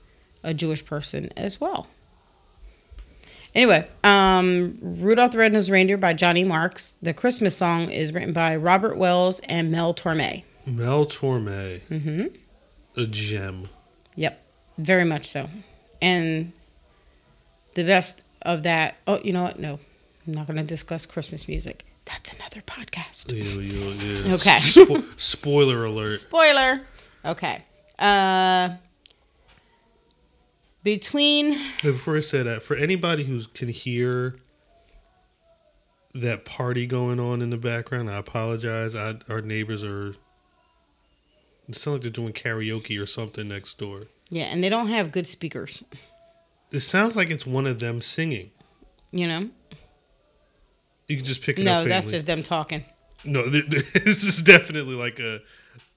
a 0.45 0.53
Jewish 0.53 0.85
person 0.85 1.29
as 1.35 1.59
well. 1.59 1.87
Anyway, 3.53 3.87
um, 4.03 4.77
Rudolph 4.81 5.31
the 5.31 5.37
Red-Nosed 5.37 5.69
Reindeer 5.69 5.97
by 5.97 6.13
Johnny 6.13 6.43
Marks. 6.43 6.95
The 7.01 7.13
Christmas 7.13 7.55
song 7.55 7.89
is 7.89 8.13
written 8.13 8.33
by 8.33 8.55
Robert 8.55 8.97
Wells 8.97 9.39
and 9.41 9.71
Mel 9.71 9.93
Torme. 9.93 10.43
Mel 10.65 11.05
Torme. 11.05 11.79
Mm-hmm. 11.89 12.25
A 12.97 13.05
gem. 13.05 13.69
Yep, 14.15 14.41
very 14.77 15.05
much 15.05 15.27
so. 15.27 15.47
And 16.01 16.51
the 17.75 17.83
best 17.83 18.23
of 18.41 18.63
that. 18.63 18.95
Oh, 19.07 19.19
you 19.23 19.31
know 19.31 19.43
what? 19.43 19.59
No, 19.59 19.79
I'm 20.27 20.33
not 20.33 20.47
going 20.47 20.57
to 20.57 20.63
discuss 20.63 21.05
Christmas 21.05 21.47
music. 21.47 21.85
That's 22.05 22.33
another 22.33 22.61
podcast. 22.61 23.31
Yeah, 23.31 23.61
yeah, 23.61 24.25
yeah. 24.27 24.33
Okay. 24.35 24.57
Spo- 24.59 25.19
spoiler 25.19 25.85
alert. 25.85 26.19
Spoiler. 26.19 26.81
Okay. 27.23 27.63
Uh, 27.97 28.69
between 30.85 31.59
Before 31.81 32.15
I 32.15 32.21
say 32.21 32.43
that, 32.43 32.63
for 32.63 32.75
anybody 32.77 33.25
who 33.25 33.43
can 33.53 33.67
hear 33.67 34.35
that 36.13 36.45
party 36.45 36.85
going 36.85 37.19
on 37.19 37.41
in 37.41 37.49
the 37.49 37.57
background, 37.57 38.09
I 38.09 38.17
apologize. 38.17 38.95
I, 38.95 39.15
our 39.27 39.41
neighbors 39.41 39.83
are. 39.83 40.13
It 41.67 41.75
sounds 41.75 41.87
like 41.87 42.01
they're 42.03 42.11
doing 42.11 42.31
karaoke 42.31 43.01
or 43.01 43.07
something 43.07 43.47
next 43.47 43.79
door. 43.79 44.03
yeah, 44.29 44.45
and 44.45 44.63
they 44.63 44.69
don't 44.69 44.87
have 44.87 45.11
good 45.11 45.27
speakers. 45.27 45.83
It 46.71 46.81
sounds 46.81 47.15
like 47.15 47.31
it's 47.31 47.45
one 47.45 47.65
of 47.65 47.79
them 47.79 48.01
singing. 48.01 48.51
You 49.11 49.27
know. 49.27 49.49
You 51.07 51.17
can 51.17 51.25
just 51.25 51.41
pick 51.41 51.57
it 51.57 51.63
No, 51.63 51.83
that's 51.83 52.11
just 52.11 52.27
them 52.27 52.43
talking. 52.43 52.85
No, 53.23 53.49
th- 53.49 53.69
th- 53.69 53.93
this 53.93 54.23
is 54.23 54.41
definitely 54.43 54.95
like 54.95 55.19
a 55.19 55.41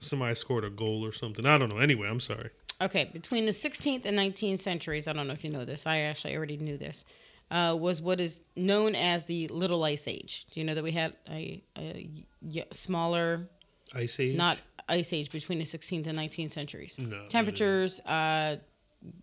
somebody 0.01 0.35
scored 0.35 0.65
a 0.65 0.71
goal 0.71 1.05
or 1.05 1.13
something. 1.13 1.45
I 1.45 1.59
don't 1.59 1.69
know. 1.69 1.79
Anyway, 1.79 2.09
I'm 2.09 2.21
sorry. 2.21 2.51
Okay, 2.81 3.11
between 3.13 3.45
the 3.47 3.53
16th 3.53 4.05
and 4.05 4.17
19th 4.17 4.61
centuries, 4.61 5.09
I 5.09 5.13
don't 5.13 5.27
know 5.27 5.33
if 5.35 5.43
you 5.43 5.51
know 5.51 5.65
this. 5.65 5.87
I 5.87 5.99
actually 5.99 6.37
already 6.37 6.57
knew 6.57 6.79
this. 6.79 7.05
Uh, 7.51 7.75
was 7.79 8.01
what 8.03 8.21
is 8.21 8.41
known 8.57 8.95
as 8.95 9.25
the 9.25 9.49
Little 9.49 9.83
Ice 9.85 10.07
Age. 10.07 10.47
Do 10.53 10.61
you 10.61 10.67
know 10.67 10.75
that 10.75 10.85
we 10.85 10.93
had 10.93 11.15
a, 11.31 11.63
a 11.79 12.09
y- 12.43 12.65
smaller 12.73 13.49
Ice 13.95 14.21
Age. 14.21 14.37
not 14.37 14.59
ice 14.91 15.13
age 15.13 15.31
between 15.31 15.59
the 15.59 15.65
16th 15.65 16.07
and 16.07 16.19
19th 16.19 16.53
centuries. 16.53 16.99
No, 16.99 17.09
no, 17.09 17.27
Temperatures 17.27 18.01
uh, 18.01 18.57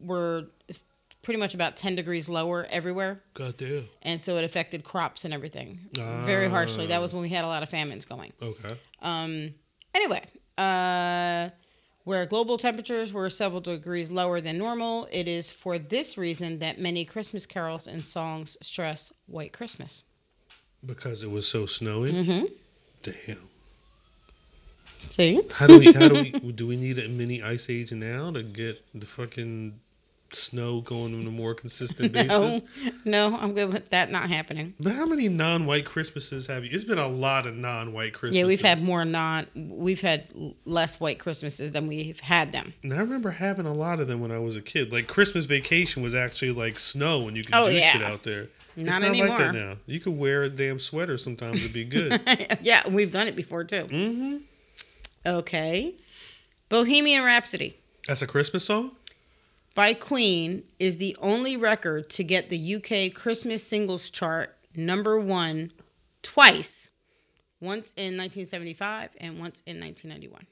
were 0.02 0.46
pretty 1.24 1.40
much 1.40 1.56
about 1.56 1.76
10 1.78 1.96
degrees 1.96 2.30
lower 2.30 2.68
everywhere, 2.70 3.22
goddamn. 3.34 3.86
and 4.04 4.22
so 4.22 4.38
it 4.38 4.44
affected 4.44 4.84
crops 4.84 5.26
and 5.26 5.34
everything 5.34 5.80
very 5.94 6.48
harshly. 6.50 6.86
That 6.88 7.02
was 7.02 7.14
Ah. 7.14 7.16
when 7.18 7.24
we 7.24 7.30
had 7.30 7.44
a 7.44 7.48
lot 7.48 7.64
of 7.64 7.70
famines 7.70 8.06
going. 8.06 8.32
Okay. 8.42 8.78
Um, 9.02 9.54
anyway, 9.96 10.24
uh, 10.58 11.50
where 12.06 12.26
global 12.26 12.58
temperatures 12.58 13.12
were 13.12 13.30
several 13.30 13.60
degrees 13.60 14.10
lower 14.10 14.40
than 14.40 14.58
normal, 14.58 15.08
it 15.12 15.28
is 15.28 15.52
for 15.52 15.78
this 15.78 16.18
reason 16.18 16.60
that 16.60 16.80
many 16.80 17.04
Christmas 17.04 17.46
carols 17.46 17.88
and 17.88 18.06
songs 18.06 18.56
stress 18.62 19.12
White 19.26 19.52
Christmas. 19.52 20.04
Because 20.86 21.24
it 21.24 21.32
was 21.32 21.48
so 21.48 21.66
snowy. 21.66 22.14
Mm-hmm. 22.14 22.46
Damn. 23.02 23.50
See? 25.10 25.42
How 25.52 25.68
do 25.68 25.80
we? 25.80 25.92
How 25.92 26.08
do 26.08 26.14
we? 26.22 26.32
do 26.52 26.68
we 26.68 26.78
need 26.78 27.00
a 27.00 27.08
mini 27.08 27.42
ice 27.42 27.70
age 27.70 27.92
now 27.92 28.32
to 28.32 28.44
get 28.44 28.84
the 28.94 29.06
fucking 29.06 29.80
snow 30.36 30.82
going 30.82 31.14
on 31.20 31.26
a 31.28 31.32
more 31.32 31.54
consistent 31.56 32.12
basis? 32.14 32.28
No, 32.30 32.62
no, 33.06 33.36
I'm 33.36 33.54
good 33.54 33.72
with 33.74 33.90
that 33.90 34.12
not 34.12 34.30
happening. 34.30 34.74
But 34.80 34.94
how 34.94 35.06
many 35.06 35.28
non-white 35.30 35.86
Christmases 35.86 36.48
have 36.48 36.64
you? 36.64 36.70
It's 36.74 36.84
been 36.84 36.98
a 37.00 37.08
lot 37.08 37.46
of 37.46 37.56
non-white 37.56 38.14
Christmases. 38.14 38.38
Yeah, 38.40 38.46
we've 38.46 38.62
had 38.62 38.82
more 38.84 39.06
non. 39.06 39.48
We've 39.56 40.02
had 40.02 40.28
less 40.66 41.00
white 41.00 41.20
Christmases 41.20 41.72
than 41.72 41.88
we've 41.88 42.20
had 42.20 42.52
them. 42.52 42.74
And 42.84 42.94
I 42.94 42.98
remember 42.98 43.32
having 43.32 43.66
a 43.66 43.74
lot 43.74 44.00
of 44.00 44.08
them 44.08 44.20
when 44.22 44.32
I 44.32 44.40
was 44.40 44.56
a 44.56 44.62
kid. 44.62 44.92
Like 44.92 45.08
Christmas 45.08 45.46
vacation 45.46 46.04
was 46.04 46.14
actually 46.16 46.52
like 46.52 46.78
snow 46.80 47.28
and 47.28 47.36
you 47.38 47.44
could 47.44 47.56
Oh, 47.56 47.70
do 47.70 47.76
yeah. 47.76 47.92
shit 47.94 48.02
out 48.04 48.24
there. 48.24 48.50
Not 48.78 49.02
it's 49.02 49.18
not 49.20 49.30
like 49.30 49.40
that 49.40 49.42
anymore. 49.50 49.54
now. 49.54 49.78
You 49.86 50.00
could 50.02 50.18
wear 50.18 50.44
a 50.44 50.50
damn 50.50 50.80
sweater 50.80 51.18
sometimes 51.18 51.62
to 51.64 51.70
be 51.70 51.86
good. 51.86 52.22
yeah, 52.62 52.88
we've 52.90 53.12
done 53.12 53.28
it 53.30 53.36
before 53.36 53.64
too. 53.64 53.86
mm-hmm. 53.86 54.38
Okay, 55.26 55.96
Bohemian 56.70 57.24
Rhapsody 57.24 57.78
That's 58.08 58.22
a 58.22 58.28
Christmas 58.28 58.66
song. 58.66 58.92
By 59.76 59.94
Queen 59.94 60.64
is 60.80 60.98
the 60.98 61.16
only 61.20 61.58
record 61.58 62.10
to 62.12 62.24
get 62.24 62.50
the 62.50 62.76
UK 62.76 63.14
Christmas 63.14 63.66
singles 63.66 64.10
chart 64.10 64.56
number 64.76 65.20
one 65.20 65.72
twice. 66.24 66.90
Once 67.62 67.94
in 67.94 68.18
1975 68.18 69.12
and 69.18 69.40
once 69.40 69.62
in 69.66 69.80
1991. 69.80 70.46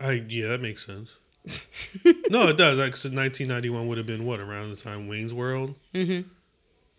I 0.00 0.24
yeah, 0.28 0.48
that 0.48 0.60
makes 0.60 0.84
sense. 0.84 1.10
no, 2.30 2.48
it 2.48 2.56
does. 2.56 2.78
Like, 2.78 2.96
so 2.96 3.08
1991 3.08 3.88
would 3.88 3.98
have 3.98 4.06
been 4.06 4.24
what 4.24 4.40
around 4.40 4.70
the 4.70 4.76
time 4.76 5.08
Wayne's 5.08 5.32
World. 5.32 5.74
Mm-hmm. 5.94 6.28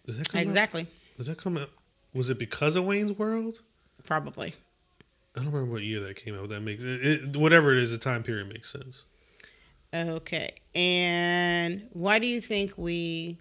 Did 0.05 0.17
that 0.17 0.29
come 0.29 0.41
Exactly. 0.41 0.81
Out? 0.81 1.17
Did 1.17 1.25
that 1.27 1.37
come 1.37 1.57
out? 1.57 1.69
Was 2.13 2.29
it 2.29 2.39
because 2.39 2.75
of 2.75 2.85
Wayne's 2.85 3.13
World? 3.13 3.61
Probably. 4.03 4.55
I 5.35 5.43
don't 5.43 5.51
remember 5.51 5.73
what 5.73 5.83
year 5.83 5.99
that 6.01 6.15
came 6.15 6.33
out. 6.33 6.41
But 6.41 6.49
that 6.49 6.61
makes 6.61 6.81
it, 6.81 7.03
it, 7.03 7.37
whatever 7.37 7.71
it 7.73 7.83
is. 7.83 7.91
The 7.91 7.97
time 7.97 8.23
period 8.23 8.51
makes 8.51 8.71
sense. 8.71 9.03
Okay. 9.93 10.53
And 10.75 11.87
why 11.93 12.19
do 12.19 12.27
you 12.27 12.41
think 12.41 12.73
we 12.77 13.37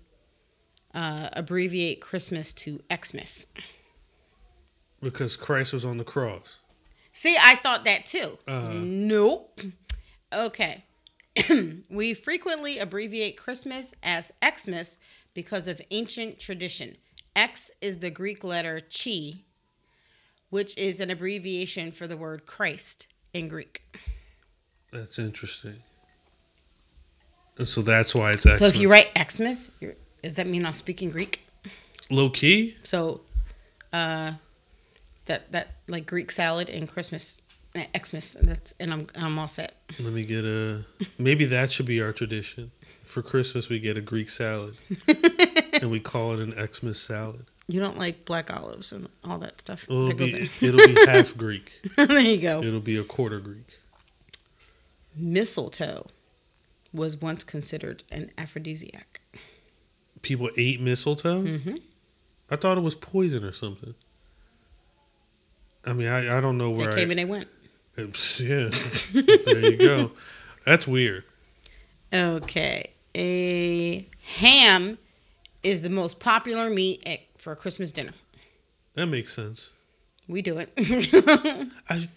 uh, 0.95 1.29
abbreviate 1.33 2.01
Christmas 2.01 2.53
to 2.55 2.81
Xmas? 2.93 3.47
Because 5.01 5.37
Christ 5.37 5.73
was 5.73 5.85
on 5.85 5.99
the 5.99 6.05
cross. 6.05 6.59
See, 7.13 7.37
I 7.41 7.57
thought 7.57 7.85
that 7.85 8.07
too. 8.07 8.39
Uh-huh. 8.47 8.73
Nope. 8.75 9.61
Okay. 10.33 10.85
we 11.91 12.15
frequently 12.15 12.79
abbreviate 12.79 13.37
Christmas 13.37 13.95
as 14.03 14.33
Xmas 14.43 14.99
because 15.35 15.69
of 15.69 15.81
ancient 15.91 16.39
tradition. 16.39 16.97
X 17.37 17.71
is 17.81 17.99
the 17.99 18.11
Greek 18.11 18.43
letter 18.43 18.81
chi, 18.81 19.43
which 20.51 20.77
is 20.77 21.01
an 21.01 21.11
abbreviation 21.11 21.93
for 21.93 22.07
the 22.07 22.17
word 22.17 22.47
Christ 22.47 23.07
in 23.33 23.49
Greek. 23.49 23.83
That's 24.93 25.19
interesting. 25.19 25.77
And 27.59 27.69
so 27.69 27.83
that's 27.83 28.15
why 28.15 28.31
it's 28.31 28.45
Xmas. 28.45 28.59
So 28.59 28.67
if 28.67 28.77
you 28.77 28.91
write 28.91 29.09
Xmas, 29.31 29.71
you're, 29.81 29.95
does 30.23 30.37
that 30.37 30.47
mean 30.47 30.65
I'm 30.65 30.73
speaking 30.73 31.11
Greek? 31.11 31.41
low 32.11 32.31
key, 32.31 32.77
So, 32.85 33.21
uh, 33.93 34.33
that 35.27 35.53
that 35.53 35.69
like 35.89 36.07
Greek 36.07 36.31
salad 36.31 36.71
and 36.71 36.89
Christmas 36.89 37.43
uh, 37.77 37.85
Xmas. 38.05 38.37
That's 38.41 38.75
and 38.81 38.93
I'm 38.93 39.07
I'm 39.15 39.39
all 39.39 39.49
set. 39.49 39.75
let 40.01 40.13
me 40.13 40.25
get 40.25 40.45
a. 40.45 40.85
Maybe 41.19 41.45
that 41.47 41.71
should 41.71 41.87
be 41.87 42.01
our 42.01 42.13
tradition. 42.13 42.71
For 43.05 43.23
Christmas, 43.23 43.71
we 43.71 43.79
get 43.79 43.97
a 43.97 44.03
Greek 44.03 44.29
salad, 44.29 44.77
and 45.81 45.91
we 45.91 45.99
call 45.99 46.33
it 46.33 46.41
an 46.41 46.53
Xmas 46.73 47.01
salad. 47.01 47.47
You 47.67 47.81
don't 47.81 47.99
like 47.99 48.25
black 48.25 48.51
olives 48.51 48.93
and 48.93 49.09
all 49.25 49.39
that 49.39 49.61
stuff. 49.61 49.85
It'll 49.85 50.09
that 50.09 50.17
be 50.19 50.51
it'll 50.61 50.87
be 50.87 51.07
half 51.07 51.37
Greek. 51.37 51.73
there 51.97 52.21
you 52.21 52.39
go. 52.39 52.63
It'll 52.63 52.81
be 52.81 52.97
a 52.97 53.05
quarter 53.05 53.41
Greek. 53.41 53.79
Mistletoe 55.15 56.07
was 56.93 57.17
once 57.21 57.45
considered 57.45 58.05
an 58.11 58.31
aphrodisiac. 58.39 59.21
People 60.23 60.51
ate 60.57 60.81
mistletoe. 60.81 61.43
Mm-hmm. 61.43 61.77
I 62.51 62.57
thought 62.57 62.79
it 62.79 62.83
was 62.83 62.95
poison 62.95 63.45
or 63.45 63.53
something. 63.53 63.95
I 65.85 65.93
mean, 65.93 66.09
I, 66.09 66.39
I 66.39 66.41
don't 66.41 66.59
know 66.59 66.73
They 66.77 66.87
where 66.87 66.97
came 66.97 67.09
I. 67.09 67.13
and 67.13 67.19
they 67.19 67.25
went. 67.25 67.49
Yeah, 68.39 68.71
there 69.13 69.71
you 69.73 69.77
go. 69.77 70.13
That's 70.65 70.87
weird. 70.87 71.25
Okay. 72.13 72.93
A 73.17 74.09
ham 74.37 74.99
is 75.65 75.83
the 75.83 75.89
most 75.91 76.21
popular 76.21 76.71
meat 76.71 77.03
at, 77.05 77.21
for 77.37 77.53
a 77.53 77.57
Christmas 77.57 77.91
dinner. 77.91 78.13
That 78.95 79.07
makes 79.07 79.35
sense. 79.35 79.71
We 80.29 80.43
do 80.43 80.59
it. 80.59 80.73
I 81.91 82.09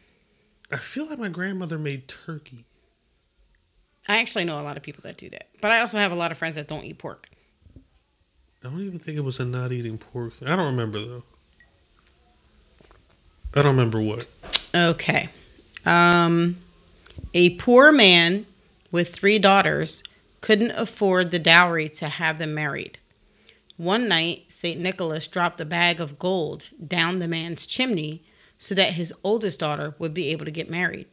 I 0.71 0.77
feel 0.77 1.07
like 1.09 1.17
my 1.17 1.29
grandmother 1.29 1.79
made 1.79 2.07
turkey. 2.07 2.65
I 4.07 4.17
actually 4.17 4.45
know 4.45 4.59
a 4.59 4.63
lot 4.63 4.77
of 4.77 4.83
people 4.83 5.01
that 5.03 5.17
do 5.17 5.29
that. 5.29 5.47
But 5.61 5.71
I 5.71 5.79
also 5.79 5.97
have 5.97 6.11
a 6.11 6.15
lot 6.15 6.31
of 6.31 6.37
friends 6.37 6.55
that 6.55 6.67
don't 6.67 6.83
eat 6.83 6.97
pork. 6.97 7.29
I 8.63 8.69
don't 8.69 8.81
even 8.81 8.99
think 8.99 9.17
it 9.17 9.21
was 9.21 9.39
a 9.39 9.45
not 9.45 9.71
eating 9.71 9.97
pork 9.97 10.35
thing. 10.35 10.47
I 10.47 10.55
don't 10.55 10.67
remember 10.67 10.99
though. 10.99 11.23
I 13.55 13.61
don't 13.61 13.75
remember 13.75 14.01
what. 14.01 14.27
Okay. 14.73 15.29
Um, 15.85 16.57
a 17.33 17.55
poor 17.57 17.91
man 17.91 18.45
with 18.91 19.13
three 19.13 19.39
daughters 19.39 20.03
couldn't 20.41 20.71
afford 20.71 21.31
the 21.31 21.39
dowry 21.39 21.89
to 21.89 22.07
have 22.07 22.37
them 22.37 22.53
married. 22.53 22.97
One 23.77 24.07
night, 24.07 24.45
St. 24.49 24.79
Nicholas 24.79 25.27
dropped 25.27 25.59
a 25.59 25.65
bag 25.65 25.99
of 25.99 26.19
gold 26.19 26.69
down 26.85 27.19
the 27.19 27.27
man's 27.27 27.65
chimney 27.65 28.23
so 28.57 28.75
that 28.75 28.93
his 28.93 29.13
oldest 29.23 29.59
daughter 29.59 29.95
would 29.97 30.13
be 30.13 30.27
able 30.29 30.45
to 30.45 30.51
get 30.51 30.69
married. 30.69 31.07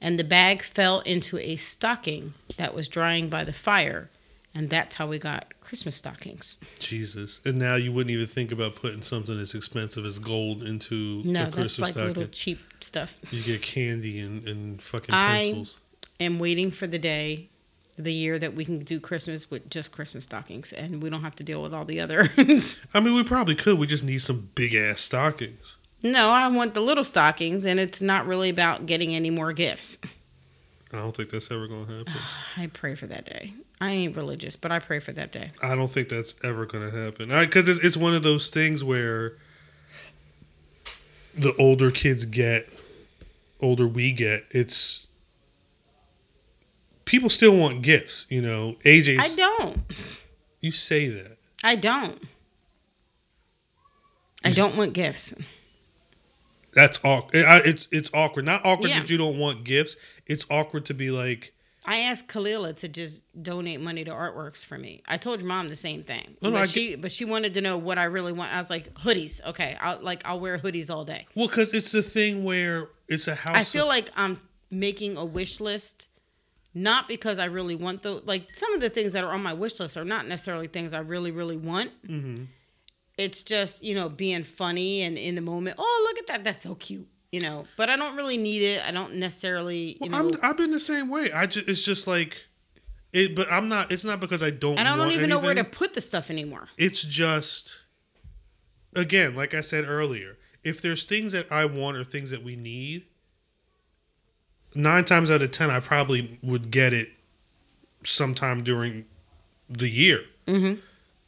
And 0.00 0.18
the 0.18 0.24
bag 0.24 0.62
fell 0.62 1.00
into 1.00 1.38
a 1.38 1.56
stocking 1.56 2.34
that 2.56 2.74
was 2.74 2.86
drying 2.88 3.28
by 3.28 3.44
the 3.44 3.52
fire. 3.52 4.10
And 4.54 4.70
that's 4.70 4.96
how 4.96 5.06
we 5.06 5.18
got 5.18 5.52
Christmas 5.60 5.96
stockings. 5.96 6.56
Jesus. 6.78 7.40
And 7.44 7.58
now 7.58 7.74
you 7.76 7.92
wouldn't 7.92 8.10
even 8.10 8.26
think 8.26 8.50
about 8.50 8.76
putting 8.76 9.02
something 9.02 9.38
as 9.38 9.54
expensive 9.54 10.04
as 10.04 10.18
gold 10.18 10.62
into 10.62 11.22
No, 11.24 11.42
a 11.42 11.44
that's 11.44 11.54
Christmas 11.54 11.78
like 11.78 11.94
stocking. 11.94 12.08
little 12.14 12.26
cheap 12.32 12.58
stuff. 12.80 13.14
You 13.30 13.42
get 13.42 13.62
candy 13.62 14.18
and, 14.20 14.46
and 14.48 14.80
fucking 14.82 15.14
I- 15.14 15.42
pencils. 15.52 15.76
I 16.20 16.24
am 16.24 16.38
waiting 16.40 16.70
for 16.72 16.86
the 16.88 16.98
day, 16.98 17.48
the 17.96 18.12
year 18.12 18.38
that 18.40 18.54
we 18.54 18.64
can 18.64 18.80
do 18.80 18.98
Christmas 18.98 19.50
with 19.50 19.68
just 19.70 19.92
Christmas 19.92 20.24
stockings, 20.24 20.72
and 20.72 21.00
we 21.02 21.10
don't 21.10 21.22
have 21.22 21.36
to 21.36 21.44
deal 21.44 21.62
with 21.62 21.72
all 21.72 21.84
the 21.84 22.00
other. 22.00 22.28
I 22.94 22.98
mean, 23.00 23.14
we 23.14 23.22
probably 23.22 23.54
could. 23.54 23.78
We 23.78 23.86
just 23.86 24.02
need 24.02 24.18
some 24.18 24.48
big 24.56 24.74
ass 24.74 25.00
stockings. 25.02 25.76
No, 26.02 26.30
I 26.30 26.48
want 26.48 26.74
the 26.74 26.80
little 26.80 27.04
stockings, 27.04 27.66
and 27.66 27.80
it's 27.80 28.00
not 28.00 28.26
really 28.26 28.50
about 28.50 28.86
getting 28.86 29.14
any 29.14 29.30
more 29.30 29.52
gifts. 29.52 29.98
I 30.92 30.96
don't 30.98 31.14
think 31.14 31.30
that's 31.30 31.50
ever 31.50 31.66
going 31.66 31.86
to 31.86 31.98
happen. 31.98 32.12
I 32.56 32.66
pray 32.68 32.94
for 32.94 33.06
that 33.06 33.24
day. 33.26 33.52
I 33.80 33.90
ain't 33.90 34.16
religious, 34.16 34.56
but 34.56 34.72
I 34.72 34.78
pray 34.78 35.00
for 35.00 35.12
that 35.12 35.32
day. 35.32 35.50
I 35.62 35.74
don't 35.74 35.90
think 35.90 36.08
that's 36.08 36.34
ever 36.42 36.66
going 36.66 36.90
to 36.90 36.96
happen. 36.96 37.28
Because 37.28 37.68
it's, 37.68 37.84
it's 37.84 37.96
one 37.96 38.14
of 38.14 38.22
those 38.22 38.48
things 38.48 38.82
where 38.82 39.36
the 41.36 41.54
older 41.56 41.90
kids 41.90 42.24
get, 42.24 42.68
older 43.60 43.86
we 43.86 44.12
get, 44.12 44.44
it's 44.50 45.06
people 47.04 47.30
still 47.30 47.56
want 47.56 47.82
gifts. 47.82 48.26
You 48.28 48.42
know, 48.42 48.76
AJ's. 48.84 49.32
I 49.32 49.36
don't. 49.36 49.82
You 50.60 50.72
say 50.72 51.08
that. 51.08 51.38
I 51.62 51.76
don't. 51.76 52.20
I 54.44 54.52
don't 54.52 54.76
want 54.76 54.92
gifts. 54.92 55.34
That's 56.78 56.98
awkward. 57.04 57.44
It's 57.66 57.88
it's 57.90 58.10
awkward. 58.14 58.44
Not 58.44 58.64
awkward 58.64 58.90
Yeah. 58.90 59.00
that 59.00 59.10
you 59.10 59.18
don't 59.18 59.38
want 59.38 59.64
gifts. 59.64 59.96
It's 60.26 60.46
awkward 60.48 60.84
to 60.86 60.94
be 60.94 61.10
like, 61.10 61.52
I 61.84 62.00
asked 62.00 62.28
Kalila 62.28 62.76
to 62.76 62.88
just 62.88 63.24
donate 63.42 63.80
money 63.80 64.04
to 64.04 64.10
artworks 64.12 64.64
for 64.64 64.78
me. 64.78 65.02
I 65.06 65.16
told 65.16 65.40
your 65.40 65.48
mom 65.48 65.68
the 65.70 65.76
same 65.76 66.02
thing, 66.02 66.36
No, 66.42 66.50
no, 66.50 66.56
but 66.56 66.62
I 66.62 66.66
she 66.66 66.94
but 66.96 67.10
she 67.10 67.24
wanted 67.24 67.54
to 67.54 67.60
know 67.60 67.76
what 67.78 67.98
I 67.98 68.04
really 68.04 68.32
want. 68.32 68.52
I 68.54 68.58
was 68.58 68.70
like 68.70 68.94
hoodies. 68.94 69.40
Okay, 69.44 69.76
I'll 69.80 69.98
like 70.02 70.22
I'll 70.24 70.38
wear 70.38 70.56
hoodies 70.58 70.88
all 70.90 71.04
day. 71.04 71.26
well, 71.34 71.48
because 71.48 71.74
it's 71.74 71.90
the 71.92 72.02
thing 72.02 72.44
where 72.44 72.88
it's 73.08 73.26
a 73.26 73.34
house. 73.34 73.56
I 73.56 73.64
feel 73.64 73.84
of- 73.84 73.88
like 73.88 74.10
I'm 74.16 74.40
making 74.70 75.16
a 75.16 75.24
wish 75.24 75.60
list, 75.60 76.08
not 76.74 77.08
because 77.08 77.38
I 77.38 77.46
really 77.46 77.74
want 77.74 78.02
the 78.02 78.22
like 78.24 78.50
some 78.54 78.72
of 78.74 78.80
the 78.80 78.90
things 78.90 79.14
that 79.14 79.24
are 79.24 79.32
on 79.32 79.42
my 79.42 79.54
wish 79.54 79.80
list 79.80 79.96
are 79.96 80.04
not 80.04 80.28
necessarily 80.28 80.68
things 80.68 80.92
I 80.94 80.98
really 81.00 81.30
really 81.32 81.56
want. 81.56 81.90
Mm-hmm. 82.06 82.44
It's 83.18 83.42
just 83.42 83.82
you 83.84 83.94
know 83.94 84.08
being 84.08 84.44
funny 84.44 85.02
and 85.02 85.18
in 85.18 85.34
the 85.34 85.40
moment. 85.42 85.76
Oh 85.78 86.06
look 86.08 86.18
at 86.18 86.26
that, 86.28 86.44
that's 86.44 86.62
so 86.62 86.74
cute. 86.76 87.06
You 87.32 87.40
know, 87.42 87.66
but 87.76 87.90
I 87.90 87.96
don't 87.96 88.16
really 88.16 88.38
need 88.38 88.62
it. 88.62 88.82
I 88.82 88.90
don't 88.90 89.16
necessarily. 89.16 89.98
You 90.00 90.10
Well, 90.10 90.24
know, 90.24 90.38
I'm, 90.42 90.50
I've 90.50 90.56
been 90.56 90.70
the 90.70 90.80
same 90.80 91.10
way. 91.10 91.30
I 91.30 91.44
just 91.44 91.68
it's 91.68 91.82
just 91.82 92.06
like 92.06 92.46
it, 93.12 93.36
but 93.36 93.52
I'm 93.52 93.68
not. 93.68 93.90
It's 93.90 94.04
not 94.04 94.18
because 94.20 94.42
I 94.42 94.48
don't. 94.48 94.78
and 94.78 94.88
I 94.88 94.96
don't 94.96 95.10
even 95.12 95.28
know 95.28 95.38
where 95.38 95.54
to 95.54 95.64
put 95.64 95.92
the 95.92 96.00
stuff 96.00 96.30
anymore. 96.30 96.68
It's 96.78 97.02
just 97.02 97.80
again, 98.94 99.34
like 99.36 99.52
I 99.52 99.60
said 99.60 99.84
earlier, 99.86 100.38
if 100.64 100.80
there's 100.80 101.04
things 101.04 101.32
that 101.32 101.52
I 101.52 101.66
want 101.66 101.98
or 101.98 102.04
things 102.04 102.30
that 102.30 102.42
we 102.42 102.56
need, 102.56 103.04
nine 104.74 105.04
times 105.04 105.30
out 105.30 105.42
of 105.42 105.50
ten, 105.50 105.70
I 105.70 105.80
probably 105.80 106.38
would 106.42 106.70
get 106.70 106.92
it 106.94 107.10
sometime 108.04 108.62
during 108.64 109.04
the 109.68 109.88
year. 109.88 110.22
Mm-hmm. 110.46 110.80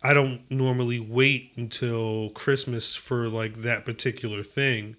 I 0.03 0.15
don't 0.15 0.43
normally 0.51 0.99
wait 1.01 1.53
until 1.57 2.31
Christmas 2.31 2.97
for 2.97 3.29
like 3.29 3.63
that 3.63 3.85
particular 3.85 4.43
thing. 4.43 4.97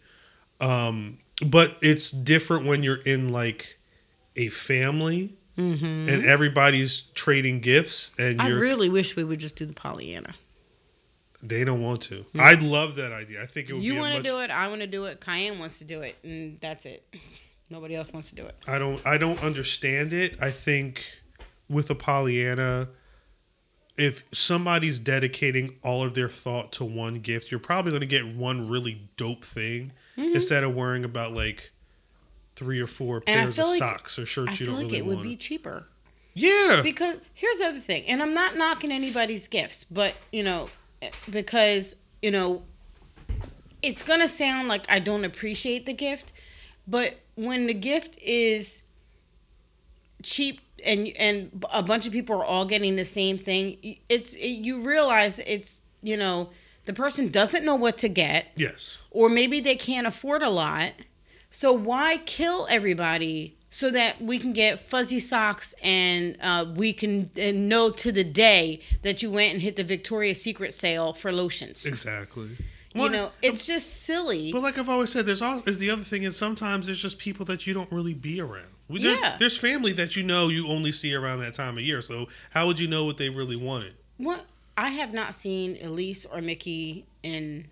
Um, 0.60 1.18
but 1.46 1.78
it's 1.82 2.12
different 2.12 2.66
when 2.68 2.84
you're 2.84 3.02
in 3.02 3.32
like 3.32 3.80
a 4.36 4.50
family 4.50 5.38
Mm-hmm. 5.58 6.10
and 6.10 6.26
everybody's 6.26 7.02
trading 7.14 7.60
gifts 7.60 8.12
and 8.18 8.42
I 8.42 8.48
really 8.48 8.88
wish 8.88 9.18
we 9.18 9.24
would 9.26 9.38
just 9.40 9.58
do 9.58 9.66
the 9.66 9.74
Pollyanna. 9.74 10.34
they 11.44 11.66
don't 11.66 11.84
want 11.84 12.02
to. 12.04 12.26
I'd 12.40 12.62
love 12.62 12.96
that 12.96 13.12
idea. 13.12 13.44
I 13.44 13.48
think 13.48 13.70
it 13.70 13.74
would 13.74 13.84
You 13.84 13.96
want 13.96 14.12
to 14.14 14.20
much 14.20 14.24
do 14.26 14.40
it. 14.40 14.50
I 14.50 14.70
want 14.70 14.80
to 14.80 14.88
do 14.88 15.06
it. 15.06 15.20
Cayenne 15.20 15.60
wants 15.60 15.78
to 15.80 15.84
do 15.84 16.02
it, 16.02 16.16
and 16.24 16.58
that's 16.62 16.86
it. 16.86 17.04
Nobody 17.70 17.96
else 17.96 18.14
wants 18.14 18.30
to 18.30 18.36
do 18.36 18.46
it. 18.46 18.56
I 18.66 18.80
don't 18.80 19.06
I 19.06 19.18
don't 19.18 19.44
understand 19.44 20.14
it. 20.14 20.42
I 20.42 20.52
think 20.52 21.04
with 21.70 21.90
a 21.90 21.96
Pollyanna 21.96 22.88
if 23.98 24.24
somebody's 24.34 25.00
dedicating 25.00 25.78
all 25.84 26.04
of 26.04 26.14
their 26.14 26.30
thought 26.30 26.72
to 26.74 26.86
one 26.86 27.16
gift, 27.16 27.52
you're 27.52 27.60
probably 27.60 27.92
going 27.92 28.02
to 28.02 28.08
get 28.08 28.28
one 28.36 28.70
really 28.70 29.10
dope 29.18 29.46
thing 29.46 29.92
Mm-hmm. 30.18 30.36
instead 30.36 30.66
of 30.66 30.76
worrying 30.76 31.06
about 31.06 31.32
like 31.32 31.72
three 32.58 32.82
or 32.82 32.86
four 32.88 33.22
pairs 33.22 33.58
of 33.58 33.66
like- 33.66 33.80
socks 33.80 34.20
or 34.20 34.24
I 34.24 34.26
shirts 34.26 34.60
you 34.60 34.66
feel 34.66 34.76
don't 34.76 34.84
like 34.84 34.92
really 34.92 34.98
it 34.98 35.06
would 35.06 35.24
be 35.24 35.38
cheaper 35.38 35.86
yeah. 36.34 36.82
because 36.84 37.16
here's 37.34 37.60
the 37.60 37.66
other 37.68 37.80
thing, 37.80 38.04
and 38.08 38.22
I'm 38.22 38.34
not 38.34 38.58
knocking 38.58 38.92
anybody's 38.92 39.48
gifts, 39.48 39.86
but 39.86 40.14
you 40.34 40.44
know, 40.44 40.70
because 41.30 41.96
you 42.22 42.30
know, 42.30 42.64
it's 43.82 44.04
gonna 44.04 44.28
sound 44.28 44.68
like 44.68 44.86
I 44.90 45.00
don't 45.00 45.24
appreciate 45.24 45.86
the 45.86 45.94
gift, 45.94 46.34
but 46.86 47.16
when 47.36 47.68
the 47.68 47.74
gift 47.74 48.18
is 48.22 48.84
cheap 50.24 50.60
and 50.84 51.08
and 51.10 51.66
a 51.72 51.84
bunch 51.84 52.06
of 52.06 52.14
people 52.14 52.36
are 52.36 52.46
all 52.46 52.66
getting 52.66 52.96
the 52.96 53.06
same 53.06 53.38
thing, 53.38 53.98
it's 54.10 54.34
it, 54.34 54.48
you 54.48 54.82
realize 54.82 55.40
it's 55.40 55.82
you 56.02 56.18
know 56.18 56.50
the 56.86 56.94
person 56.94 57.30
doesn't 57.30 57.64
know 57.64 57.76
what 57.76 57.98
to 58.00 58.10
get 58.10 58.48
yes. 58.56 58.98
or 59.12 59.30
maybe 59.30 59.60
they 59.60 59.76
can't 59.76 60.08
afford 60.08 60.42
a 60.42 60.50
lot. 60.50 60.94
So 61.50 61.72
why 61.74 62.18
kill 62.26 62.68
everybody 62.70 63.58
so 63.70 63.90
that 63.92 64.22
we 64.22 64.40
can 64.40 64.54
get 64.54 64.80
fuzzy 64.80 65.20
socks 65.20 65.74
and 65.84 66.38
uh, 66.42 66.66
we 66.76 66.94
can 66.94 67.30
uh, 67.38 67.52
know 67.54 67.90
to 67.90 68.12
the 68.12 68.24
day 68.24 68.82
that 69.04 69.22
you 69.22 69.32
went 69.32 69.54
and 69.54 69.62
hit 69.62 69.76
the 69.76 69.84
Victoria's 69.84 70.42
Secret 70.42 70.74
sale 70.74 71.14
for 71.14 71.32
lotions? 71.32 71.86
Exactly. 71.86 72.50
you 72.94 73.10
know, 73.10 73.32
it's 73.42 73.66
just 73.66 74.04
silly. 74.04 74.52
But 74.52 74.62
like 74.62 74.78
I've 74.78 74.90
always 74.90 75.12
said, 75.12 75.26
there's 75.26 75.42
also 75.42 75.70
is 75.70 75.78
the 75.78 75.90
other 75.90 76.04
thing 76.04 76.24
is 76.24 76.36
sometimes 76.36 76.88
there's 76.88 77.02
just 77.02 77.20
people 77.20 77.46
that 77.46 77.68
you 77.68 77.74
don't 77.74 77.92
really 77.92 78.14
be 78.14 78.42
around. 78.42 78.68
We- 78.92 79.02
There's, 79.04 79.20
Yeah. 79.20 79.38
there's 79.40 79.58
family 79.58 79.94
that 79.94 80.16
you 80.16 80.24
know 80.24 80.50
you 80.50 80.68
only 80.68 80.92
see 80.92 81.14
around 81.16 81.40
that 81.40 81.54
time 81.54 81.78
of 81.78 81.84
year. 81.84 82.02
So 82.02 82.28
how 82.52 82.68
would 82.68 82.80
you 82.80 82.88
know 82.88 83.06
what 83.06 83.18
they 83.18 83.30
really 83.30 83.56
wanted? 83.56 83.94
What 84.18 84.46
I 84.78 84.90
have 84.90 85.14
not 85.14 85.34
seen 85.34 85.78
Elise 85.82 86.26
or 86.26 86.42
Mickey 86.42 87.06
in 87.24 87.68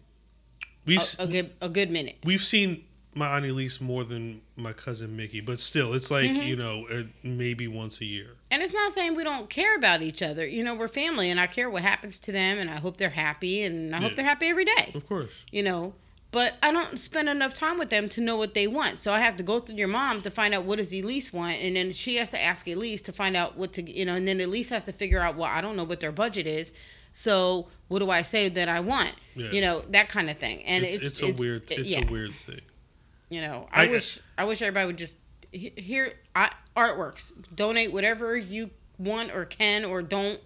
We've 0.86 0.99
a, 1.20 1.24
a 1.24 1.28
good 1.28 1.51
a 1.61 1.70
good 1.70 1.91
minute. 1.91 2.17
we've 2.24 2.43
seen 2.43 2.84
my 3.15 3.28
aunt 3.36 3.45
Elise 3.45 3.82
more 3.82 4.03
than 4.03 4.41
my 4.55 4.72
cousin 4.72 5.15
Mickey, 5.17 5.41
but 5.41 5.59
still, 5.59 5.93
it's 5.93 6.09
like 6.09 6.30
Mm-hmm. 6.30 6.47
you 6.47 6.55
know 6.55 6.88
uh, 6.91 7.03
maybe 7.24 7.67
once 7.67 8.01
a 8.01 8.05
year. 8.05 8.36
And 8.51 8.61
it's 8.63 8.74
not 8.74 8.91
saying 8.93 9.15
we 9.15 9.24
don't 9.24 9.49
care 9.49 9.76
about 9.76 10.01
each 10.01 10.22
other. 10.22 10.45
You 10.47 10.63
know, 10.63 10.74
we're 10.76 10.88
family 10.88 11.30
and 11.30 11.39
I 11.39 11.45
care 11.47 11.70
what 11.70 11.84
happens 11.84 12.17
to 12.22 12.32
them 12.32 12.57
and 12.57 12.70
I 12.70 12.78
hope 12.78 12.97
they're 12.97 13.09
happy 13.09 13.63
and 13.63 13.95
I 13.95 13.99
hope 13.99 14.11
Yeah. 14.11 14.15
they're 14.17 14.26
happy 14.26 14.47
every 14.47 14.65
day. 14.65 14.91
Of 14.95 15.07
course. 15.07 15.32
you 15.51 15.61
know 15.63 15.93
but 16.32 16.53
I 16.61 16.71
don't 16.71 16.99
spend 16.99 17.27
enough 17.27 17.53
time 17.53 17.80
with 17.80 17.89
them 17.89 18.07
to 18.09 18.21
know 18.21 18.36
what 18.36 18.53
they 18.53 18.67
want. 18.67 18.99
So 18.99 19.13
I 19.13 19.19
have 19.19 19.38
to 19.38 19.43
go 19.43 19.59
through 19.59 19.75
your 19.75 19.88
mom 19.88 20.21
to 20.21 20.30
find 20.30 20.53
out 20.53 20.63
what 20.63 20.77
does 20.77 20.93
Elise 20.93 21.34
want, 21.34 21.57
and 21.59 21.75
then 21.75 21.91
she 21.91 22.17
has 22.17 22.30
to 22.32 22.41
ask 22.41 22.67
Elise 22.67 23.01
to 23.03 23.11
find 23.11 23.36
out 23.36 23.57
what 23.57 23.73
to 23.73 23.89
you 23.89 24.05
know, 24.05 24.15
and 24.15 24.27
then 24.27 24.39
Elise 24.39 24.69
has 24.69 24.84
to 24.84 24.93
figure 24.93 25.19
out 25.19 25.36
well 25.36 25.49
I 25.51 25.61
don't 25.61 25.75
know 25.75 25.84
what 25.84 25.99
their 25.99 26.11
budget 26.11 26.45
is, 26.45 26.71
so 27.13 27.67
what 27.88 27.99
do 27.99 28.09
I 28.09 28.21
say 28.21 28.49
that 28.49 28.69
I 28.69 28.80
want? 28.80 29.13
Yeah. 29.36 29.51
You 29.51 29.61
know 29.61 29.84
that 29.89 30.09
kind 30.09 30.30
of 30.30 30.38
thing, 30.38 30.63
and 30.63 30.84
it's, 30.84 31.05
it's 31.05 31.19
it's, 31.21 31.39
a 31.39 31.41
weird 31.41 31.71
it's 31.71 31.89
yeah. 31.89 32.07
a 32.07 32.11
weird 32.11 32.34
thing. 32.45 32.61
You 33.30 33.41
know, 33.41 33.67
I, 33.71 33.86
I- 33.86 33.89
wish 33.89 34.19
I 34.38 34.45
wish 34.45 34.61
everybody 34.61 34.88
would 34.88 34.97
just 34.97 35.17
he- 35.51 35.73
here 35.75 36.13
I, 36.36 36.51
artworks 36.75 37.32
donate 37.55 37.91
whatever 37.91 38.38
you 38.38 38.69
want 38.97 39.32
or 39.32 39.45
can 39.45 39.86
or 39.86 40.01
don't 40.01 40.39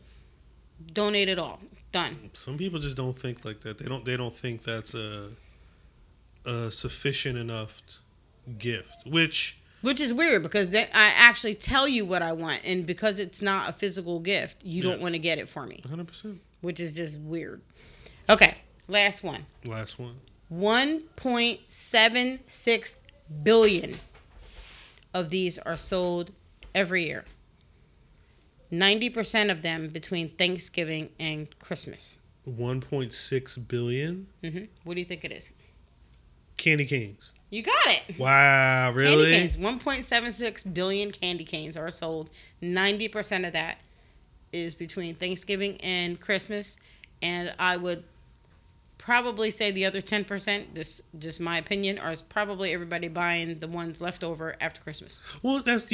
donate 0.94 1.30
it 1.30 1.40
all 1.40 1.60
done. 1.92 2.32
Some 2.34 2.58
people 2.58 2.80
just 2.80 2.98
don't 2.98 3.18
think 3.18 3.46
like 3.46 3.62
that. 3.62 3.78
They 3.78 3.86
don't 3.86 4.06
they 4.06 4.18
don't 4.18 4.36
think 4.36 4.64
that's 4.64 4.94
a 4.94 5.30
a 6.46 6.72
sufficient 6.72 7.38
enough 7.38 7.82
gift, 8.58 8.92
which 9.06 9.58
Which 9.82 10.00
is 10.02 10.14
weird 10.14 10.44
because 10.44 10.70
they, 10.70 10.84
I 10.84 11.12
actually 11.16 11.56
tell 11.56 11.88
you 11.88 12.06
what 12.06 12.22
I 12.22 12.34
want, 12.34 12.62
and 12.64 12.86
because 12.86 13.20
it's 13.20 13.42
not 13.42 13.70
a 13.70 13.74
physical 13.74 14.20
gift, 14.20 14.58
you 14.64 14.82
don't 14.82 15.02
want 15.02 15.14
to 15.14 15.20
get 15.20 15.38
it 15.40 15.50
for 15.50 15.66
me, 15.66 15.82
100%. 15.88 16.40
which 16.62 16.80
is 16.80 16.94
just 16.94 17.18
weird. 17.20 17.62
Okay, 18.30 18.56
last 18.88 19.24
one. 19.24 19.46
Last 19.66 20.00
one. 20.00 20.16
1.76 20.52 22.96
billion 23.44 24.00
of 25.14 25.30
these 25.30 25.58
are 25.60 25.78
sold 25.78 26.32
every 26.76 27.06
year. 27.08 27.24
90% 28.72 29.52
of 29.52 29.62
them 29.62 29.88
between 29.90 30.30
Thanksgiving 30.30 31.10
and 31.20 31.48
Christmas. 31.60 32.18
1.6 32.50 33.68
billion 33.68 34.28
hmm 34.44 34.64
What 34.84 34.96
do 34.96 35.00
you 35.00 35.06
think 35.06 35.24
it 35.24 35.32
is? 35.32 35.50
Candy 36.58 36.86
canes. 36.86 37.32
You 37.50 37.62
got 37.62 37.74
it. 37.88 38.18
Wow, 38.18 38.88
Candy 38.88 39.00
really? 39.00 39.32
canes. 39.32 39.58
1.76 39.58 40.74
billion 40.74 41.12
candy 41.12 41.44
canes 41.44 41.78
are 41.78 41.92
sold. 41.92 42.32
90% 42.64 43.46
of 43.46 43.54
that 43.54 43.78
is 44.52 44.74
between 44.74 45.14
Thanksgiving 45.16 45.80
and 45.82 46.20
Christmas. 46.20 46.78
And 47.22 47.54
I 47.60 47.78
would 47.78 48.04
probably 48.98 49.52
say 49.52 49.70
the 49.70 49.86
other 49.86 50.02
10%, 50.02 50.74
this 50.74 51.02
just 51.20 51.40
my 51.40 51.58
opinion, 51.58 52.00
are 52.00 52.16
probably 52.30 52.74
everybody 52.74 53.08
buying 53.08 53.60
the 53.60 53.68
ones 53.68 54.02
left 54.02 54.24
over 54.24 54.56
after 54.60 54.82
Christmas. 54.82 55.20
Well, 55.44 55.62
that's 55.62 55.86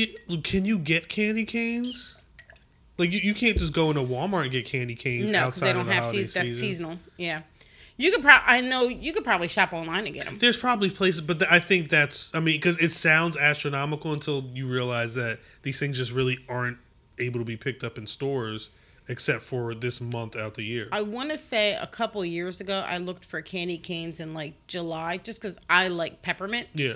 can 0.44 0.64
you 0.66 0.78
get 0.80 1.10
candy 1.10 1.44
canes? 1.44 2.16
Like 2.98 3.12
you, 3.12 3.20
you 3.20 3.34
can't 3.34 3.58
just 3.58 3.74
go 3.74 3.90
into 3.90 4.02
Walmart 4.02 4.44
and 4.44 4.52
get 4.52 4.66
candy 4.66 4.96
canes 4.96 5.32
No, 5.32 5.48
because 5.48 5.62
they 5.62 5.74
don't 5.74 5.88
the 5.88 5.94
have 5.94 6.04
that 6.06 6.12
season. 6.12 6.54
seasonal. 6.54 7.00
Yeah. 7.18 7.42
You 8.00 8.12
could 8.12 8.22
probably, 8.22 8.44
I 8.48 8.62
know 8.62 8.88
you 8.88 9.12
could 9.12 9.24
probably 9.26 9.50
shop 9.50 9.74
online 9.74 10.06
and 10.06 10.14
get 10.16 10.26
them. 10.26 10.38
There's 10.40 10.56
probably 10.58 10.90
places, 10.90 11.20
but 11.22 11.40
th- 11.40 11.52
I 11.52 11.60
think 11.60 11.90
that's. 11.90 12.34
I 12.34 12.40
mean, 12.40 12.56
because 12.56 12.78
it 12.78 12.94
sounds 12.94 13.36
astronomical 13.36 14.14
until 14.14 14.46
you 14.54 14.68
realize 14.68 15.14
that 15.16 15.40
these 15.64 15.80
things 15.80 15.98
just 15.98 16.14
really 16.14 16.40
aren't 16.48 16.78
able 17.18 17.40
to 17.40 17.46
be 17.46 17.58
picked 17.58 17.84
up 17.84 17.98
in 17.98 18.08
stores 18.08 18.70
except 19.10 19.44
for 19.44 19.74
this 19.76 20.00
month 20.00 20.36
out 20.38 20.54
the 20.54 20.64
year. 20.64 20.88
I 20.92 21.02
want 21.02 21.32
to 21.32 21.38
say 21.38 21.74
a 21.74 21.88
couple 21.88 22.24
years 22.24 22.62
ago, 22.62 22.86
I 22.88 23.00
looked 23.00 23.26
for 23.26 23.42
candy 23.42 23.78
canes 23.78 24.20
in 24.22 24.34
like 24.34 24.54
July 24.68 25.18
just 25.18 25.42
because 25.42 25.58
I 25.70 25.90
like 25.90 26.22
peppermint. 26.22 26.68
yeah. 26.74 26.94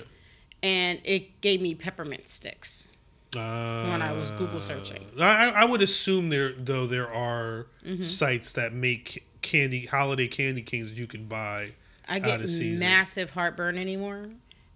And 0.61 1.01
it 1.03 1.41
gave 1.41 1.59
me 1.61 1.75
peppermint 1.75 2.29
sticks. 2.29 2.87
Uh, 3.35 3.87
When 3.89 4.01
I 4.01 4.13
was 4.13 4.29
Google 4.31 4.61
searching. 4.61 5.05
I, 5.19 5.49
I 5.49 5.65
would 5.65 5.81
assume 5.81 6.29
there 6.29 6.53
though 6.53 6.87
there 6.87 7.11
are 7.13 7.67
Mm-hmm. 7.85 8.03
sites 8.03 8.53
that 8.53 8.71
make 8.73 9.25
candy 9.43 9.85
holiday 9.85 10.27
candy 10.27 10.61
canes 10.63 10.89
that 10.89 10.97
you 10.97 11.05
can 11.07 11.25
buy. 11.25 11.71
I 12.07 12.19
get 12.19 12.41
massive 12.79 13.29
heartburn 13.29 13.77
anymore. 13.77 14.29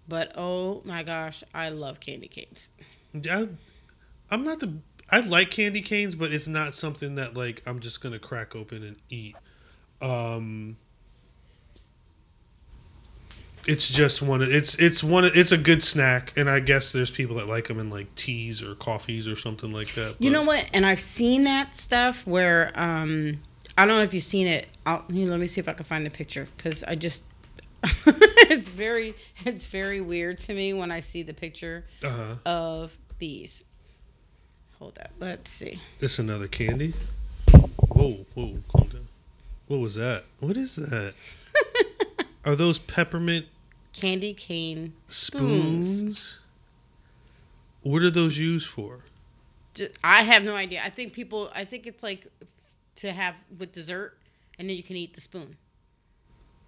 But 0.06 0.32
oh 0.36 0.80
my 0.84 1.02
gosh, 1.02 1.42
I 1.52 1.68
love 1.68 2.00
candy 2.00 2.28
canes. 2.28 2.70
I, 3.30 3.48
I'm 4.30 4.44
not 4.44 4.60
the. 4.60 4.74
I 5.10 5.20
like 5.20 5.50
candy 5.50 5.82
canes, 5.82 6.14
but 6.14 6.32
it's 6.32 6.48
not 6.48 6.74
something 6.74 7.16
that 7.16 7.34
like 7.34 7.62
I'm 7.66 7.80
just 7.80 8.00
gonna 8.00 8.18
crack 8.18 8.54
open 8.56 8.82
and 8.82 8.96
eat. 9.10 9.36
Um, 10.00 10.76
it's 13.66 13.86
just 13.86 14.22
one. 14.22 14.40
Of, 14.40 14.50
it's 14.50 14.74
it's 14.76 15.04
one. 15.04 15.24
of- 15.24 15.36
It's 15.36 15.52
a 15.52 15.58
good 15.58 15.82
snack, 15.84 16.32
and 16.36 16.48
I 16.48 16.60
guess 16.60 16.92
there's 16.92 17.10
people 17.10 17.36
that 17.36 17.46
like 17.46 17.68
them 17.68 17.78
in 17.78 17.90
like 17.90 18.14
teas 18.14 18.62
or 18.62 18.74
coffees 18.76 19.28
or 19.28 19.36
something 19.36 19.72
like 19.72 19.94
that. 19.94 20.16
You 20.18 20.30
know 20.30 20.42
what? 20.42 20.64
And 20.72 20.86
I've 20.86 21.00
seen 21.00 21.44
that 21.44 21.76
stuff 21.76 22.26
where 22.26 22.72
um 22.74 23.42
I 23.78 23.86
don't 23.86 23.96
know 23.96 24.02
if 24.02 24.12
you've 24.12 24.24
seen 24.24 24.46
it. 24.48 24.68
I'll, 24.84 25.04
here, 25.10 25.28
let 25.30 25.38
me 25.38 25.46
see 25.46 25.60
if 25.60 25.68
I 25.68 25.72
can 25.72 25.84
find 25.86 26.04
the 26.04 26.10
picture 26.10 26.48
because 26.56 26.82
I 26.84 26.96
just 26.96 27.22
it's 27.84 28.66
very 28.68 29.14
it's 29.46 29.64
very 29.66 30.00
weird 30.00 30.38
to 30.40 30.52
me 30.52 30.72
when 30.72 30.90
I 30.90 30.98
see 31.00 31.22
the 31.22 31.32
picture 31.32 31.84
Uh-huh. 32.02 32.34
of 32.44 32.92
these. 33.20 33.64
Hold 34.80 34.98
up. 34.98 35.10
Let's 35.20 35.50
see. 35.50 35.80
It's 36.00 36.18
another 36.18 36.48
candy. 36.48 36.92
Whoa, 37.92 38.26
whoa, 38.34 38.58
calm 38.68 38.88
down. 38.88 39.08
What 39.68 39.78
was 39.80 39.94
that? 39.94 40.24
What 40.40 40.56
is 40.56 40.76
that? 40.76 41.14
Are 42.44 42.56
those 42.56 42.78
peppermint 42.78 43.46
Candy 43.92 44.34
cane 44.34 44.92
spoons? 45.08 45.98
Spoons. 45.98 46.38
What 47.82 48.02
are 48.02 48.10
those 48.10 48.38
used 48.38 48.66
for? 48.68 49.00
I 50.02 50.22
have 50.24 50.42
no 50.42 50.54
idea. 50.56 50.82
I 50.84 50.90
think 50.90 51.12
people. 51.12 51.50
I 51.54 51.64
think 51.64 51.86
it's 51.86 52.02
like 52.02 52.26
to 52.98 53.12
have 53.12 53.34
with 53.58 53.72
dessert, 53.72 54.18
and 54.58 54.68
then 54.68 54.76
you 54.76 54.82
can 54.82 54.96
eat 54.96 55.14
the 55.14 55.20
spoon. 55.20 55.56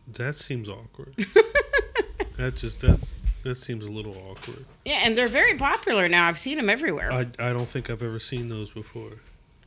That 0.07 0.37
seems 0.37 0.69
awkward. 0.69 1.15
that 2.37 2.57
just 2.57 2.81
that's 2.81 3.13
that 3.43 3.57
seems 3.57 3.85
a 3.85 3.89
little 3.89 4.17
awkward. 4.31 4.65
Yeah, 4.85 5.01
and 5.03 5.17
they're 5.17 5.29
very 5.29 5.57
popular 5.57 6.09
now. 6.09 6.29
I've 6.29 6.39
seen 6.39 6.57
them 6.57 6.71
everywhere. 6.71 7.13
I 7.13 7.27
I 7.39 7.53
don't 7.53 7.69
think 7.69 7.91
I've 7.91 8.03
ever 8.03 8.19
seen 8.19 8.49
those 8.49 8.71
before. 8.71 9.13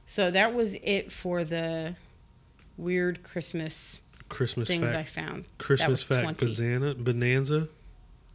so 0.08 0.32
that 0.32 0.54
was 0.54 0.76
it 0.76 1.12
for 1.12 1.44
the 1.44 1.96
weird 2.78 3.24
Christmas 3.24 4.02
Christmas 4.30 4.68
things 4.68 4.94
I 4.94 5.04
found. 5.04 5.46
Christmas 5.58 6.04
fact 6.04 6.40
20. 6.40 6.56
banana 6.56 6.96
bonanza. 6.96 7.68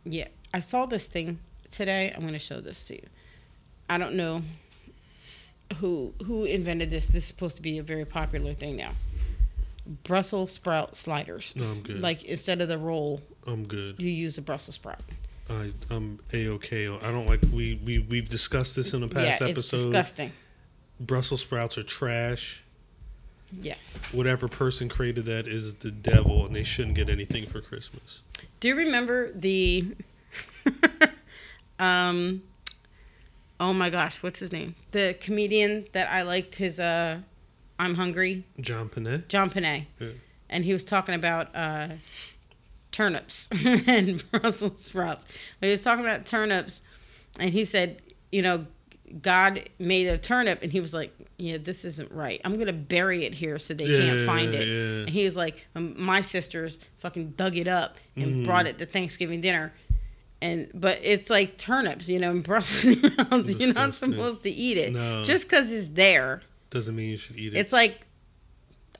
Yeah, 0.04 0.28
I 0.54 0.60
saw 0.60 0.86
this 0.86 1.06
thing 1.06 1.38
today. 1.70 2.12
I'm 2.14 2.20
going 2.20 2.32
to 2.34 2.38
show 2.38 2.60
this 2.60 2.86
to 2.86 2.94
you. 2.94 3.06
I 3.90 3.98
don't 3.98 4.14
know 4.14 4.42
who 5.76 6.12
who 6.24 6.44
invented 6.44 6.90
this. 6.90 7.06
This 7.06 7.24
is 7.24 7.28
supposed 7.28 7.56
to 7.56 7.62
be 7.62 7.78
a 7.78 7.82
very 7.82 8.04
popular 8.04 8.54
thing 8.54 8.76
now. 8.76 8.92
Brussels 10.04 10.52
sprout 10.52 10.96
sliders. 10.96 11.54
No, 11.56 11.64
I'm 11.64 11.82
good. 11.82 12.00
Like 12.00 12.24
instead 12.24 12.60
of 12.60 12.68
the 12.68 12.78
roll, 12.78 13.20
I'm 13.46 13.66
good. 13.66 13.96
you 13.98 14.10
use 14.10 14.36
a 14.38 14.42
Brussels 14.42 14.74
sprout. 14.74 15.00
I 15.48 15.72
I'm 15.90 16.20
a 16.32 16.48
okay. 16.48 16.88
I 16.88 17.10
don't 17.10 17.26
like 17.26 17.40
we 17.52 17.80
we 17.84 17.98
we've 17.98 18.28
discussed 18.28 18.76
this 18.76 18.92
in 18.92 19.02
a 19.02 19.08
past 19.08 19.40
yeah, 19.40 19.48
episode. 19.48 19.76
it's 19.76 19.84
disgusting. 19.84 20.32
Brussels 21.00 21.40
sprouts 21.40 21.78
are 21.78 21.82
trash. 21.82 22.62
Yes. 23.62 23.96
Whatever 24.12 24.46
person 24.46 24.90
created 24.90 25.24
that 25.26 25.48
is 25.48 25.74
the 25.74 25.90
devil, 25.90 26.44
and 26.44 26.54
they 26.54 26.64
shouldn't 26.64 26.96
get 26.96 27.08
anything 27.08 27.46
for 27.46 27.62
Christmas. 27.62 28.20
Do 28.60 28.68
you 28.68 28.74
remember 28.74 29.32
the 29.32 29.94
um 31.78 32.42
oh 33.60 33.72
my 33.72 33.90
gosh, 33.90 34.22
what's 34.22 34.38
his 34.38 34.52
name? 34.52 34.74
The 34.92 35.16
comedian 35.20 35.86
that 35.92 36.10
I 36.10 36.22
liked 36.22 36.54
his 36.56 36.78
uh 36.80 37.18
I'm 37.78 37.94
hungry, 37.94 38.44
John 38.60 38.88
Pinette. 38.88 39.28
John 39.28 39.50
Panay. 39.50 39.86
Yeah. 40.00 40.08
And 40.50 40.64
he 40.64 40.72
was 40.72 40.84
talking 40.84 41.14
about 41.14 41.54
uh 41.54 41.88
turnips 42.92 43.48
and 43.86 44.24
Brussels 44.30 44.84
sprouts. 44.84 45.26
But 45.60 45.66
he 45.66 45.72
was 45.72 45.82
talking 45.82 46.04
about 46.04 46.26
turnips 46.26 46.82
and 47.38 47.50
he 47.50 47.64
said, 47.64 48.00
you 48.32 48.42
know, 48.42 48.66
God 49.22 49.68
made 49.78 50.06
a 50.08 50.18
turnip 50.18 50.60
and 50.62 50.70
he 50.72 50.80
was 50.80 50.92
like, 50.92 51.14
Yeah, 51.38 51.58
this 51.58 51.84
isn't 51.84 52.10
right. 52.12 52.40
I'm 52.44 52.58
gonna 52.58 52.72
bury 52.72 53.24
it 53.24 53.34
here 53.34 53.58
so 53.58 53.74
they 53.74 53.86
can't 53.86 54.26
find 54.26 54.54
it. 54.54 54.66
yeah. 54.68 55.00
And 55.02 55.10
he 55.10 55.24
was 55.24 55.36
like, 55.36 55.66
um, 55.74 55.94
My 55.98 56.20
sisters 56.20 56.78
fucking 56.98 57.30
dug 57.32 57.56
it 57.56 57.68
up 57.68 57.96
and 58.16 58.26
Mm-hmm. 58.26 58.44
brought 58.44 58.66
it 58.66 58.78
to 58.78 58.86
Thanksgiving 58.86 59.40
dinner. 59.40 59.72
And 60.40 60.70
but 60.72 61.00
it's 61.02 61.30
like 61.30 61.58
turnips, 61.58 62.08
you 62.08 62.18
know, 62.20 62.30
and 62.30 62.42
Brussels 62.44 62.98
sprouts. 62.98 63.50
You're 63.56 63.72
not 63.74 63.94
supposed 63.94 64.42
to 64.44 64.50
eat 64.50 64.76
it. 64.78 64.92
No. 64.92 65.24
Just 65.24 65.48
because 65.48 65.72
it's 65.72 65.88
there. 65.88 66.42
Doesn't 66.70 66.94
mean 66.94 67.10
you 67.10 67.16
should 67.16 67.36
eat 67.36 67.54
it. 67.54 67.58
It's 67.58 67.72
like, 67.72 68.06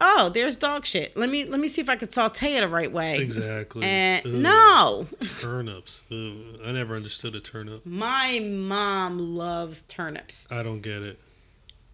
oh, 0.01 0.31
there's 0.31 0.57
dog 0.57 0.85
shit. 0.85 1.17
Let 1.17 1.29
me 1.31 1.45
let 1.45 1.61
me 1.61 1.69
see 1.69 1.81
if 1.81 1.89
I 1.89 1.95
could 1.97 2.13
saute 2.13 2.55
it 2.57 2.61
the 2.61 2.69
right 2.69 2.91
way. 2.91 3.19
exactly. 3.19 3.85
And 3.85 4.27
Ugh. 4.27 4.33
no, 4.33 5.07
turnips. 5.41 6.03
Ugh. 6.11 6.61
I 6.65 6.73
never 6.73 6.97
understood 6.97 7.35
a 7.37 7.41
turnip. 7.41 7.87
my 7.87 8.41
mom 8.43 9.19
loves 9.37 9.83
turnips, 9.83 10.49
I 10.51 10.63
don't 10.65 10.81
get 10.81 11.03
it. 11.03 11.21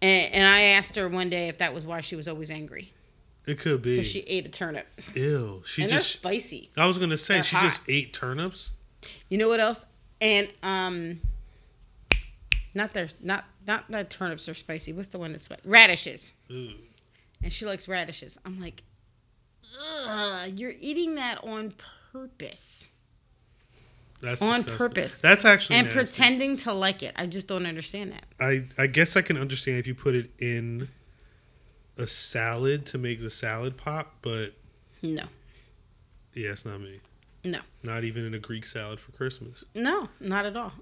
and, 0.01 0.33
and 0.33 0.43
I 0.43 0.61
asked 0.61 0.95
her 0.95 1.07
one 1.07 1.29
day 1.29 1.49
if 1.49 1.59
that 1.59 1.73
was 1.73 1.85
why 1.85 2.01
she 2.01 2.15
was 2.15 2.27
always 2.27 2.49
angry 2.49 2.93
It 3.45 3.59
could 3.59 3.81
be. 3.81 3.97
because 3.97 4.07
she 4.11 4.19
ate 4.21 4.45
a 4.45 4.49
turnip, 4.49 4.87
Ew. 5.13 5.61
She 5.65 5.83
and 5.83 5.91
just. 5.91 6.11
spicy. 6.13 6.71
I 6.77 6.87
was 6.87 6.97
gonna 6.97 7.17
say 7.17 7.35
they're 7.35 7.43
she 7.43 7.55
hot. 7.57 7.65
just 7.69 7.81
ate 7.87 8.13
turnips. 8.13 8.71
You 9.29 9.37
know 9.37 9.47
what 9.49 9.59
else? 9.59 9.85
And 10.21 10.47
um, 10.63 11.21
not 12.73 12.93
their 12.93 13.07
not 13.21 13.45
not 13.67 13.89
that 13.91 14.09
turnips 14.09 14.47
are 14.49 14.53
spicy. 14.55 14.93
What's 14.93 15.09
the 15.09 15.19
one 15.19 15.31
that's 15.31 15.45
spicy? 15.45 15.61
Radishes. 15.65 16.33
Ew. 16.47 16.71
and 17.43 17.51
she 17.51 17.65
likes 17.65 17.87
radishes. 17.87 18.37
I'm 18.45 18.59
like, 18.61 18.83
Ugh, 20.07 20.49
you're 20.55 20.73
eating 20.79 21.15
that 21.15 21.43
on 21.43 21.73
purpose. 22.11 22.87
That's 24.21 24.41
On 24.41 24.61
disgusting. 24.61 24.77
purpose. 24.77 25.17
That's 25.19 25.45
actually 25.45 25.75
And 25.77 25.87
nasty. 25.87 25.99
pretending 25.99 26.57
to 26.57 26.73
like 26.73 27.03
it. 27.03 27.13
I 27.17 27.25
just 27.25 27.47
don't 27.47 27.65
understand 27.65 28.11
that. 28.13 28.23
I 28.39 28.65
I 28.77 28.87
guess 28.87 29.15
I 29.17 29.21
can 29.21 29.37
understand 29.37 29.77
if 29.77 29.87
you 29.87 29.93
put 29.95 30.15
it 30.15 30.31
in 30.39 30.87
a 31.97 32.07
salad 32.07 32.85
to 32.87 32.97
make 32.97 33.21
the 33.21 33.29
salad 33.29 33.77
pop, 33.77 34.15
but 34.21 34.53
No. 35.01 35.23
yeah, 36.33 36.51
it's 36.51 36.65
not 36.65 36.79
me. 36.81 37.01
No. 37.45 37.59
Not 37.83 38.03
even 38.03 38.25
in 38.25 38.33
a 38.33 38.39
Greek 38.39 38.65
salad 38.65 38.99
for 38.99 39.11
Christmas. 39.11 39.63
No, 39.75 40.09
not 40.19 40.47
at 40.47 40.57
all. 40.57 40.73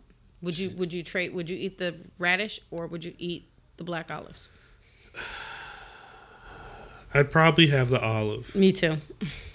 Would 0.41 0.57
you 0.57 0.69
would 0.71 0.93
you 0.93 1.03
trade 1.03 1.33
would 1.33 1.49
you 1.49 1.57
eat 1.57 1.77
the 1.77 1.95
radish 2.17 2.59
or 2.71 2.87
would 2.87 3.03
you 3.03 3.13
eat 3.17 3.45
the 3.77 3.83
black 3.83 4.09
olives? 4.09 4.49
I'd 7.13 7.29
probably 7.29 7.67
have 7.67 7.89
the 7.89 8.01
olive. 8.01 8.55
Me 8.55 8.71
too. 8.71 8.97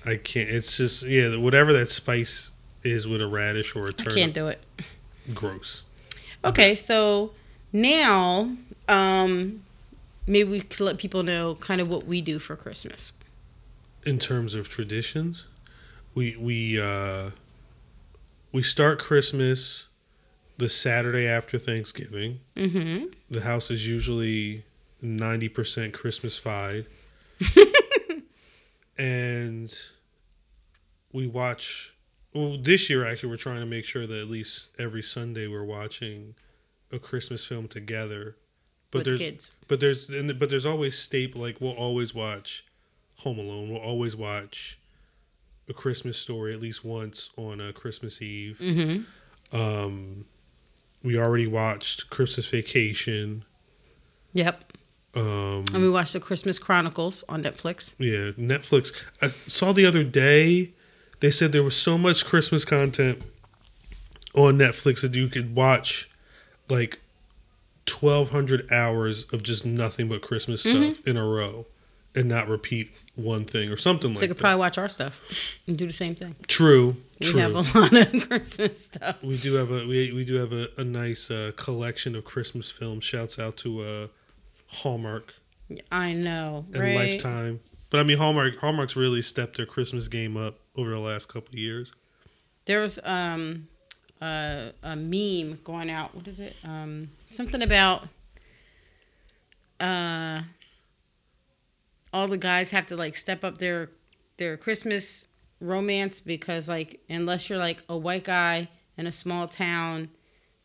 I 0.07 0.17
can't. 0.17 0.49
It's 0.49 0.77
just 0.77 1.03
yeah, 1.03 1.37
whatever 1.37 1.73
that 1.73 1.91
spice 1.91 2.53
is 2.85 3.09
with 3.09 3.21
a 3.21 3.27
radish 3.27 3.75
or 3.75 3.89
a 3.89 3.93
turnip. 3.93 4.13
I 4.13 4.21
can't 4.21 4.35
do 4.35 4.49
it. 4.49 4.63
Gross. 5.35 5.83
Okay, 6.45 6.75
so 6.75 7.33
now 7.73 8.53
um 8.87 9.63
maybe 10.27 10.51
we 10.51 10.61
could 10.61 10.81
let 10.81 10.99
people 10.99 11.23
know 11.23 11.55
kind 11.57 11.81
of 11.81 11.89
what 11.89 12.07
we 12.07 12.21
do 12.21 12.39
for 12.39 12.55
Christmas. 12.55 13.13
In 14.05 14.19
terms 14.19 14.55
of 14.55 14.69
traditions, 14.69 15.47
we 16.15 16.37
we 16.37 16.81
uh 16.81 17.31
we 18.53 18.63
start 18.63 18.99
Christmas 18.99 19.87
the 20.57 20.69
Saturday 20.69 21.27
after 21.27 21.59
Thanksgiving. 21.59 22.41
Mm-hmm. 22.57 23.07
The 23.31 23.41
house 23.41 23.71
is 23.71 23.87
usually 23.87 24.65
ninety 25.03 25.49
percent 25.49 25.93
Christmas-fied. 25.95 26.87
and 28.99 29.77
we 31.13 31.27
watch 31.27 31.95
well 32.35 32.59
this 32.61 32.91
year 32.91 33.07
actually 33.07 33.31
we're 33.31 33.37
trying 33.37 33.61
to 33.61 33.67
make 33.67 33.85
sure 33.85 34.07
that 34.07 34.21
at 34.21 34.29
least 34.29 34.69
every 34.79 35.03
Sunday 35.03 35.47
we're 35.47 35.65
watching 35.65 36.35
a 36.93 36.99
Christmas 36.99 37.45
film 37.45 37.69
together. 37.69 38.37
But 38.91 38.99
With 39.01 39.05
there's 39.07 39.19
kids. 39.19 39.51
but 39.69 39.81
there's 39.81 40.09
and, 40.09 40.39
but 40.39 40.51
there's 40.51 40.67
always 40.67 40.99
staple 40.99 41.41
like 41.41 41.61
we'll 41.61 41.73
always 41.73 42.15
watch 42.15 42.65
Home 43.19 43.39
Alone. 43.39 43.69
We'll 43.71 43.81
always 43.81 44.17
watch 44.17 44.78
a 45.69 45.73
Christmas 45.73 46.17
story 46.19 46.55
at 46.55 46.61
least 46.61 46.85
once 46.85 47.31
on 47.37 47.61
a 47.61 47.73
Christmas 47.73 48.23
Eve. 48.23 48.59
Mm-hmm. 48.61 49.57
Um, 49.57 50.25
we 51.03 51.19
already 51.19 51.47
watched 51.47 52.11
Christmas 52.11 52.47
Vacation. 52.47 53.45
Yep. 54.33 54.73
Um, 55.15 55.65
And 55.73 55.83
we 55.83 55.91
watched 55.91 56.13
the 56.13 56.21
Christmas 56.21 56.59
Chronicles 56.59 57.25
on 57.29 57.43
Netflix. 57.43 57.95
yeah, 57.99 58.33
Netflix. 58.33 58.93
I 59.23 59.29
saw 59.47 59.73
the 59.73 59.87
other 59.87 60.05
day 60.05 60.73
they 61.21 61.31
said 61.31 61.53
there 61.53 61.63
was 61.63 61.77
so 61.77 61.99
much 61.99 62.25
Christmas 62.25 62.65
content 62.65 63.23
on 64.35 64.59
Netflix 64.59 65.01
that 65.01 65.15
you 65.15 65.29
could 65.29 65.55
watch 65.55 66.09
like 66.69 67.01
1200 67.91 68.71
hours 68.71 69.25
of 69.33 69.43
just 69.43 69.65
nothing 69.65 70.09
but 70.09 70.21
Christmas 70.23 70.61
stuff 70.61 70.97
in 71.07 71.17
a 71.17 71.25
row 71.25 71.67
and 72.15 72.29
not 72.29 72.49
repeat 72.49 72.91
one 73.19 73.45
thing 73.45 73.71
or 73.71 73.77
something 73.77 74.11
like 74.11 74.15
that. 74.15 74.21
They 74.21 74.29
could 74.29 74.37
that. 74.37 74.41
probably 74.41 74.59
watch 74.61 74.79
our 74.79 74.89
stuff 74.89 75.21
and 75.67 75.77
do 75.77 75.87
the 75.87 75.93
same 75.93 76.15
thing. 76.15 76.37
True, 76.47 76.97
We 77.21 77.27
true. 77.33 77.41
have 77.41 77.53
a 77.55 77.79
lot 77.79 77.93
of 77.93 78.29
Christmas 78.29 78.87
stuff. 78.87 79.23
We 79.23 79.37
do 79.37 79.55
have 79.55 79.71
a 79.71 79.87
we, 79.87 80.13
we 80.13 80.25
do 80.25 80.35
have 80.37 80.53
a, 80.53 80.69
a 80.79 80.85
nice 80.85 81.31
uh, 81.31 81.53
collection 81.57 82.15
of 82.15 82.25
Christmas 82.25 82.71
films. 82.71 83.05
Shouts 83.05 83.39
out 83.39 83.57
to 83.59 83.81
uh, 83.83 84.07
Hallmark 84.69 85.35
I 85.91 86.13
know, 86.15 86.65
and 86.73 86.81
right? 86.83 86.97
Lifetime. 86.97 87.61
But 87.91 88.01
I 88.01 88.03
mean 88.05 88.19
Hallmark 88.19 88.57
Hallmark's 88.59 88.97
really 88.97 89.23
stepped 89.23 89.57
their 89.57 89.67
Christmas 89.67 90.09
game 90.09 90.37
up 90.37 90.61
over 90.77 90.91
the 90.91 90.99
last 90.99 91.27
couple 91.29 91.51
of 91.55 91.59
years. 91.59 91.93
There 92.67 92.81
was 92.83 92.99
um 93.03 93.67
a, 94.21 94.73
a 94.83 94.95
meme 94.97 95.59
going 95.65 95.91
out. 95.91 96.15
What 96.15 96.29
is 96.29 96.39
it? 96.41 96.55
Um, 96.65 97.11
something 97.31 97.63
about 97.63 98.07
uh 99.81 100.43
all 102.13 102.29
the 102.29 102.39
guys 102.39 102.71
have 102.71 102.87
to 102.89 102.97
like 102.97 103.17
step 103.17 103.45
up 103.45 103.59
their 103.59 103.91
their 104.37 104.57
Christmas 104.57 105.27
romance 105.61 106.21
because 106.21 106.69
like 106.69 107.01
unless 107.09 107.49
you're 107.51 107.59
like 107.59 107.83
a 107.89 107.97
white 107.97 108.25
guy 108.25 108.69
in 108.97 109.07
a 109.07 109.13
small 109.13 109.49
town 109.49 110.09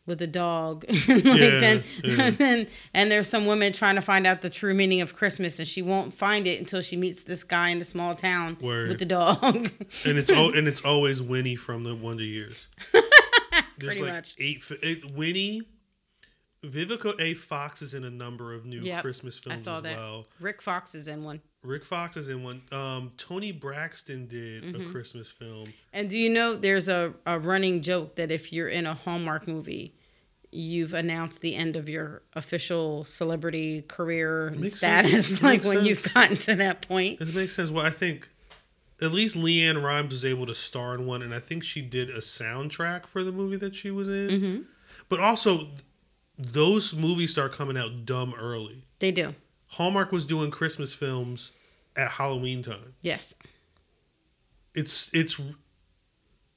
with 0.06 0.20
a 0.22 0.26
dog 0.26 0.84
like 1.08 1.24
Yeah, 1.24 1.60
then, 1.60 1.84
yeah. 2.04 2.30
then 2.38 2.66
and 2.92 3.10
there's 3.10 3.28
some 3.28 3.46
woman 3.46 3.72
trying 3.72 3.94
to 3.96 4.02
find 4.02 4.26
out 4.26 4.42
the 4.42 4.50
true 4.50 4.74
meaning 4.74 5.00
of 5.00 5.14
Christmas 5.16 5.58
and 5.58 5.66
she 5.66 5.82
won't 5.82 6.12
find 6.14 6.46
it 6.46 6.60
until 6.60 6.80
she 6.82 6.96
meets 6.96 7.24
this 7.24 7.42
guy 7.42 7.70
in 7.70 7.80
a 7.80 7.84
small 7.84 8.14
town 8.14 8.56
Word. 8.60 8.88
with 8.90 8.98
the 8.98 9.06
dog. 9.06 9.70
And 10.06 10.18
it's 10.18 10.30
al- 10.30 10.54
and 10.56 10.68
it's 10.68 10.82
always 10.82 11.22
Winnie 11.22 11.56
from 11.56 11.84
the 11.84 11.94
Wonder 11.94 12.22
Years. 12.24 12.66
There's 12.92 13.02
Pretty 13.78 14.02
like 14.02 14.12
much. 14.12 14.34
eight. 14.38 14.62
It, 14.82 15.12
Winnie, 15.14 15.62
Vivica 16.64 17.18
A. 17.20 17.34
Fox 17.34 17.82
is 17.82 17.94
in 17.94 18.04
a 18.04 18.10
number 18.10 18.54
of 18.54 18.64
new 18.64 18.80
Yep, 18.80 19.02
Christmas 19.02 19.40
I 19.44 19.50
films 19.50 19.64
saw 19.64 19.76
as 19.78 19.82
that. 19.84 19.96
well. 19.96 20.26
Rick 20.40 20.62
Fox 20.62 20.94
is 20.94 21.08
in 21.08 21.22
one. 21.24 21.40
Rick 21.62 21.84
Fox 21.84 22.16
is 22.16 22.28
in 22.28 22.42
one. 22.42 22.62
Um, 22.72 23.12
Toni 23.16 23.52
Braxton 23.52 24.26
did 24.26 24.64
Mm-hmm. 24.64 24.88
a 24.88 24.92
Christmas 24.92 25.30
film. 25.30 25.72
And 25.92 26.10
do 26.10 26.16
you 26.16 26.28
know 26.30 26.54
there's 26.56 26.88
a, 26.88 27.14
a 27.26 27.38
running 27.38 27.82
joke 27.82 28.16
that 28.16 28.30
if 28.30 28.52
you're 28.52 28.68
in 28.68 28.86
a 28.86 28.94
Hallmark 28.94 29.48
movie, 29.48 29.94
you've 30.52 30.94
announced 30.94 31.40
the 31.40 31.54
end 31.54 31.74
of 31.76 31.88
your 31.88 32.22
official 32.34 33.04
celebrity 33.04 33.82
career 33.82 34.54
status, 34.68 35.26
sense. 35.28 35.42
Like 35.42 35.64
when 35.64 35.84
you've 35.84 36.12
gotten 36.14 36.36
to 36.38 36.54
that 36.56 36.86
point. 36.86 37.20
It 37.20 37.34
makes 37.34 37.56
sense. 37.56 37.70
Well, 37.70 37.84
I 37.84 37.90
think 37.90 38.28
at 39.02 39.10
least 39.10 39.36
LeAnn 39.36 39.82
Rimes 39.82 40.12
was 40.12 40.24
able 40.24 40.46
to 40.46 40.54
star 40.54 40.94
in 40.94 41.06
one, 41.06 41.22
and 41.22 41.34
I 41.34 41.40
think 41.40 41.64
she 41.64 41.82
did 41.82 42.08
a 42.10 42.18
soundtrack 42.20 43.06
for 43.06 43.24
the 43.24 43.32
movie 43.32 43.56
that 43.56 43.74
she 43.74 43.90
was 43.90 44.06
in. 44.08 44.28
Mm-hmm. 44.28 44.62
But 45.08 45.18
also, 45.20 45.68
those 46.38 46.94
movies 46.94 47.30
start 47.32 47.52
coming 47.52 47.76
out 47.76 48.04
dumb 48.04 48.34
early. 48.38 48.84
They 48.98 49.10
do. 49.12 49.34
Hallmark 49.68 50.12
was 50.12 50.24
doing 50.24 50.50
Christmas 50.50 50.92
films 50.94 51.50
at 51.96 52.10
Halloween 52.10 52.62
time. 52.62 52.94
Yes. 53.02 53.34
It's 54.74 55.10
it's 55.14 55.40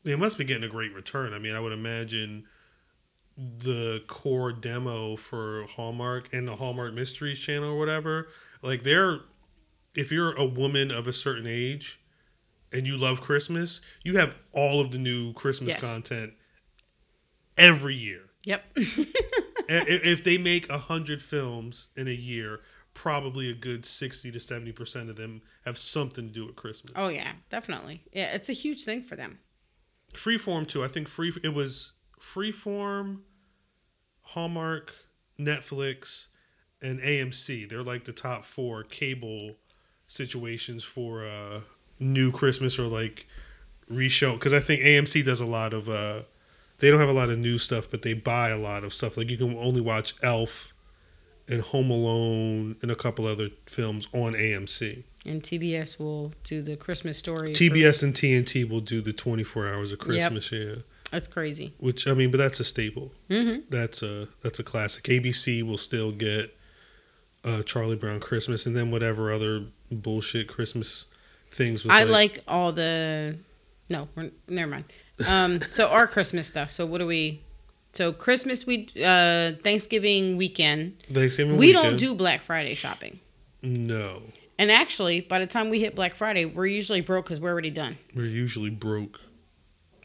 they 0.03 0.15
must 0.15 0.37
be 0.37 0.43
getting 0.43 0.63
a 0.63 0.67
great 0.67 0.93
return. 0.93 1.33
I 1.33 1.39
mean, 1.39 1.55
I 1.55 1.59
would 1.59 1.73
imagine 1.73 2.45
the 3.37 4.03
core 4.07 4.51
demo 4.51 5.15
for 5.15 5.65
Hallmark 5.75 6.33
and 6.33 6.47
the 6.47 6.55
Hallmark 6.55 6.93
Mysteries 6.93 7.37
channel 7.37 7.71
or 7.73 7.77
whatever, 7.77 8.27
like 8.63 8.83
they're 8.83 9.19
if 9.95 10.11
you're 10.11 10.33
a 10.35 10.45
woman 10.45 10.89
of 10.91 11.07
a 11.07 11.13
certain 11.13 11.45
age 11.47 11.99
and 12.73 12.85
you 12.87 12.97
love 12.97 13.21
Christmas, 13.21 13.79
you 14.03 14.17
have 14.17 14.35
all 14.53 14.79
of 14.81 14.91
the 14.91 14.97
new 14.97 15.33
Christmas 15.33 15.69
Yes. 15.69 15.81
content 15.81 16.33
every 17.57 17.95
year. 17.95 18.21
Yep. 18.43 18.63
If 19.67 20.23
they 20.23 20.37
make 20.37 20.69
a 20.69 20.77
hundred 20.77 21.21
films 21.21 21.89
in 21.95 22.07
a 22.07 22.11
year, 22.11 22.61
probably 22.93 23.49
a 23.49 23.53
good 23.53 23.85
sixty 23.85 24.31
to 24.31 24.39
seventy 24.39 24.71
percent 24.71 25.09
of 25.09 25.15
them 25.15 25.41
have 25.65 25.77
something 25.77 26.27
to 26.27 26.33
do 26.33 26.45
with 26.45 26.55
Christmas. 26.55 26.93
oh 26.95 27.09
yeah, 27.09 27.33
definitely. 27.49 28.03
Yeah, 28.11 28.33
it's 28.33 28.49
a 28.49 28.53
huge 28.53 28.83
thing 28.83 29.03
for 29.03 29.15
them. 29.15 29.39
Freeform 30.13 30.67
too. 30.67 30.83
I 30.83 30.87
think 30.87 31.07
free 31.07 31.33
it 31.43 31.53
was 31.53 31.91
Freeform, 32.21 33.19
Hallmark, 34.21 34.93
Netflix, 35.39 36.27
and 36.81 36.99
AMC. 36.99 37.69
They're 37.69 37.83
like 37.83 38.05
the 38.05 38.13
top 38.13 38.45
four 38.45 38.83
cable 38.83 39.55
situations 40.07 40.83
for 40.83 41.25
uh 41.25 41.61
new 41.99 42.31
Christmas 42.31 42.79
or 42.79 42.87
like 42.87 43.27
reshow. 43.91 44.33
Because 44.33 44.53
I 44.53 44.59
think 44.59 44.81
AMC 44.81 45.25
does 45.25 45.41
a 45.41 45.45
lot 45.45 45.73
of 45.73 45.89
uh 45.89 46.21
they 46.79 46.89
don't 46.91 46.99
have 46.99 47.09
a 47.09 47.13
lot 47.13 47.29
of 47.29 47.39
new 47.39 47.57
stuff, 47.57 47.87
but 47.89 48.01
they 48.03 48.13
buy 48.13 48.49
a 48.49 48.57
lot 48.57 48.83
of 48.83 48.93
stuff. 48.93 49.17
Like 49.17 49.29
you 49.29 49.37
can 49.37 49.57
only 49.57 49.81
watch 49.81 50.13
Elf 50.23 50.73
and 51.49 51.61
Home 51.61 51.89
Alone 51.89 52.75
and 52.81 52.91
a 52.91 52.95
couple 52.95 53.25
other 53.25 53.49
films 53.65 54.07
on 54.13 54.33
AMC. 54.33 55.03
And 55.25 55.41
TBS 55.43 55.99
will 55.99 56.33
do 56.43 56.61
the 56.61 56.75
Christmas 56.77 57.17
story. 57.17 57.53
for- 57.53 57.59
TBS 57.59 58.03
and 58.03 58.13
TNT 58.13 58.67
will 58.69 58.79
do 58.81 59.01
the 59.01 59.13
24 59.13 59.67
hours 59.67 59.91
of 59.91 59.99
Christmas, 59.99 60.51
yeah. 60.51 60.75
That's 61.11 61.27
crazy. 61.27 61.73
Which 61.79 62.05
I 62.07 62.13
mean, 62.13 62.31
but 62.31 62.37
that's 62.37 62.59
a 62.59 62.65
staple. 62.65 63.11
hmm 63.29 63.59
That's 63.69 64.01
a 64.03 64.27
that's 64.43 64.59
a 64.59 64.63
classic. 64.63 65.05
ABC 65.05 65.63
will 65.63 65.77
still 65.77 66.11
get 66.11 66.53
uh, 67.45 67.63
Charlie 67.63 67.95
Brown 67.95 68.19
Christmas, 68.19 68.65
and 68.65 68.75
then 68.75 68.91
whatever 68.91 69.31
other 69.31 69.67
bullshit 69.89 70.49
Christmas 70.49 71.05
things. 71.49 71.85
With 71.85 71.93
I 71.93 72.03
like 72.03 72.43
all 72.45 72.73
the. 72.73 73.37
No, 73.89 74.09
we're, 74.15 74.31
never 74.49 74.69
mind. 74.69 74.83
Um, 75.25 75.61
so 75.71 75.87
our 75.87 76.05
Christmas 76.07 76.47
stuff. 76.47 76.71
So 76.71 76.85
what 76.85 76.99
do 76.99 77.07
we? 77.07 77.41
So 77.93 78.13
Christmas 78.13 78.65
we 78.65 78.87
uh 79.03 79.53
Thanksgiving 79.63 80.37
weekend. 80.37 80.97
Thanksgiving. 81.11 81.57
We 81.57 81.67
weekend. 81.67 81.83
don't 81.83 81.97
do 81.97 82.13
Black 82.13 82.43
Friday 82.43 82.75
shopping. 82.75 83.19
No, 83.63 84.21
And 84.59 84.71
actually, 84.71 85.21
by 85.21 85.39
the 85.39 85.47
time 85.47 85.69
we 85.69 85.79
hit 85.79 85.95
Black 85.95 86.13
Friday, 86.15 86.45
we're 86.45 86.67
usually 86.67 87.01
broke 87.01 87.25
because 87.25 87.39
we're 87.39 87.51
already 87.51 87.71
done. 87.71 87.97
we're 88.15 88.25
usually 88.27 88.69
broke. 88.69 89.19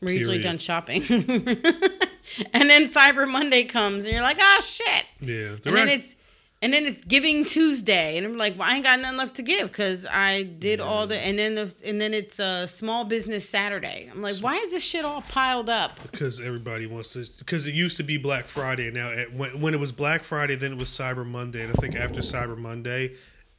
We're 0.01 0.15
usually 0.15 0.39
done 0.41 0.59
shopping. 0.59 1.05
and 2.53 2.71
then 2.71 2.89
Cyber 2.89 3.29
Monday 3.31 3.65
comes, 3.65 4.05
and 4.05 4.13
you're 4.13 4.23
like, 4.23 4.39
oh 4.41 4.61
shit. 4.65 5.05
Yeah, 5.21 5.57
And 5.65 5.77
then 5.77 5.89
it's 5.91 6.15
And 6.63 6.73
then 6.73 6.87
it's 6.87 7.03
Giving 7.05 7.45
Tuesday, 7.45 8.17
and 8.17 8.25
I'm 8.25 8.37
like, 8.37 8.57
well, 8.57 8.69
I 8.71 8.77
ain't 8.77 8.85
got 8.85 9.01
nothing 9.01 9.19
left 9.19 9.35
to 9.35 9.43
give 9.43 9.67
because 9.67 10.07
I 10.07 10.45
did 10.45 10.79
all 10.79 11.09
the. 11.09 11.19
And 11.19 11.37
then 11.37 11.57
the 11.57 11.75
and 11.85 12.01
then 12.01 12.15
it's 12.15 12.39
uh, 12.39 12.69
Small 12.69 13.05
Business 13.05 13.49
Saturday. 13.49 14.09
I'm 14.11 14.23
like, 14.23 14.37
why 14.37 14.55
is 14.57 14.71
this 14.71 14.83
shit 14.83 15.05
all 15.05 15.23
piled 15.23 15.69
up? 15.69 15.99
because 16.13 16.41
everybody 16.41 16.87
wants 16.87 17.13
to 17.15 17.27
because 17.41 17.67
it 17.67 17.75
used 17.75 17.97
to 17.97 18.03
be 18.05 18.17
black 18.17 18.47
friday 18.47 18.87
and 18.87 18.95
now 18.95 19.09
it, 19.09 19.33
when, 19.35 19.61
when 19.61 19.75
it 19.75 19.81
was 19.81 19.91
black 19.93 20.23
friday 20.25 20.55
then 20.55 20.73
it 20.73 20.79
was 20.79 20.89
cyber 20.89 21.27
monday 21.27 21.63
and 21.63 21.71
i 21.71 21.81
think 21.81 21.97
after 21.97 22.21
cyber 22.21 22.57
monday 22.57 23.13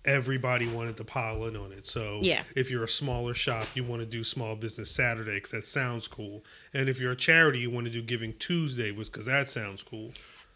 everybody 0.06 0.68
wanted 0.68 0.97
to 0.97 1.04
pile 1.04 1.45
in 1.45 1.56
on 1.56 1.72
it 1.72 1.88
so 1.88 2.20
Yeah. 2.22 2.43
if 2.56 2.70
you're 2.70 2.84
a 2.84 2.89
smaller 2.89 3.34
shop 3.34 3.68
you 3.74 3.84
want 3.84 4.01
to 4.01 4.06
do 4.06 4.24
small 4.24 4.56
business 4.56 4.91
saturday 4.91 5.36
because 5.36 5.51
that 5.51 5.66
sounds 5.68 6.08
cool 6.08 6.43
and 6.74 6.89
if 6.89 6.99
you're 6.99 7.14
a 7.14 7.16
charity 7.18 7.60
you 7.60 7.70
want 7.72 7.86
to 7.86 7.91
do 7.91 8.01
giving 8.01 8.34
tuesday 8.38 8.91
because 8.91 9.26
that 9.26 9.49
sounds 9.49 9.82
cool 9.84 10.12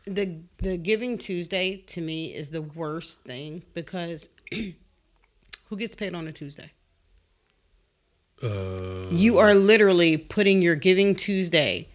the 0.08 0.40
the 0.60 0.78
Giving 0.78 1.18
Tuesday 1.18 1.78
to 1.88 2.02
me 2.02 2.34
is 2.34 2.50
the 2.50 2.62
worst 2.62 3.22
thing 3.22 3.64
because 3.74 4.30
who 5.70 5.78
gets 5.78 5.96
paid 5.96 6.16
on 6.16 6.28
a 6.28 6.32
Tuesday? 6.32 6.72
uh 8.42 9.08
You 9.12 9.38
are 9.38 9.54
literally 9.54 10.18
putting 10.18 10.62
your 10.62 10.76
Giving 10.76 11.16
Tuesday 11.16 11.90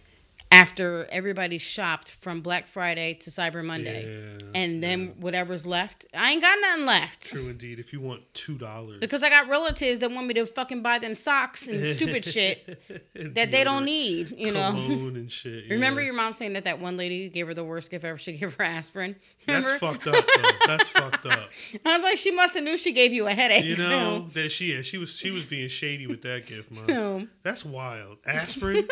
after 0.53 1.07
everybody 1.09 1.57
shopped 1.57 2.11
from 2.21 2.41
Black 2.41 2.67
Friday 2.67 3.15
to 3.15 3.31
Cyber 3.31 3.65
Monday. 3.65 4.05
Yeah, 4.05 4.45
and 4.53 4.83
then 4.83 5.15
whatever's 5.19 5.65
left, 5.65 6.05
I 6.13 6.31
ain't 6.31 6.41
got 6.41 6.59
nothing 6.61 6.85
left. 6.85 7.23
true 7.23 7.47
indeed 7.49 7.79
if 7.79 7.91
you 7.91 7.99
want 7.99 8.21
two 8.35 8.57
dollars 8.59 8.99
Because 8.99 9.23
I 9.23 9.29
got 9.29 9.47
relatives 9.49 9.99
that 10.01 10.11
want 10.11 10.27
me 10.27 10.35
to 10.35 10.45
fucking 10.45 10.83
buy 10.83 10.99
them 10.99 11.15
socks 11.15 11.67
and 11.67 11.83
stupid 11.87 12.23
shit 12.23 12.79
that 13.15 13.51
they 13.51 13.63
don't 13.63 13.83
need, 13.85 14.35
you 14.37 14.51
know. 14.53 14.71
And 15.13 15.31
shit 15.31 15.69
Remember 15.69 16.01
your 16.01 16.13
mom 16.13 16.33
saying 16.33 16.53
that 16.53 16.63
that 16.65 16.79
one 16.79 16.97
lady 16.97 17.29
gave 17.29 17.47
her 17.47 17.53
the 17.53 17.63
worst 17.63 17.89
gift 17.89 18.05
ever? 18.05 18.17
She 18.17 18.33
gave 18.33 18.53
her 18.53 18.63
aspirin. 18.63 19.15
that's 19.47 19.79
fucked 19.79 20.07
up 20.07 20.25
though. 20.35 20.49
that's 20.67 20.89
fucked 20.89 21.25
up 21.25 21.49
I 21.85 21.97
was 21.97 22.03
like, 22.03 22.17
she 22.17 22.31
must 22.31 22.53
have 22.55 22.63
knew 22.63 22.77
she 22.77 22.91
gave 22.91 23.11
you 23.11 23.27
a 23.27 23.33
headache. 23.33 23.65
You 23.65 23.77
know 23.77 24.27
that 24.33 24.51
she 24.51 24.73
yeah, 24.75 24.81
she 24.83 24.97
was 24.97 25.15
she 25.15 25.31
was 25.31 25.45
being 25.45 25.67
shady 25.67 26.05
with 26.07 26.21
that 26.23 26.45
gift, 26.45 26.69
mom. 26.71 26.87
So- 26.87 27.27
That's 27.43 27.65
wild. 27.65 28.17
Aspirin, 28.27 28.87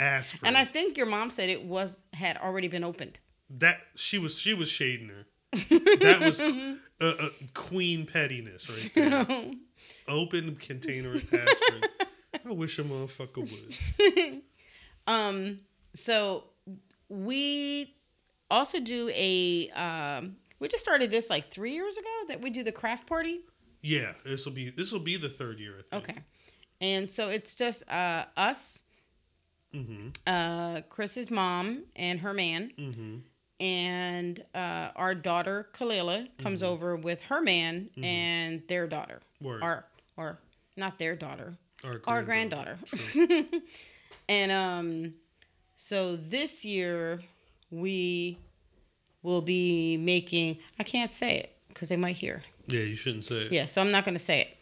aspirin. 0.00 0.48
and 0.48 0.56
I 0.56 0.64
think 0.64 0.96
your 0.96 1.06
mom 1.06 1.30
said 1.30 1.48
it 1.48 1.64
was 1.64 1.98
had 2.14 2.36
already 2.38 2.68
been 2.68 2.84
opened. 2.84 3.18
that 3.50 3.78
she 3.94 4.18
was 4.18 4.38
she 4.38 4.54
was 4.54 4.68
shading 4.68 5.08
her. 5.08 5.26
That 6.00 6.20
was 6.20 6.40
uh, 6.40 6.74
uh, 7.04 7.28
queen 7.54 8.06
pettiness 8.06 8.68
right 8.70 8.90
there. 8.94 9.26
Open 10.08 10.54
container 10.56 11.14
of 11.14 11.22
aspirin. 11.34 11.82
I 12.46 12.52
wish 12.52 12.78
a 12.78 12.84
motherfucker 12.84 13.48
would. 13.50 14.42
Um, 15.06 15.60
so 15.94 16.44
we 17.08 17.96
also 18.50 18.78
do 18.80 19.10
a 19.12 19.70
um, 19.70 20.36
we 20.60 20.68
just 20.68 20.82
started 20.84 21.10
this 21.10 21.30
like 21.30 21.50
three 21.50 21.72
years 21.72 21.96
ago 21.96 22.08
that 22.28 22.40
we 22.40 22.50
do 22.50 22.62
the 22.62 22.70
craft 22.72 23.06
party. 23.08 23.40
Yeah, 23.82 24.12
this 24.24 24.44
will 24.44 24.52
be 24.52 24.70
this 24.70 24.92
will 24.92 25.00
be 25.00 25.16
the 25.16 25.28
third 25.28 25.58
year. 25.58 25.76
I 25.78 25.82
think. 25.96 26.08
Okay, 26.10 26.18
and 26.80 27.10
so 27.10 27.28
it's 27.30 27.54
just 27.56 27.88
uh, 27.90 28.26
us, 28.36 28.82
Mm-hmm. 29.74 30.08
uh, 30.26 30.80
Chris's 30.88 31.30
mom 31.30 31.84
and 31.96 32.18
her 32.20 32.34
man, 32.34 32.72
Mm-hmm. 32.78 33.16
and 33.60 34.44
uh, 34.54 34.88
our 34.96 35.14
daughter 35.14 35.68
Kalila 35.78 36.28
comes 36.38 36.62
over 36.62 36.96
with 36.96 37.20
her 37.22 37.40
man 37.40 37.88
and 38.02 38.62
their 38.68 38.86
daughter, 38.86 39.20
Word. 39.40 39.62
or 39.62 39.84
or 40.16 40.38
not 40.76 40.98
their 40.98 41.14
daughter, 41.16 41.56
Our 41.84 42.00
our 42.06 42.22
granddaughter. 42.22 42.78
granddaughter. 43.14 43.58
and 44.28 44.50
um, 44.52 45.14
so 45.76 46.16
this 46.16 46.64
year 46.64 47.20
we 47.70 48.38
will 49.22 49.42
be 49.42 49.96
making. 49.98 50.58
I 50.78 50.82
can't 50.84 51.12
say 51.12 51.36
it 51.38 51.56
because 51.68 51.88
they 51.88 51.96
might 51.96 52.16
hear. 52.16 52.42
Yeah, 52.66 52.80
you 52.82 52.96
shouldn't 52.96 53.24
say 53.24 53.36
it. 53.46 53.52
Yeah, 53.52 53.66
so 53.66 53.80
I'm 53.80 53.90
not 53.90 54.04
going 54.04 54.14
to 54.16 54.18
say 54.22 54.40
it. 54.42 54.56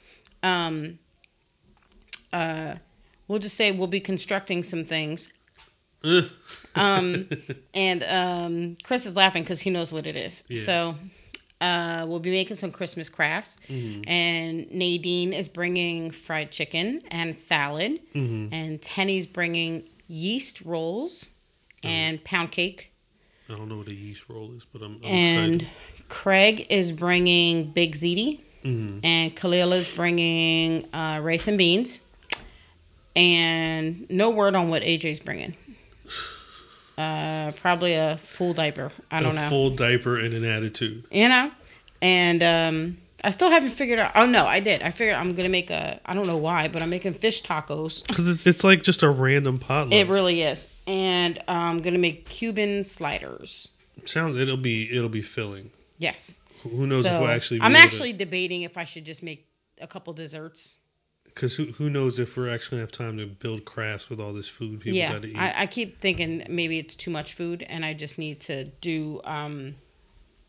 Um, 0.46 0.98
uh, 2.32 2.74
we'll 3.28 3.38
just 3.38 3.56
say 3.56 3.70
we'll 3.72 3.86
be 3.86 4.00
constructing 4.00 4.64
some 4.64 4.84
things. 4.84 5.32
Um, 6.74 7.28
and 7.74 8.04
um, 8.04 8.76
Chris 8.84 9.06
is 9.06 9.14
laughing 9.16 9.42
because 9.42 9.60
he 9.60 9.70
knows 9.70 9.92
what 9.92 10.06
it 10.06 10.16
is. 10.16 10.42
Yeah. 10.48 10.62
So 10.62 10.94
uh, 11.60 12.06
we'll 12.08 12.20
be 12.20 12.30
making 12.30 12.56
some 12.56 12.70
Christmas 12.70 13.08
crafts. 13.08 13.58
Mm-hmm. 13.68 14.08
And 14.08 14.70
Nadine 14.72 15.32
is 15.32 15.48
bringing 15.48 16.10
fried 16.10 16.50
chicken 16.52 17.00
and 17.10 17.36
salad. 17.36 18.00
Mm-hmm. 18.14 18.52
And 18.54 18.80
Tenny's 18.82 19.26
bringing 19.26 19.84
yeast 20.06 20.60
rolls 20.62 21.26
Uh-huh. 21.84 21.88
and 21.92 22.24
pound 22.24 22.50
cake. 22.52 22.90
I 23.50 23.54
don't 23.56 23.68
know 23.68 23.78
what 23.78 23.88
a 23.88 23.94
yeast 23.94 24.28
roll 24.28 24.52
is, 24.56 24.64
but 24.72 24.82
I'm, 24.82 24.96
I'm 24.96 25.04
And 25.04 25.54
excited. 25.62 26.08
Craig 26.08 26.66
is 26.70 26.92
bringing 26.92 27.70
big 27.72 27.94
ziti. 27.94 28.40
Mm-hmm. 28.64 28.98
And 29.04 29.34
Khalil 29.36 29.72
is 29.72 29.88
bringing 29.88 30.92
uh, 30.94 31.20
rice 31.22 31.48
and 31.48 31.56
beans. 31.58 32.00
And 33.16 34.08
no 34.10 34.30
word 34.30 34.54
on 34.54 34.68
what 34.70 34.82
AJ's 34.82 35.20
bringing. 35.20 35.56
Uh, 36.96 37.52
probably 37.60 37.94
a 37.94 38.16
full 38.18 38.54
diaper. 38.54 38.90
I 39.10 39.22
don't 39.22 39.38
a 39.38 39.42
know. 39.42 39.48
full 39.48 39.70
diaper 39.70 40.18
and 40.18 40.34
an 40.34 40.44
attitude. 40.44 41.04
you 41.12 41.28
know? 41.28 41.50
And 42.02 42.42
um, 42.42 42.98
I 43.22 43.30
still 43.30 43.50
haven't 43.50 43.70
figured 43.70 43.98
out. 44.00 44.12
Oh, 44.16 44.26
no, 44.26 44.46
I 44.46 44.58
did. 44.60 44.82
I 44.82 44.90
figured 44.90 45.14
I'm 45.16 45.32
going 45.34 45.44
to 45.46 45.50
make 45.50 45.70
a, 45.70 46.00
I 46.04 46.14
don't 46.14 46.26
know 46.26 46.36
why, 46.36 46.66
but 46.68 46.82
I'm 46.82 46.90
making 46.90 47.14
fish 47.14 47.42
tacos. 47.42 48.04
Because 48.06 48.26
it's, 48.28 48.46
it's 48.46 48.64
like 48.64 48.82
just 48.82 49.02
a 49.04 49.10
random 49.10 49.58
potluck. 49.60 49.94
It 49.94 50.08
really 50.08 50.42
is. 50.42 50.68
And 50.88 51.40
I'm 51.46 51.78
going 51.82 51.94
to 51.94 52.00
make 52.00 52.28
Cuban 52.28 52.82
sliders. 52.82 53.68
Sounds 54.04 54.40
it'll 54.40 54.56
be 54.56 54.88
it'll 54.96 55.08
be 55.10 55.22
filling. 55.22 55.70
Yes. 55.98 56.38
Who 56.62 56.86
knows 56.86 57.02
So 57.02 57.14
if 57.16 57.20
we'll 57.20 57.30
actually? 57.30 57.58
Be 57.58 57.64
I'm 57.64 57.72
able 57.72 57.80
to- 57.80 57.86
actually 57.86 58.12
debating 58.14 58.62
if 58.62 58.78
I 58.78 58.84
should 58.84 59.04
just 59.04 59.22
make 59.22 59.46
a 59.80 59.86
couple 59.86 60.12
desserts. 60.14 60.76
Because 61.38 61.54
who, 61.54 61.66
who 61.66 61.88
knows 61.88 62.18
if 62.18 62.36
we're 62.36 62.52
actually 62.52 62.78
gonna 62.78 62.82
have 62.82 62.90
time 62.90 63.16
to 63.18 63.26
build 63.26 63.64
crafts 63.64 64.10
with 64.10 64.20
all 64.20 64.32
this 64.32 64.48
food 64.48 64.80
people 64.80 64.98
yeah, 64.98 65.12
got 65.12 65.22
to 65.22 65.28
eat. 65.28 65.36
I, 65.36 65.54
I 65.56 65.66
keep 65.66 66.00
thinking 66.00 66.44
maybe 66.48 66.80
it's 66.80 66.96
too 66.96 67.12
much 67.12 67.34
food, 67.34 67.64
and 67.68 67.84
I 67.84 67.94
just 67.94 68.18
need 68.18 68.40
to 68.40 68.64
do 68.64 69.20
um, 69.22 69.76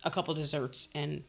a 0.03 0.09
couple 0.09 0.33
desserts 0.33 0.87
and 0.95 1.23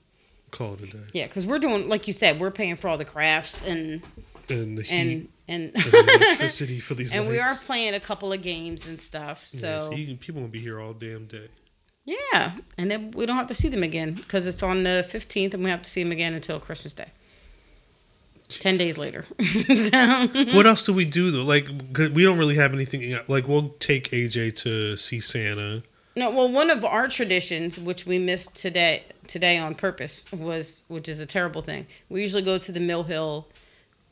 Call 0.50 0.74
it 0.74 0.80
a 0.80 0.86
day. 0.86 0.98
yeah, 1.12 1.26
because 1.26 1.46
we're 1.46 1.58
doing 1.58 1.90
like 1.90 2.06
you 2.06 2.14
said, 2.14 2.40
we're 2.40 2.50
paying 2.50 2.74
for 2.76 2.88
all 2.88 2.96
the 2.96 3.04
crafts 3.04 3.62
and 3.62 4.00
And 4.48 4.78
the 4.78 4.82
heat 4.82 4.90
and 4.90 5.28
and 5.46 5.76
and 5.76 5.94
electricity 5.94 6.80
for 6.86 6.94
these 6.94 7.12
and 7.12 7.28
we 7.28 7.38
are 7.38 7.54
playing 7.54 7.92
a 7.92 8.00
couple 8.00 8.32
of 8.32 8.40
games 8.40 8.86
and 8.86 8.98
stuff. 8.98 9.46
Yeah, 9.52 9.60
So 9.60 9.90
people 9.90 10.40
won't 10.40 10.52
be 10.52 10.60
here 10.60 10.80
all 10.80 10.94
damn 10.94 11.26
day. 11.26 11.48
yeah, 12.06 12.52
and 12.78 12.90
then 12.90 13.10
we 13.10 13.26
don't 13.26 13.36
have 13.36 13.48
to 13.48 13.54
see 13.54 13.68
them 13.68 13.82
again 13.82 14.14
because 14.14 14.46
it's 14.46 14.62
on 14.62 14.84
the 14.84 15.04
fifteenth, 15.06 15.52
and 15.52 15.62
we 15.62 15.68
have 15.68 15.82
to 15.82 15.90
see 15.90 16.02
them 16.02 16.12
again 16.12 16.32
until 16.32 16.58
Christmas 16.58 16.94
Day. 16.94 17.08
Ten 18.58 18.76
days 18.76 18.98
later. 18.98 19.24
so, 19.40 20.26
What 20.54 20.66
else 20.66 20.84
do 20.84 20.92
we 20.92 21.04
do 21.04 21.30
though? 21.30 21.44
Like 21.44 21.66
'cause 21.92 22.10
we 22.10 22.24
don't 22.24 22.38
really 22.38 22.56
have 22.56 22.72
anything. 22.74 23.16
Like 23.28 23.46
we'll 23.48 23.70
take 23.78 24.10
AJ 24.10 24.56
to 24.62 24.96
see 24.96 25.20
Santa. 25.20 25.82
No, 26.16 26.30
well, 26.30 26.50
one 26.50 26.70
of 26.70 26.84
our 26.84 27.06
traditions, 27.08 27.78
which 27.78 28.04
we 28.06 28.18
missed 28.18 28.56
today 28.56 29.04
today 29.28 29.58
on 29.58 29.74
purpose, 29.76 30.24
was 30.32 30.82
which 30.88 31.08
is 31.08 31.20
a 31.20 31.26
terrible 31.26 31.62
thing. 31.62 31.86
We 32.08 32.20
usually 32.22 32.42
go 32.42 32.58
to 32.58 32.72
the 32.72 32.80
Mill 32.80 33.04
Hill 33.04 33.46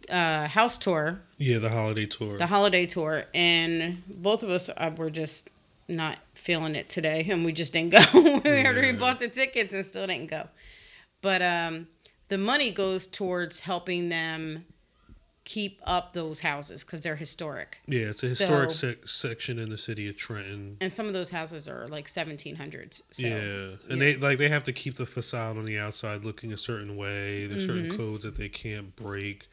uh, 0.08 0.46
house 0.46 0.78
tour, 0.78 1.20
Yeah, 1.38 1.58
the 1.58 1.68
holiday 1.68 2.06
tour. 2.06 2.38
the 2.38 2.46
holiday 2.46 2.86
tour, 2.86 3.24
and 3.34 4.02
both 4.08 4.42
of 4.44 4.50
us 4.50 4.70
uh, 4.76 4.90
were 4.96 5.10
just 5.10 5.48
not 5.88 6.18
feeling 6.34 6.76
it 6.76 6.88
today, 6.88 7.26
and 7.28 7.44
we 7.44 7.52
just 7.52 7.72
didn't 7.72 7.90
go. 7.90 8.00
we 8.14 8.64
already 8.64 8.88
Yeah. 8.88 8.92
bought 8.92 9.18
the 9.18 9.28
tickets 9.28 9.74
and 9.74 9.84
still 9.84 10.06
didn't 10.06 10.30
go. 10.30 10.48
But 11.20 11.42
um, 11.42 11.88
the 12.28 12.38
money 12.38 12.70
goes 12.70 13.06
towards 13.06 13.60
helping 13.60 14.08
them 14.08 14.64
keep 15.44 15.80
up 15.84 16.12
those 16.12 16.40
houses 16.40 16.84
because 16.84 17.00
they're 17.00 17.16
historic. 17.16 17.78
yeah, 17.86 18.10
it's 18.10 18.22
a 18.22 18.28
historic 18.28 18.70
So- 18.70 18.88
sec- 18.90 19.08
section 19.08 19.58
in 19.58 19.70
the 19.70 19.78
city 19.78 20.06
of 20.08 20.16
Trenton. 20.16 20.76
And 20.80 20.92
some 20.92 21.06
of 21.06 21.14
those 21.14 21.30
houses 21.30 21.66
are 21.66 21.88
like 21.88 22.06
1700s. 22.06 23.00
So, 23.12 23.26
yeah, 23.26 23.32
and 23.34 23.78
yeah. 23.88 23.96
they 23.96 24.16
like 24.16 24.36
they 24.38 24.50
have 24.50 24.64
to 24.64 24.72
keep 24.74 24.96
the 24.98 25.06
facade 25.06 25.56
on 25.56 25.64
the 25.64 25.78
outside 25.78 26.22
looking 26.22 26.52
a 26.52 26.58
certain 26.58 26.96
way. 26.98 27.46
There's 27.46 27.66
Mm-hmm. 27.66 27.84
certain 27.88 27.96
codes 27.96 28.24
that 28.24 28.36
they 28.36 28.50
can't 28.50 28.94
break, 28.94 29.48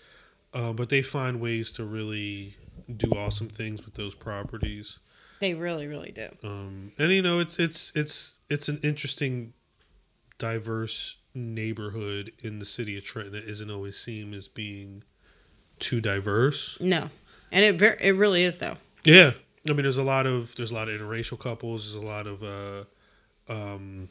uh, 0.53 0.73
but 0.73 0.89
they 0.89 1.01
find 1.01 1.39
ways 1.39 1.71
to 1.73 1.85
really 1.85 2.57
do 2.97 3.09
awesome 3.11 3.47
things 3.47 3.85
with 3.85 3.93
those 3.93 4.13
properties. 4.15 4.99
They 5.39 5.53
really, 5.53 5.87
really 5.87 6.11
do. 6.11 6.27
Um, 6.43 6.91
and 6.97 7.09
you 7.13 7.21
know, 7.21 7.39
it's 7.39 7.57
it's 7.57 7.93
it's 7.95 8.33
it's 8.49 8.67
an 8.67 8.79
interesting, 8.83 9.53
diverse 10.37 11.17
neighborhood 11.35 12.31
in 12.43 12.59
the 12.59 12.65
city 12.65 12.97
of 12.97 13.03
Trenton 13.03 13.33
that 13.33 13.43
isn't 13.43 13.69
always 13.69 13.97
seen 13.97 14.33
as 14.33 14.47
being 14.47 15.03
too 15.79 16.01
diverse. 16.01 16.77
No, 16.79 17.09
and 17.51 17.63
it 17.65 17.75
ver- 17.77 17.97
it 17.99 18.11
really 18.11 18.43
is 18.43 18.57
though. 18.57 18.77
Yeah, 19.03 19.31
I 19.67 19.73
mean, 19.73 19.83
there's 19.83 19.97
a 19.97 20.03
lot 20.03 20.25
of 20.25 20.55
there's 20.55 20.71
a 20.71 20.73
lot 20.73 20.87
of 20.89 20.99
interracial 20.99 21.37
couples. 21.37 21.83
There's 21.85 22.01
a 22.03 22.07
lot 22.07 22.25
of 22.27 22.41
uh, 22.43 22.83
um, 23.53 24.09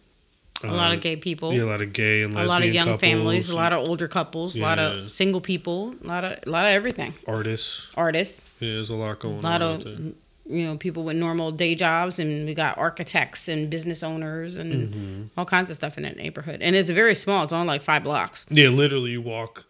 A 0.63 0.67
lot 0.69 0.93
uh, 0.93 0.95
of 0.97 1.01
gay 1.01 1.17
people, 1.17 1.53
yeah, 1.53 1.65
a 1.65 1.67
lot 1.67 1.81
of 1.81 1.93
gay 1.93 2.23
and 2.23 2.37
a 2.37 2.45
lot 2.45 2.63
of 2.63 2.73
young 2.73 2.87
couples, 2.87 3.01
families, 3.01 3.51
a 3.51 3.57
lot 3.57 3.73
of 3.73 3.87
older 3.89 4.07
couples, 4.09 4.57
a 4.57 4.61
lot 4.61 4.79
of 4.79 5.11
single 5.11 5.41
people, 5.41 5.95
a 6.05 6.07
lot 6.07 6.25
of 6.25 6.39
a 6.47 6.51
lot 6.51 6.65
of 6.67 6.71
everything. 6.73 7.15
artists. 7.27 7.91
Artists, 7.97 8.45
Yeah, 8.61 8.75
there's 8.75 8.91
a 8.91 8.95
lot 8.95 9.19
going 9.19 9.39
a 9.39 9.41
lot 9.41 9.63
on. 9.63 9.81
of. 9.81 10.15
You 10.47 10.65
know 10.67 10.77
people 10.77 11.05
with 11.05 11.17
normal 11.17 11.51
day 11.53 11.75
jobs, 11.75 12.19
and 12.19 12.47
we 12.47 12.55
got 12.55 12.77
architects 12.79 13.49
and 13.49 13.71
business 13.71 14.03
owners 14.03 14.57
and 14.57 14.73
Mm-hmm. 14.95 15.23
all 15.39 15.47
kinds 15.47 15.71
of 15.71 15.77
stuff 15.77 15.97
in 15.97 16.03
that 16.03 16.17
neighborhood. 16.17 16.61
And 16.63 16.77
it's 16.77 16.91
very 16.91 17.15
small; 17.15 17.45
it's 17.45 17.53
only 17.53 17.67
like 17.67 17.83
five 17.83 18.05
blocks. 18.05 18.47
Yeah, 18.51 18.69
literally, 18.69 19.13
you 19.13 19.23
walk 19.23 19.65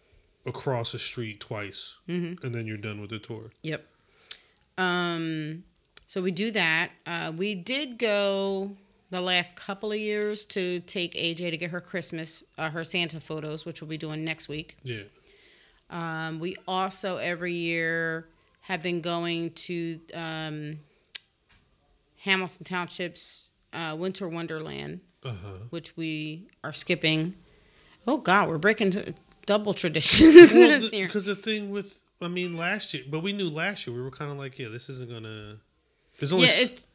across 0.47 0.93
the 0.93 0.99
street 0.99 1.41
twice, 1.41 1.95
Mm-hmm. 2.09 2.45
and 2.45 2.55
then 2.55 2.67
you're 2.67 2.77
done 2.77 3.01
with 3.01 3.11
the 3.11 3.19
tour. 3.19 3.51
Yep. 3.63 3.87
Um, 4.79 5.65
so 6.07 6.21
we 6.23 6.31
do 6.31 6.51
that. 6.51 6.91
Uh, 7.07 7.33
we 7.37 7.55
did 7.55 7.99
go 7.99 8.77
the 9.11 9.21
last 9.21 9.55
couple 9.57 9.93
of 9.93 9.99
years 9.99 10.45
to 10.47 10.81
take 10.81 11.15
AJ 11.15 11.51
to 11.51 11.57
get 11.57 11.71
her 11.71 11.81
Christmas, 11.81 12.43
uh, 12.59 12.71
her 12.71 12.83
Santa 12.85 13.21
photos, 13.21 13.65
which 13.65 13.81
we'll 13.81 13.89
be 13.89 13.97
doing 13.99 14.25
next 14.25 14.49
week. 14.49 14.77
Yeah. 14.83 15.03
Um, 15.91 16.41
we 16.41 16.57
also 16.67 17.19
every 17.19 17.53
year 17.55 18.27
have 18.67 18.83
been 18.83 19.01
going 19.01 19.51
to 19.53 20.01
um, 20.15 20.79
Hamilton 22.21 22.65
Township's 22.65 23.51
uh, 23.73 23.97
Winter 23.99 24.29
Wonderland, 24.29 25.01
Uh 25.25 25.31
huh. 25.33 25.49
which 25.71 25.97
we 25.97 26.49
are 26.63 26.73
skipping. 26.73 27.35
Oh 28.07 28.19
God, 28.19 28.49
we're 28.49 28.59
breaking 28.59 29.15
double 29.47 29.75
traditions 29.75 30.53
Well, 30.53 30.69
this 30.81 30.93
year. 30.93 31.07
because 31.07 31.27
the 31.27 31.37
thing 31.37 31.71
with, 31.71 31.99
I 32.21 32.29
mean, 32.29 32.57
last 32.57 32.95
year, 32.95 33.05
but 33.11 33.21
we 33.23 33.33
knew 33.33 33.49
last 33.51 33.87
year 33.87 33.95
we 33.97 34.03
were 34.03 34.11
kind 34.11 34.31
of 34.31 34.39
like, 34.39 34.59
yeah, 34.59 34.69
this 34.69 34.89
isn't 34.89 35.11
gonna. 35.11 35.57
There's 36.19 36.33
only. 36.33 36.47
Yeah, 36.47 36.53
it's 36.57 36.87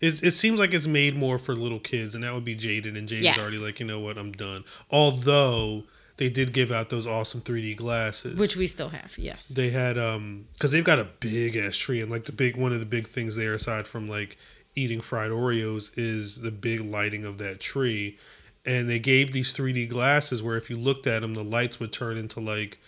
It, 0.00 0.22
it 0.22 0.30
seems 0.32 0.58
like 0.58 0.72
it's 0.72 0.86
made 0.86 1.16
more 1.16 1.38
for 1.38 1.54
little 1.54 1.80
kids, 1.80 2.14
and 2.14 2.24
that 2.24 2.32
would 2.32 2.44
be 2.44 2.56
Jaden. 2.56 2.96
And 2.96 3.08
Jaden's 3.08 3.22
Yes. 3.24 3.38
already 3.38 3.58
like, 3.58 3.80
you 3.80 3.86
know 3.86 4.00
what, 4.00 4.16
I'm 4.16 4.32
done. 4.32 4.64
Although 4.90 5.84
they 6.18 6.28
did 6.28 6.52
give 6.52 6.70
out 6.70 6.90
those 6.90 7.06
awesome 7.06 7.40
3D 7.40 7.76
glasses, 7.76 8.36
which 8.36 8.56
we 8.56 8.66
still 8.66 8.90
have. 8.90 9.16
Yes. 9.16 9.48
they 9.48 9.70
had, 9.70 9.96
um, 9.96 10.46
because 10.52 10.70
they've 10.72 10.84
got 10.84 10.98
a 10.98 11.08
big 11.20 11.56
ass 11.56 11.76
tree, 11.76 12.00
and 12.00 12.10
like 12.10 12.26
the 12.26 12.32
big 12.32 12.56
one 12.56 12.72
of 12.72 12.80
the 12.80 12.86
big 12.86 13.08
things 13.08 13.36
there, 13.36 13.54
aside 13.54 13.86
from 13.86 14.08
like 14.08 14.36
eating 14.74 15.00
fried 15.00 15.30
Oreos, 15.30 15.90
is 15.96 16.40
the 16.40 16.50
big 16.50 16.80
lighting 16.80 17.24
of 17.24 17.38
that 17.38 17.60
tree. 17.60 18.18
And 18.66 18.90
they 18.90 18.98
gave 18.98 19.30
these 19.30 19.54
3D 19.54 19.88
glasses 19.88 20.42
where 20.42 20.56
if 20.56 20.68
you 20.68 20.76
looked 20.76 21.06
at 21.06 21.22
them, 21.22 21.34
the 21.34 21.44
lights 21.44 21.80
would 21.80 21.92
turn 21.92 22.18
into 22.18 22.40
like 22.40 22.78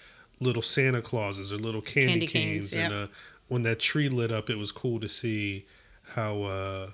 little 0.40 0.62
Santa 0.62 1.00
Clauses 1.00 1.52
or 1.52 1.56
little 1.56 1.80
candy, 1.80 2.12
Candy 2.12 2.26
canes. 2.26 2.70
canes, 2.70 2.74
And 2.74 2.92
uh, 2.92 3.06
when 3.48 3.62
that 3.62 3.78
tree 3.78 4.08
lit 4.08 4.32
up, 4.32 4.50
it 4.50 4.58
was 4.58 4.72
cool 4.72 4.98
to 5.00 5.08
see 5.08 5.66
how 6.02 6.42
uh, 6.42 6.90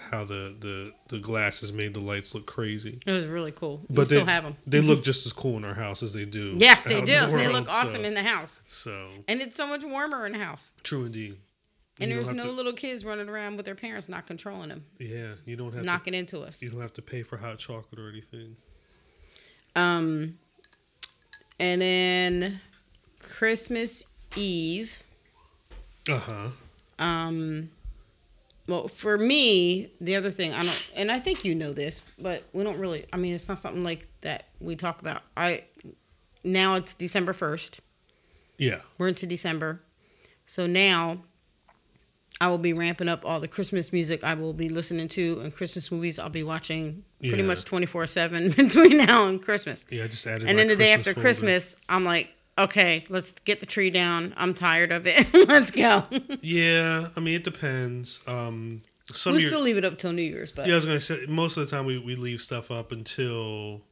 how 0.00 0.24
the, 0.24 0.56
the 0.58 0.92
the 1.08 1.18
glasses 1.18 1.72
made 1.72 1.94
the 1.94 2.00
lights 2.00 2.34
look 2.34 2.46
crazy. 2.46 3.00
It 3.06 3.10
was 3.12 3.26
really 3.26 3.52
cool. 3.52 3.82
We 3.88 3.96
But 3.96 4.06
still 4.06 4.24
they, 4.24 4.32
have 4.32 4.44
them. 4.44 4.56
They 4.66 4.80
look 4.80 5.02
just 5.10 5.26
as 5.26 5.32
cool 5.32 5.56
in 5.56 5.64
our 5.64 5.74
house 5.74 6.02
as 6.02 6.12
they 6.12 6.24
do. 6.24 6.54
Yes, 6.58 6.84
they 6.84 7.00
do. 7.00 7.06
the 7.06 7.26
they 7.26 7.32
world, 7.32 7.52
look 7.52 7.68
awesome 7.70 8.00
so, 8.02 8.08
in 8.08 8.14
the 8.14 8.22
house, 8.22 8.62
so 8.68 9.08
and 9.28 9.40
it's 9.40 9.56
so 9.56 9.66
much 9.66 9.84
warmer 9.84 10.26
in 10.26 10.32
the 10.32 10.38
house. 10.38 10.70
true 10.82 11.04
indeed. 11.04 11.36
And 12.00 12.08
You 12.10 12.16
there's 12.16 12.32
no 12.32 12.44
to- 12.44 12.50
little 12.52 12.72
kids 12.72 13.04
running 13.04 13.28
around 13.28 13.56
with 13.58 13.66
their 13.66 13.74
parents 13.74 14.08
not 14.08 14.26
controlling 14.26 14.70
them, 14.70 14.84
Yeah, 14.98 15.34
you 15.44 15.56
don't 15.56 15.74
have 15.74 15.84
knocking 15.84 16.14
into 16.14 16.40
us. 16.40 16.62
You 16.62 16.70
don't 16.70 16.80
have 16.80 16.94
to 16.94 17.02
pay 17.02 17.22
for 17.22 17.36
hot 17.36 17.58
chocolate 17.58 18.00
or 18.00 18.08
anything. 18.08 18.56
Um, 19.76 20.38
and 21.58 21.82
then 21.82 22.60
Christmas 23.20 24.06
Eve. 24.34 25.02
Uh 26.08 26.18
huh. 26.18 26.48
Um, 26.98 27.70
well, 28.70 28.88
for 28.88 29.18
me, 29.18 29.92
the 30.00 30.16
other 30.16 30.30
thing 30.30 30.52
I 30.54 30.64
don't, 30.64 30.88
and 30.94 31.10
I 31.12 31.18
think 31.20 31.44
you 31.44 31.54
know 31.54 31.72
this, 31.72 32.00
but 32.18 32.44
we 32.52 32.62
don't 32.64 32.78
really. 32.78 33.04
I 33.12 33.16
mean, 33.18 33.34
it's 33.34 33.48
not 33.48 33.58
something 33.58 33.84
like 33.84 34.06
that 34.22 34.46
we 34.60 34.76
talk 34.76 35.00
about. 35.00 35.22
I 35.36 35.64
now 36.44 36.76
it's 36.76 36.94
December 36.94 37.32
first. 37.32 37.80
Yeah. 38.56 38.80
We're 38.98 39.08
into 39.08 39.26
December. 39.26 39.82
So 40.46 40.66
now 40.66 41.18
I 42.40 42.48
will 42.48 42.58
be 42.58 42.72
ramping 42.72 43.08
up 43.08 43.24
all 43.24 43.40
the 43.40 43.48
Christmas 43.48 43.92
music 43.92 44.24
I 44.24 44.34
will 44.34 44.52
be 44.54 44.68
listening 44.68 45.08
to 45.08 45.40
and 45.40 45.54
Christmas 45.54 45.90
movies 45.92 46.18
I'll 46.18 46.28
be 46.30 46.42
watching 46.42 47.04
pretty 47.20 47.36
Yeah. 47.38 47.42
much 47.42 47.64
24 47.64 48.06
7 48.06 48.50
between 48.56 48.96
now 48.98 49.26
and 49.26 49.42
Christmas. 49.42 49.84
Yeah. 49.90 50.04
I 50.04 50.08
just 50.08 50.26
added. 50.26 50.48
And 50.48 50.58
then 50.58 50.68
the 50.68 50.76
day 50.76 50.92
after 50.92 51.12
folder. 51.14 51.20
Christmas, 51.20 51.76
I'm 51.88 52.04
like, 52.04 52.30
okay, 52.64 53.04
let's 53.08 53.32
get 53.32 53.60
the 53.60 53.66
tree 53.66 53.90
down. 53.90 54.34
I'm 54.36 54.54
tired 54.54 54.92
of 54.92 55.06
it. 55.06 55.26
let's 55.48 55.70
go. 55.70 56.04
Yeah, 56.40 57.08
I 57.16 57.20
mean 57.20 57.34
it 57.34 57.44
depends. 57.44 58.20
Um, 58.26 58.82
some 59.12 59.32
we'll 59.32 59.40
years. 59.42 59.52
still 59.52 59.62
leave 59.62 59.76
it 59.76 59.84
up 59.84 59.98
till 59.98 60.12
New 60.12 60.22
Year's, 60.22 60.52
but 60.52 60.66
Yeah, 60.66 60.74
I 60.74 60.76
was 60.76 60.86
gonna 60.86 61.00
say 61.00 61.26
most 61.28 61.56
of 61.56 61.68
the 61.68 61.76
time 61.76 61.84
we, 61.86 61.98
we 61.98 62.14
leave 62.16 62.40
stuff 62.40 62.70
up 62.70 62.92
until 62.92 63.82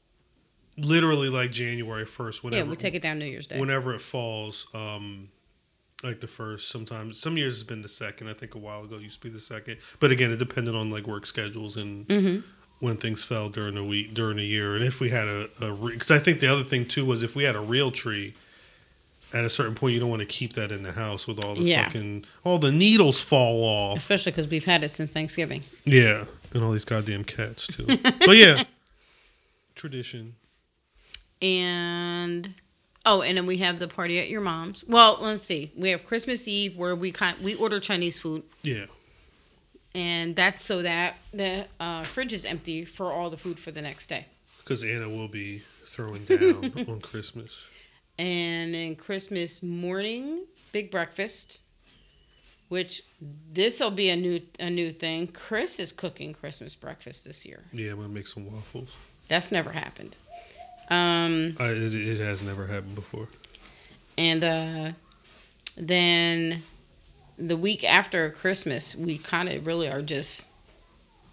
literally 0.77 1.29
like 1.29 1.51
January 1.51 2.07
first. 2.07 2.45
Whenever 2.45 2.65
yeah, 2.65 2.71
we 2.71 2.77
take 2.77 2.95
it 2.95 3.03
down 3.03 3.19
New 3.19 3.25
Year's 3.27 3.47
Day. 3.47 3.59
whenever 3.59 3.95
it 3.95 4.01
falls. 4.01 4.67
Um, 4.75 5.29
like 6.05 6.21
the 6.21 6.29
first. 6.29 6.69
Sometimes 6.69 7.19
some 7.19 7.37
years 7.37 7.55
it's 7.55 7.65
been 7.65 7.83
the 7.83 7.89
second. 7.89 8.29
I 8.29 8.33
think 8.33 8.55
a 8.55 8.59
while 8.59 8.85
ago 8.85 8.97
it 8.97 9.03
used 9.03 9.21
to 9.21 9.27
be 9.29 9.33
the 9.33 9.41
second. 9.41 9.79
But 9.99 10.13
again, 10.13 10.31
it 10.31 10.37
depended 10.39 10.77
on 10.77 10.91
like 10.91 11.07
work 11.07 11.27
schedules 11.27 11.77
and 11.77 12.07
Mm-hmm. 12.07 12.47
when 12.79 12.97
things 12.97 13.25
fell 13.25 13.49
during 13.49 13.75
the 13.75 13.83
week 13.83 14.15
during 14.15 14.37
the 14.37 14.45
year, 14.45 14.77
and 14.77 14.85
if 14.85 15.01
we 15.01 15.11
had 15.11 15.27
a 15.27 15.49
because 15.73 16.13
I 16.13 16.21
think 16.21 16.39
the 16.39 16.47
other 16.47 16.63
thing 16.63 16.87
too 16.87 17.05
was 17.05 17.25
if 17.25 17.35
we 17.35 17.43
had 17.45 17.57
a 17.57 17.61
real 17.61 17.91
tree. 17.91 18.35
At 19.35 19.45
a 19.45 19.51
certain 19.51 19.75
point, 19.75 19.93
you 19.95 20.01
don't 20.01 20.09
want 20.09 20.21
to 20.21 20.27
keep 20.27 20.55
that 20.55 20.73
in 20.73 20.83
the 20.83 20.93
house 20.93 21.27
with 21.27 21.45
all 21.45 21.55
the 21.55 21.63
Yeah. 21.63 21.85
fucking 21.85 22.25
all 22.45 22.59
the 22.59 22.73
needles 22.73 23.21
fall 23.21 23.63
off. 23.63 23.99
Especially 23.99 24.33
because 24.33 24.49
we've 24.49 24.65
had 24.65 24.83
it 24.83 24.91
since 24.91 25.11
Thanksgiving. 25.11 25.63
Yeah, 25.85 26.25
and 26.55 26.65
all 26.65 26.71
these 26.73 26.87
goddamn 26.87 27.25
cats 27.25 27.67
too. 27.67 27.87
but 27.87 28.37
yeah, 28.37 28.65
tradition. 29.75 30.35
and 31.43 32.55
oh, 33.05 33.23
and 33.23 33.37
then 33.37 33.47
we 33.47 33.59
have 33.59 33.79
the 33.79 33.89
party 33.89 34.19
at 34.19 34.29
your 34.29 34.41
mom's. 34.41 34.85
Well, 34.89 35.19
let's 35.21 35.43
see. 35.43 35.73
We 35.77 35.91
have 35.91 36.05
Christmas 36.07 36.49
Eve 36.49 36.77
where 36.77 36.97
we 36.97 37.13
kind 37.13 37.37
we 37.43 37.55
order 37.55 37.81
Chinese 37.81 38.19
food, 38.19 38.43
Yeah, 38.63 38.87
and 39.95 40.35
that's 40.37 40.65
so 40.65 40.83
that 40.83 41.17
the 41.33 41.67
uh, 41.81 42.05
fridge 42.05 42.33
is 42.33 42.45
empty 42.45 42.85
for 42.85 43.13
all 43.13 43.31
the 43.31 43.37
food 43.37 43.59
for 43.61 43.71
the 43.71 43.83
next 43.83 44.09
day. 44.09 44.27
because 44.59 44.83
Anna 44.83 45.09
will 45.09 45.29
be 45.29 45.63
throwing 45.87 46.25
down 46.25 46.73
on 46.89 47.01
Christmas. 47.01 47.53
And 48.21 48.58
then 48.75 48.97
Christmas 48.97 49.63
morning, 49.63 50.45
big 50.73 50.91
breakfast. 50.91 51.61
Which 52.69 53.03
this 53.51 53.81
will 53.81 53.91
be 53.91 54.11
a 54.11 54.17
new 54.17 54.43
a 54.61 54.69
new 54.69 54.93
thing. 54.93 55.29
Chris 55.29 55.79
is 55.79 55.91
cooking 55.91 56.35
Christmas 56.35 56.75
breakfast 56.75 57.25
this 57.25 57.47
year. 57.47 57.65
Yeah, 57.73 57.93
I'm 57.93 57.97
gonna 57.97 58.09
make 58.11 58.27
some 58.27 58.45
waffles. 58.45 58.91
That's 59.29 59.51
never 59.51 59.73
happened. 59.73 60.17
Um, 60.91 61.57
I, 61.59 61.69
it, 61.71 61.95
it 61.95 62.21
has 62.21 62.43
never 62.43 62.67
happened 62.67 62.95
before. 62.95 63.29
And 64.19 64.45
uh, 64.45 64.93
then 65.77 66.63
the 67.39 67.57
week 67.57 67.85
after 67.85 68.31
Christmas, 68.31 68.95
we 68.95 69.19
kind 69.19 69.49
of 69.49 69.67
really 69.67 69.89
are 69.89 70.03
just 70.03 70.47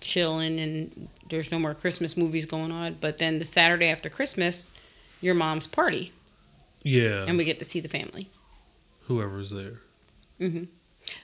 chilling 0.01 0.59
and 0.59 1.09
there's 1.29 1.51
no 1.51 1.57
more 1.57 1.73
Christmas 1.73 2.15
movies 2.15 2.45
going 2.45 2.71
on. 2.71 2.97
But 3.01 3.17
then 3.17 3.39
the 3.39 3.45
Saturday 3.45 3.88
after 3.88 4.09
Christmas, 4.09 4.71
your 5.21 5.33
mom's 5.33 5.67
party, 5.67 6.13
Yeah, 6.88 7.25
and 7.27 7.36
we 7.38 7.43
get 7.45 7.57
to 7.59 7.65
see 7.65 7.79
the 7.79 7.89
family. 7.89 8.29
whoever's 9.07 9.49
there. 9.49 9.79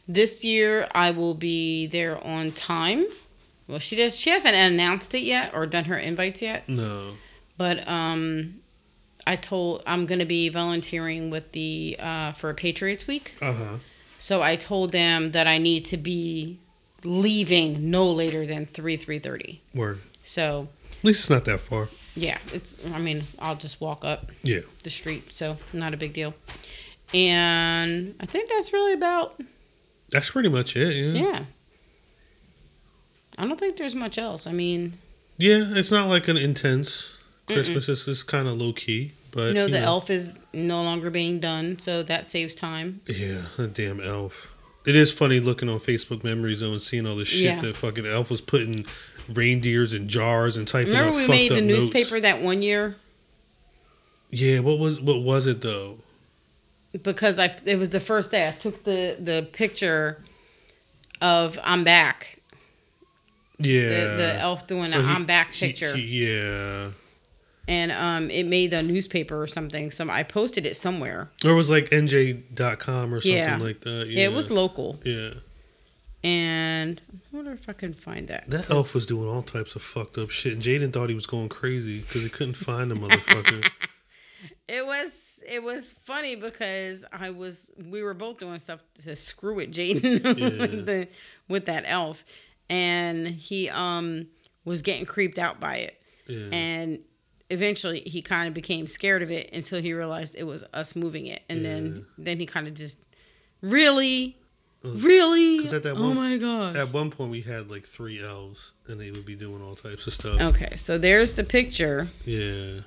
This 0.08 0.44
year, 0.44 0.88
I 0.94 1.12
will 1.12 1.34
be 1.34 1.88
there 1.88 2.22
on 2.24 2.52
time. 2.52 3.06
Well, 3.68 3.80
she 3.80 3.96
does. 3.96 4.16
She 4.16 4.30
hasn't 4.30 4.56
announced 4.56 5.14
it 5.14 5.22
yet 5.22 5.54
or 5.54 5.66
done 5.66 5.86
her 5.86 5.98
invites 5.98 6.42
yet. 6.42 6.68
No, 6.68 7.14
But 7.58 7.88
um, 7.88 8.60
I 9.26 9.36
told 9.36 9.84
I'm 9.86 10.06
gonna 10.08 10.26
be 10.26 10.50
volunteering 10.50 11.30
with 11.30 11.52
the 11.52 11.96
uh, 12.00 12.32
for 12.34 12.54
Patriots 12.54 13.08
Week. 13.08 13.34
uh 13.42 13.54
huh. 13.54 13.76
So 14.18 14.42
I 14.42 14.56
told 14.56 14.92
them 14.92 15.32
that 15.32 15.48
I 15.48 15.58
need 15.58 15.86
to 15.86 15.98
be 15.98 16.60
leaving 17.04 17.90
no 17.90 18.10
later 18.12 18.46
than 18.46 18.66
three 18.66 18.98
three 18.98 19.20
thirty. 19.20 19.62
Word. 19.74 20.00
So 20.24 20.68
At 21.00 21.06
least 21.06 21.22
it's 21.22 21.30
not 21.30 21.46
that 21.46 21.60
far. 21.62 21.90
Yeah, 22.16 22.38
it's. 22.54 22.78
I 22.94 23.00
mean, 23.00 23.24
I'll 23.40 23.56
just 23.56 23.80
walk 23.82 24.04
up 24.04 24.32
Yeah. 24.44 24.62
the 24.84 24.90
street, 24.90 25.34
so 25.34 25.58
not 25.74 25.94
a 25.94 25.98
big 25.98 26.14
deal. 26.14 26.34
And 27.14 28.16
I 28.20 28.26
think 28.26 28.50
that's 28.50 28.72
really 28.74 28.94
about 28.94 29.42
That's 30.12 30.30
pretty 30.30 30.50
much 30.50 30.76
it. 30.76 30.94
Yeah. 30.96 31.22
yeah. 31.24 31.44
I 33.38 33.48
don't 33.48 33.60
think 33.60 33.78
there's 33.78 33.96
much 33.96 34.18
else. 34.18 34.46
I 34.48 34.52
mean, 34.52 34.98
Yeah, 35.38 35.64
it's 35.78 35.92
not 35.92 36.08
like 36.10 36.28
an 36.28 36.38
intense 36.38 37.10
Christmas. 37.48 37.90
It's 37.90 38.06
just 38.06 38.28
kind 38.28 38.48
of 38.48 38.56
low 38.58 38.74
key. 38.74 39.14
But 39.32 39.48
you 39.50 39.54
know, 39.54 39.68
the 39.70 39.80
elf 39.80 40.10
is 40.10 40.38
no 40.54 40.84
longer 40.84 41.10
being 41.10 41.40
done, 41.40 41.80
so 41.80 42.04
that 42.04 42.28
saves 42.28 42.54
time. 42.54 43.00
Yeah, 43.08 43.46
a 43.58 43.68
damn 43.68 44.02
elf. 44.02 44.50
It 44.86 44.96
is 44.96 45.12
funny 45.12 45.40
looking 45.40 45.70
on 45.70 45.80
Facebook 45.80 46.24
Memory 46.24 46.56
Zone, 46.56 46.80
seeing 46.80 47.06
all 47.08 47.16
the 47.16 47.24
shit 47.26 47.42
Yeah. 47.42 47.62
that 47.62 47.78
fucking 47.78 48.06
elf 48.06 48.30
was 48.30 48.42
putting 48.42 48.86
reindeers 49.30 49.94
in 49.94 50.08
jars 50.08 50.58
and 50.58 50.68
typing 50.68 50.94
Remember 50.94 51.18
we 51.18 51.28
made 51.28 51.52
the 51.52 51.62
notes. 51.62 51.86
newspaper 51.86 52.20
that 52.20 52.42
one 52.42 52.62
year 52.62 52.96
Yeah, 54.30 54.60
what 54.60 54.80
was 54.80 55.00
what 55.02 55.22
was 55.24 55.48
it 55.48 55.62
though? 55.62 56.00
because 57.04 57.40
I 57.40 57.56
it 57.66 57.78
was 57.78 57.90
the 57.92 58.00
first 58.00 58.32
day 58.32 58.48
I 58.48 58.52
took 58.52 58.84
the 58.84 59.16
the 59.20 59.48
picture 59.54 60.24
of 61.22 61.58
I'm 61.64 61.84
back. 61.84 62.40
Yeah, 63.60 63.90
The, 63.90 64.18
the 64.18 64.34
elf 64.40 64.66
doing 64.68 64.92
the 64.92 64.98
he- 65.02 65.08
I'm 65.08 65.26
back 65.26 65.54
picture. 65.54 65.96
he- 65.96 66.26
yeah, 66.26 66.90
and 67.68 67.92
um 67.92 68.32
it 68.32 68.46
made 68.48 68.72
the 68.72 68.82
newspaper 68.84 69.40
or 69.42 69.48
something. 69.48 69.92
Some 69.92 70.10
I 70.10 70.24
posted 70.24 70.66
it 70.66 70.76
somewhere. 70.76 71.30
or 71.46 71.52
it 71.52 71.56
was 71.56 71.70
like 71.70 71.90
NJ.com 71.92 73.14
or 73.14 73.22
something 73.22 73.38
Yeah. 73.38 73.58
like 73.58 73.82
that. 73.82 74.08
Yeah, 74.08 74.26
it 74.26 74.34
was 74.34 74.50
local. 74.50 75.00
Yeah, 75.06 75.36
And 76.24 77.02
I 77.32 77.36
wonder 77.38 77.52
if 77.54 77.70
I 77.70 77.74
can 77.74 77.94
find 77.94 78.28
that. 78.28 78.50
That 78.50 78.70
elf 78.70 78.94
was 78.94 79.06
doing 79.06 79.30
all 79.30 79.42
types 79.42 79.76
of 79.76 79.82
fucked 79.82 80.18
up 80.18 80.30
shit, 80.32 80.54
and 80.54 80.62
Jaden 80.62 80.92
thought 80.92 81.10
he 81.10 81.16
was 81.16 81.28
going 81.28 81.50
crazy 81.50 82.00
because 82.02 82.24
he 82.24 82.30
couldn't 82.30 82.56
find 82.56 82.92
the 82.92 82.96
motherfucker. 82.96 83.70
It 84.68 84.86
was 84.86 85.12
it 85.48 85.62
was 85.62 85.94
funny 86.06 86.36
because 86.36 87.04
I 87.12 87.30
was 87.32 87.70
we 87.90 88.02
were 88.04 88.14
both 88.14 88.40
doing 88.40 88.58
stuff 88.60 88.82
to 89.04 89.16
screw 89.16 89.56
with 89.56 89.72
Jaden 89.72 90.24
with, 90.60 90.86
the, 90.86 91.08
with 91.50 91.66
that 91.66 91.84
elf, 91.86 92.24
and 92.70 93.28
he 93.28 93.70
um 93.70 94.28
was 94.64 94.82
getting 94.82 95.06
creeped 95.06 95.38
out 95.38 95.60
by 95.60 95.76
it, 95.78 96.02
Yeah. 96.28 96.48
and 96.54 97.00
eventually 97.50 98.00
he 98.02 98.22
kind 98.22 98.48
of 98.48 98.54
became 98.54 98.88
scared 98.88 99.22
of 99.22 99.30
it 99.30 99.50
until 99.54 99.82
he 99.82 99.94
realized 99.94 100.36
it 100.36 100.44
was 100.46 100.64
us 100.74 100.96
moving 100.96 101.26
it, 101.28 101.42
and 101.50 101.64
then 101.66 102.06
then 102.18 102.40
he 102.40 102.46
kind 102.46 102.68
of 102.68 102.74
just 102.74 102.98
really. 103.62 104.38
Really? 104.84 105.60
'cause 105.60 105.74
at 105.74 105.84
that 105.84 105.96
oh 105.96 106.02
one- 106.10 106.16
my 106.16 106.38
god! 106.38 106.76
At 106.76 106.92
one 106.92 107.12
point, 107.12 107.30
we 107.32 107.42
had 107.42 107.70
like 107.70 107.86
three 107.86 108.22
elves, 108.22 108.72
and 108.88 109.00
they 109.00 109.12
would 109.12 109.26
be 109.26 109.36
doing 109.36 109.62
all 109.62 109.76
types 109.76 110.08
of 110.08 110.14
stuff. 110.14 110.42
Okay, 110.42 110.76
so 110.76 110.98
there's 110.98 111.34
the 111.36 111.44
picture. 111.44 112.08
Yeah. 112.26 112.82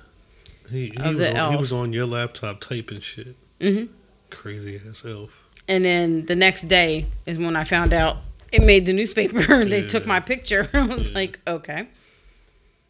He, 0.69 0.87
he, 0.89 0.97
Of 0.97 1.15
was 1.15 1.17
the 1.17 1.37
on, 1.39 1.51
he 1.53 1.57
was 1.57 1.71
on 1.71 1.93
your 1.93 2.05
laptop 2.05 2.59
typing 2.59 2.99
shit. 2.99 3.35
Mhm. 3.61 3.89
Crazy 4.31 4.81
ass 4.89 5.05
elf. 5.05 5.29
And 5.67 5.85
then 5.85 6.25
the 6.25 6.35
next 6.35 6.63
day 6.67 7.05
is 7.25 7.37
when 7.37 7.55
I 7.55 7.63
found 7.63 7.93
out 7.93 8.17
it 8.51 8.61
made 8.63 8.85
the 8.85 8.93
newspaper. 8.93 9.39
And 9.53 9.71
they 9.71 9.81
Yeah. 9.81 9.87
took 9.87 10.05
my 10.07 10.19
picture. 10.19 10.67
I 10.73 10.85
was 10.87 11.09
Yeah. 11.11 11.15
like, 11.15 11.39
okay. 11.47 11.87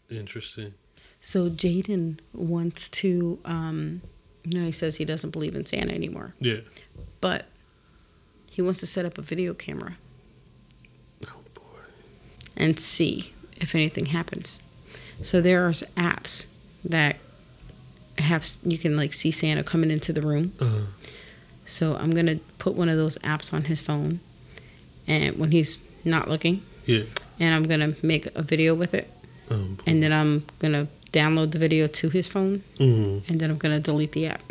Interesting. 0.10 0.74
So 1.22 1.50
Jaden 1.50 2.20
wants 2.34 2.88
to, 2.90 3.40
um, 3.46 4.02
you 4.44 4.60
know, 4.60 4.66
he 4.66 4.72
says 4.72 4.96
he 4.98 5.06
doesn't 5.06 5.32
believe 5.32 5.56
in 5.56 5.66
Santa 5.66 5.94
anymore, 5.94 6.34
Yeah. 6.40 6.60
but 7.20 7.48
he 8.56 8.62
wants 8.62 8.80
to 8.80 8.88
set 8.88 9.04
up 9.06 9.18
a 9.18 9.22
video 9.22 9.54
camera 9.54 9.98
Oh 11.26 11.40
boy. 11.54 11.62
and 12.56 12.80
see 12.80 13.34
if 13.58 13.76
anything 13.76 14.06
happens. 14.08 14.60
So 15.22 15.42
there 15.42 15.66
are 15.68 15.72
apps 15.98 16.48
that 16.86 17.18
have 18.18 18.48
you 18.64 18.78
can 18.78 18.96
like 18.96 19.14
see 19.14 19.30
Santa 19.32 19.62
coming 19.64 19.92
into 19.92 20.14
the 20.14 20.22
room. 20.22 20.54
Uh, 20.60 20.84
So 21.66 21.96
I'm 21.98 22.12
gonna 22.12 22.40
put 22.60 22.76
one 22.76 22.88
of 22.90 22.98
those 22.98 23.18
apps 23.20 23.52
on 23.52 23.66
his 23.66 23.82
phone, 23.82 24.20
and 25.08 25.38
when 25.38 25.52
he's 25.52 25.80
not 26.06 26.30
looking, 26.30 26.62
yeah. 26.86 27.04
and 27.40 27.54
I'm 27.56 27.64
gonna 27.64 27.96
make 28.04 28.28
a 28.36 28.42
video 28.44 28.74
with 28.76 28.94
it, 28.94 29.12
Um, 29.50 29.78
and 29.88 30.02
then 30.04 30.14
I'm 30.14 30.46
gonna 30.60 30.88
download 31.12 31.52
the 31.52 31.60
video 31.60 31.88
to 31.88 32.10
his 32.10 32.28
phone, 32.28 32.62
mm, 32.80 33.22
and 33.28 33.40
then 33.42 33.50
I'm 33.52 33.58
gonna 33.58 33.80
delete 33.80 34.12
the 34.14 34.28
app. 34.28 34.44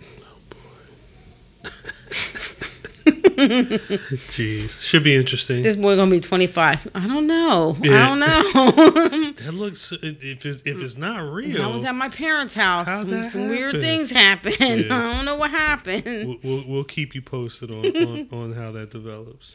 jeez. 4.29 4.81
Should 4.81 5.05
be 5.05 5.15
interesting. 5.15 5.63
This 5.63 5.77
boy 5.77 5.97
gonna 5.97 6.11
be 6.11 6.21
25. 6.21 6.91
I 6.95 7.07
don't 7.07 7.27
know. 7.27 7.77
Yeah. 7.81 8.05
I 8.05 8.09
don't 8.09 8.21
know. 8.21 9.33
that 9.45 9.55
looks. 9.55 9.93
If 9.93 10.47
it, 10.47 10.63
if 10.65 10.81
it's 10.81 10.97
not 10.97 11.21
real, 11.33 11.63
I 11.63 11.67
was 11.67 11.85
at 11.85 11.95
my 11.95 12.09
parents' 12.09 12.55
house. 12.55 12.87
How'd 12.87 13.09
Some, 13.09 13.11
that 13.11 13.33
some 13.33 13.49
weird 13.49 13.81
things 13.81 14.11
happened. 14.11 14.57
Yeah. 14.59 14.75
I 14.91 15.15
don't 15.15 15.25
know 15.25 15.37
what 15.37 15.51
happened. 15.51 16.05
we'll, 16.05 16.39
we'll, 16.43 16.65
we'll 16.67 16.85
keep 16.85 17.15
you 17.15 17.23
posted 17.23 17.71
on, 17.71 17.85
on, 17.87 18.29
on 18.33 18.53
how 18.53 18.73
that 18.73 18.91
develops. 18.91 19.55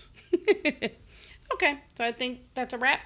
okay, 1.53 1.79
so 1.97 2.03
I 2.03 2.11
think 2.11 2.41
that's 2.53 2.73
a 2.73 2.77
wrap. 2.77 3.01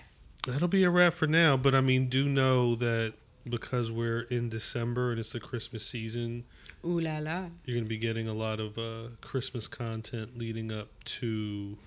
That'll 0.47 0.67
be 0.67 0.84
a 0.84 0.89
wrap 0.89 1.13
for 1.13 1.28
now. 1.28 1.55
But 1.55 1.74
I 1.76 1.82
mean, 1.82 2.07
do 2.09 2.28
know 2.28 2.76
that 2.76 3.13
because 3.49 3.91
we're 3.91 4.21
in 4.21 4.49
December 4.49 5.11
and 5.11 5.19
it's 5.19 5.32
the 5.32 5.39
Christmas 5.39 5.86
season, 5.86 6.45
Ooh 6.86 7.00
la 7.00 7.20
la. 7.20 7.46
you're 7.66 7.76
going 7.76 7.86
to 7.86 7.90
be 7.90 7.98
getting 7.98 8.28
a 8.28 8.34
lot 8.34 8.60
of 8.60 8.78
uh, 8.78 9.08
Christmas 9.22 9.68
content 9.68 10.38
leading 10.38 10.72
up 10.72 10.90
to 11.06 11.78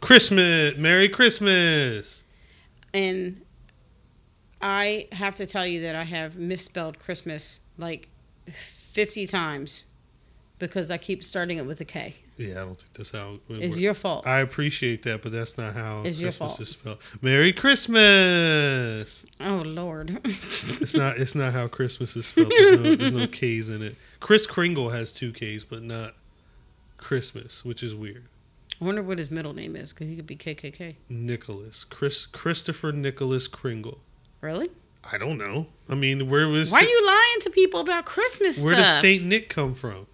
Christmas. 0.00 0.76
Merry 0.76 1.08
Christmas. 1.08 2.22
And 2.92 3.40
I 4.60 5.08
have 5.12 5.36
to 5.36 5.46
tell 5.46 5.66
you 5.66 5.80
that 5.82 5.94
I 5.94 6.04
have 6.04 6.36
misspelled 6.36 6.98
Christmas 6.98 7.60
like 7.78 8.08
50 8.92 9.26
times 9.26 9.86
because 10.58 10.90
I 10.90 10.96
keep 10.98 11.22
starting 11.24 11.58
it 11.58 11.66
with 11.66 11.80
a 11.80 11.84
K. 11.84 12.16
Yeah, 12.38 12.52
I 12.52 12.64
don't 12.64 12.74
think 12.78 12.92
that's 12.94 13.10
how 13.12 13.34
it 13.34 13.40
It's 13.48 13.72
works. 13.72 13.80
your 13.80 13.94
fault. 13.94 14.26
I 14.26 14.40
appreciate 14.40 15.02
that, 15.04 15.22
but 15.22 15.32
that's 15.32 15.56
not 15.56 15.72
how 15.74 16.02
It's 16.02 16.18
your 16.18 16.28
Christmas 16.28 16.50
fault. 16.52 16.60
is 16.60 16.68
spelled. 16.70 16.98
Merry 17.22 17.52
Christmas. 17.52 19.24
Oh 19.40 19.62
Lord. 19.64 20.20
It's 20.80 20.94
not. 20.94 21.16
It's 21.18 21.34
not 21.34 21.52
how 21.54 21.66
Christmas 21.68 22.14
is 22.16 22.26
spelled. 22.26 22.50
There's 22.50 22.78
no, 22.78 22.96
there's 22.96 23.12
no 23.12 23.26
K's 23.26 23.68
in 23.70 23.80
it. 23.82 23.96
Kris 24.26 24.44
Kringle 24.44 24.90
has 24.90 25.12
two 25.12 25.32
K's, 25.32 25.62
but 25.64 25.84
not 25.84 26.16
Christmas, 26.96 27.64
which 27.64 27.80
is 27.80 27.94
weird. 27.94 28.24
I 28.80 28.84
wonder 28.84 29.00
what 29.00 29.18
his 29.18 29.30
middle 29.30 29.52
name 29.52 29.76
is 29.76 29.92
because 29.92 30.08
he 30.08 30.16
could 30.16 30.26
be 30.26 30.34
KKK. 30.34 30.96
Nicholas, 31.08 31.84
Chris, 31.84 32.26
Christopher 32.26 32.90
Nicholas 32.90 33.46
Kringle. 33.46 34.00
Really? 34.40 34.72
I 35.12 35.16
don't 35.16 35.38
know. 35.38 35.68
I 35.88 35.94
mean, 35.94 36.28
where 36.28 36.48
was 36.48 36.72
Why 36.72 36.80
are 36.80 36.88
you 36.88 37.06
lying 37.06 37.40
to 37.42 37.50
people 37.50 37.78
about 37.78 38.04
Christmas 38.04 38.58
where 38.58 38.74
stuff? 38.74 38.86
does 38.86 39.00
Saint 39.00 39.24
Nick 39.24 39.48
come 39.48 39.74
from? 39.74 40.08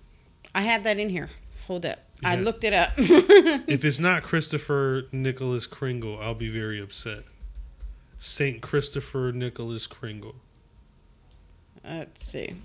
I 0.55 0.61
have 0.61 0.85
that 0.85 0.99
in 0.99 1.09
here. 1.09 1.31
Hold 1.67 1.87
up. 1.87 2.01
I 2.23 2.37
looked 2.37 2.65
it 2.65 2.75
up. 2.75 2.91
If 2.99 3.83
it's 3.83 3.99
not 3.99 4.25
Christopher 4.25 5.05
Nicholas 5.11 5.67
Kringle, 5.67 6.21
I'll 6.21 6.35
be 6.35 6.51
very 6.51 6.83
upset. 6.83 7.25
Saint 8.19 8.61
Christopher 8.61 9.33
Nicholas 9.33 9.87
Kringle. 9.87 10.35
Let's 11.83 12.27
see. 12.27 12.57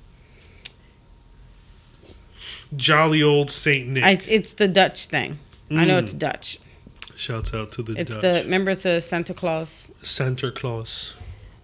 Jolly 2.75 3.23
old 3.23 3.51
Saint 3.51 3.87
Nick. 3.89 4.03
I, 4.03 4.19
it's 4.27 4.53
the 4.53 4.67
Dutch 4.67 5.07
thing. 5.07 5.39
I 5.71 5.85
know 5.85 5.97
it's 5.97 6.13
Mm. 6.13 6.19
Dutch. 6.19 6.59
Shouts 7.15 7.53
out 7.53 7.71
to 7.73 7.83
the 7.83 7.99
It's 7.99 8.13
Dutch. 8.13 8.21
the 8.21 8.41
remember 8.43 8.71
it's 8.71 8.85
a 8.85 9.01
Santa 9.01 9.33
Claus. 9.33 9.91
Santa 10.03 10.51
Claus. 10.51 11.13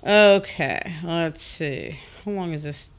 Okay, 0.05 0.95
let's 1.03 1.41
see. 1.41 1.97
How 2.25 2.31
long 2.31 2.53
is 2.53 2.63
this? 2.63 2.89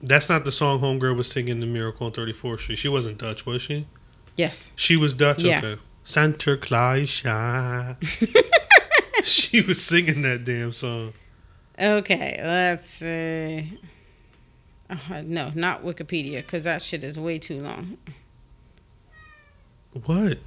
That's 0.00 0.28
not 0.28 0.44
the 0.44 0.52
song 0.52 0.80
Homegirl 0.80 1.16
was 1.16 1.28
singing 1.28 1.60
in 1.60 1.72
Miracle 1.72 2.06
on 2.06 2.12
34th 2.12 2.60
Street. 2.60 2.76
She 2.78 2.88
wasn't 2.88 3.18
Dutch, 3.18 3.44
was 3.46 3.62
she? 3.62 3.86
Yes. 4.36 4.70
She 4.76 4.96
was 4.96 5.14
Dutch? 5.14 5.42
Yeah. 5.42 5.58
Okay. 5.58 5.80
Santa 6.04 6.56
Claus. 6.56 7.08
she 9.22 9.60
was 9.62 9.82
singing 9.82 10.22
that 10.22 10.44
damn 10.44 10.72
song. 10.72 11.12
Okay, 11.80 12.40
let's 12.42 12.88
see. 12.90 13.78
Uh, 14.90 15.22
no, 15.24 15.52
not 15.54 15.84
Wikipedia 15.84 16.36
because 16.36 16.64
that 16.64 16.80
shit 16.82 17.04
is 17.04 17.18
way 17.18 17.38
too 17.38 17.60
long. 17.60 17.98
What? 20.04 20.38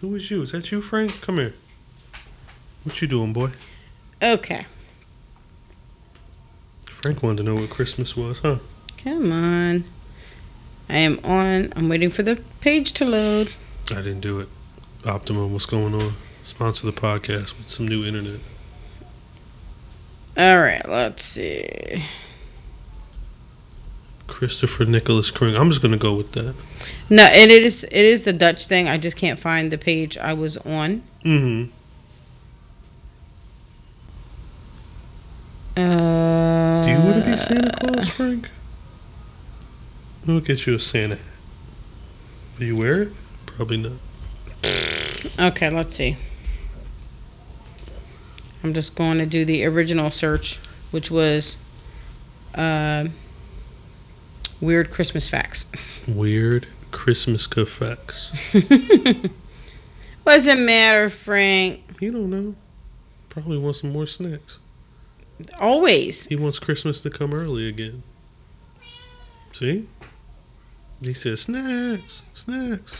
Who 0.00 0.14
is 0.14 0.30
you? 0.30 0.42
Is 0.42 0.52
that 0.52 0.70
you, 0.70 0.82
Frank? 0.82 1.20
Come 1.20 1.38
here. 1.38 1.54
What 2.84 3.00
you 3.00 3.08
doing, 3.08 3.32
boy? 3.32 3.50
Okay, 4.20 4.66
Frank 7.02 7.20
wanted 7.20 7.38
to 7.38 7.42
know 7.42 7.56
what 7.56 7.68
Christmas 7.68 8.16
was, 8.16 8.38
huh? 8.38 8.58
come 8.96 9.32
on. 9.32 9.84
I 10.88 10.98
am 10.98 11.18
on. 11.24 11.72
I'm 11.74 11.88
waiting 11.88 12.10
for 12.10 12.22
the 12.22 12.36
page 12.60 12.92
to 12.92 13.04
load. 13.04 13.52
I 13.90 13.96
didn't 13.96 14.20
do 14.20 14.38
it. 14.38 14.48
Optimum, 15.04 15.52
what's 15.52 15.66
going 15.66 15.94
on? 15.94 16.14
Sponsor 16.44 16.86
the 16.86 16.92
podcast 16.92 17.58
with 17.58 17.70
some 17.70 17.88
new 17.88 18.04
internet. 18.04 18.38
All 20.36 20.60
right, 20.60 20.88
let's 20.88 21.24
see. 21.24 22.04
Christopher 24.32 24.86
Nicholas 24.86 25.30
Kring. 25.30 25.54
I'm 25.54 25.68
just 25.68 25.82
gonna 25.82 25.98
go 25.98 26.14
with 26.14 26.32
that. 26.32 26.54
No, 27.10 27.22
and 27.24 27.50
it 27.50 27.62
is 27.62 27.84
it 27.84 27.92
is 27.92 28.24
the 28.24 28.32
Dutch 28.32 28.66
thing. 28.66 28.88
I 28.88 28.96
just 28.96 29.14
can't 29.14 29.38
find 29.38 29.70
the 29.70 29.76
page 29.76 30.16
I 30.16 30.32
was 30.32 30.56
on. 30.56 31.02
Mm-hmm. 31.22 31.70
Uh, 35.76 36.82
Do 36.82 36.90
you 36.90 36.98
want 36.98 37.24
to 37.24 37.30
be 37.30 37.36
Santa 37.36 37.72
Claus, 37.78 38.08
Frank? 38.08 38.48
We'll 40.26 40.40
get 40.40 40.66
you 40.66 40.76
a 40.76 40.80
Santa 40.80 41.16
hat. 41.16 41.24
Will 42.58 42.66
you 42.66 42.76
wear 42.76 43.02
it? 43.02 43.12
Probably 43.44 43.76
not. 43.76 43.92
Okay, 45.38 45.68
let's 45.68 45.94
see. 45.94 46.16
I'm 48.64 48.72
just 48.72 48.96
going 48.96 49.18
to 49.18 49.26
do 49.26 49.44
the 49.44 49.64
original 49.64 50.10
search, 50.10 50.58
which 50.90 51.10
was 51.10 51.58
uh, 52.54 53.08
weird 54.62 54.90
Christmas 54.90 55.28
facts. 55.28 55.66
Weird 56.08 56.66
Christmas 56.90 57.46
facts. 57.46 58.32
What 60.22 60.34
does 60.34 60.46
it 60.46 60.58
matter, 60.58 61.10
Frank? 61.10 61.80
You 62.00 62.12
don't 62.12 62.30
know. 62.30 62.54
Probably 63.28 63.58
wants 63.58 63.80
some 63.80 63.92
more 63.92 64.06
snacks. 64.06 64.58
Always. 65.58 66.26
He 66.26 66.36
wants 66.36 66.60
Christmas 66.60 67.00
to 67.02 67.10
come 67.10 67.34
early 67.34 67.68
again. 67.68 68.04
See? 69.50 69.88
He 71.02 71.12
says 71.12 71.40
snacks, 71.42 72.22
snacks. 72.34 72.94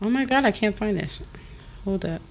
Oh 0.00 0.08
my 0.08 0.24
god, 0.24 0.46
I 0.46 0.50
can't 0.50 0.76
find 0.76 0.98
this. 0.98 1.22
Hold 1.84 2.06
up. 2.06 2.22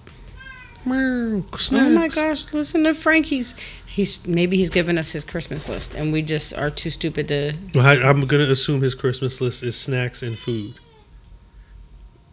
Meow, 0.83 1.43
snacks. 1.57 1.85
Oh 1.85 1.89
my 1.89 2.07
gosh, 2.07 2.51
listen 2.51 2.83
to 2.85 2.95
Frank. 2.95 3.27
He's 3.91 4.25
maybe 4.25 4.55
he's 4.55 4.69
given 4.69 4.97
us 4.97 5.11
his 5.11 5.25
Christmas 5.25 5.67
list, 5.67 5.95
and 5.95 6.13
we 6.13 6.21
just 6.21 6.53
are 6.53 6.69
too 6.69 6.89
stupid 6.89 7.27
to. 7.27 7.53
Well, 7.75 7.85
I, 7.85 7.95
I'm 7.95 8.25
gonna 8.25 8.45
assume 8.45 8.81
his 8.81 8.95
Christmas 8.95 9.41
list 9.41 9.63
is 9.63 9.77
snacks 9.77 10.23
and 10.23 10.39
food. 10.39 10.75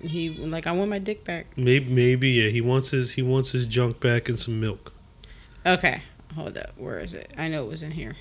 He 0.01 0.31
like 0.31 0.69
I 0.69 0.73
want 0.73 0.89
my 0.89 1.01
dick 1.01 1.25
back. 1.25 1.59
Maybe, 1.59 1.93
maybe 1.93 2.29
yeah. 2.31 2.51
He 2.51 2.61
wants 2.61 2.93
his 2.93 3.15
he 3.15 3.23
wants 3.23 3.51
his 3.51 3.67
junk 3.67 3.99
back 3.99 4.29
and 4.29 4.39
some 4.39 4.61
milk. 4.61 4.93
Okay, 5.67 6.03
hold 6.37 6.57
up. 6.57 6.75
Where 6.77 7.01
is 7.01 7.13
it? 7.13 7.33
I 7.37 7.49
know 7.49 7.65
it 7.65 7.69
was 7.69 7.83
in 7.83 7.91
here. 7.91 8.15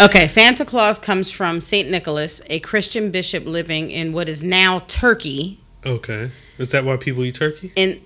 Okay, 0.00 0.26
Santa 0.26 0.64
Claus 0.64 0.98
comes 0.98 1.30
from 1.30 1.60
Saint 1.60 1.88
Nicholas, 1.88 2.40
a 2.50 2.58
Christian 2.60 3.12
bishop 3.12 3.44
living 3.44 3.90
in 3.92 4.12
what 4.12 4.28
is 4.28 4.42
now 4.42 4.80
Turkey. 4.88 5.60
Okay, 5.86 6.30
is 6.58 6.70
that 6.70 6.84
why 6.84 6.96
people 6.96 7.24
eat 7.24 7.34
turkey? 7.34 7.72
In 7.76 8.00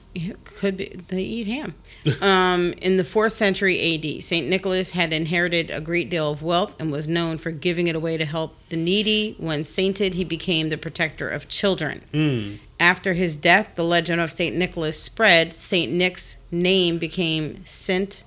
could 0.45 0.77
be 0.77 1.01
they 1.09 1.23
eat 1.23 1.47
ham. 1.47 1.75
um, 2.21 2.73
in 2.81 2.97
the 2.97 3.05
fourth 3.05 3.33
century 3.33 3.79
A.D., 3.79 4.21
Saint 4.21 4.49
Nicholas 4.49 4.91
had 4.91 5.13
inherited 5.13 5.71
a 5.71 5.81
great 5.81 6.11
deal 6.11 6.33
of 6.33 6.43
wealth 6.43 6.75
and 6.79 6.91
was 6.91 7.09
known 7.09 7.39
for 7.39 7.51
giving 7.51 7.87
it 7.87 7.95
away 7.95 8.17
to 8.17 8.25
help 8.25 8.55
the 8.69 8.77
needy. 8.77 9.37
When 9.39 9.65
sainted, 9.65 10.15
he 10.15 10.25
became 10.25 10.71
the 10.71 10.79
protector 10.79 11.29
of 11.29 11.49
children. 11.49 12.03
Mm. 12.13 12.59
After 12.81 13.15
his 13.15 13.37
death, 13.37 13.71
the 13.75 13.85
legend 13.85 14.21
of 14.21 14.33
Saint 14.33 14.57
Nicholas 14.57 15.01
spread. 15.01 15.53
Saint 15.53 15.93
Nick's 15.93 16.37
name 16.51 16.99
became 16.99 17.65
Saint 17.65 18.25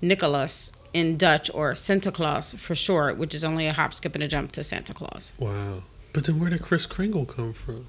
Nicholas 0.00 0.72
in 0.92 1.16
Dutch 1.16 1.50
or 1.52 1.72
Sinter 1.72 2.12
Klaas 2.12 2.54
for 2.54 2.74
short, 2.74 3.18
which 3.18 3.34
is 3.34 3.44
only 3.44 3.66
a 3.66 3.72
hop, 3.72 3.92
skip, 3.92 4.14
and 4.14 4.24
a 4.24 4.28
jump 4.28 4.52
to 4.52 4.64
Santa 4.64 4.94
Claus. 4.94 5.32
Wow. 5.38 5.82
But 6.12 6.24
then 6.24 6.40
where 6.40 6.50
did 6.50 6.62
Kris 6.62 6.86
Kringle 6.86 7.26
come 7.26 7.52
from? 7.52 7.88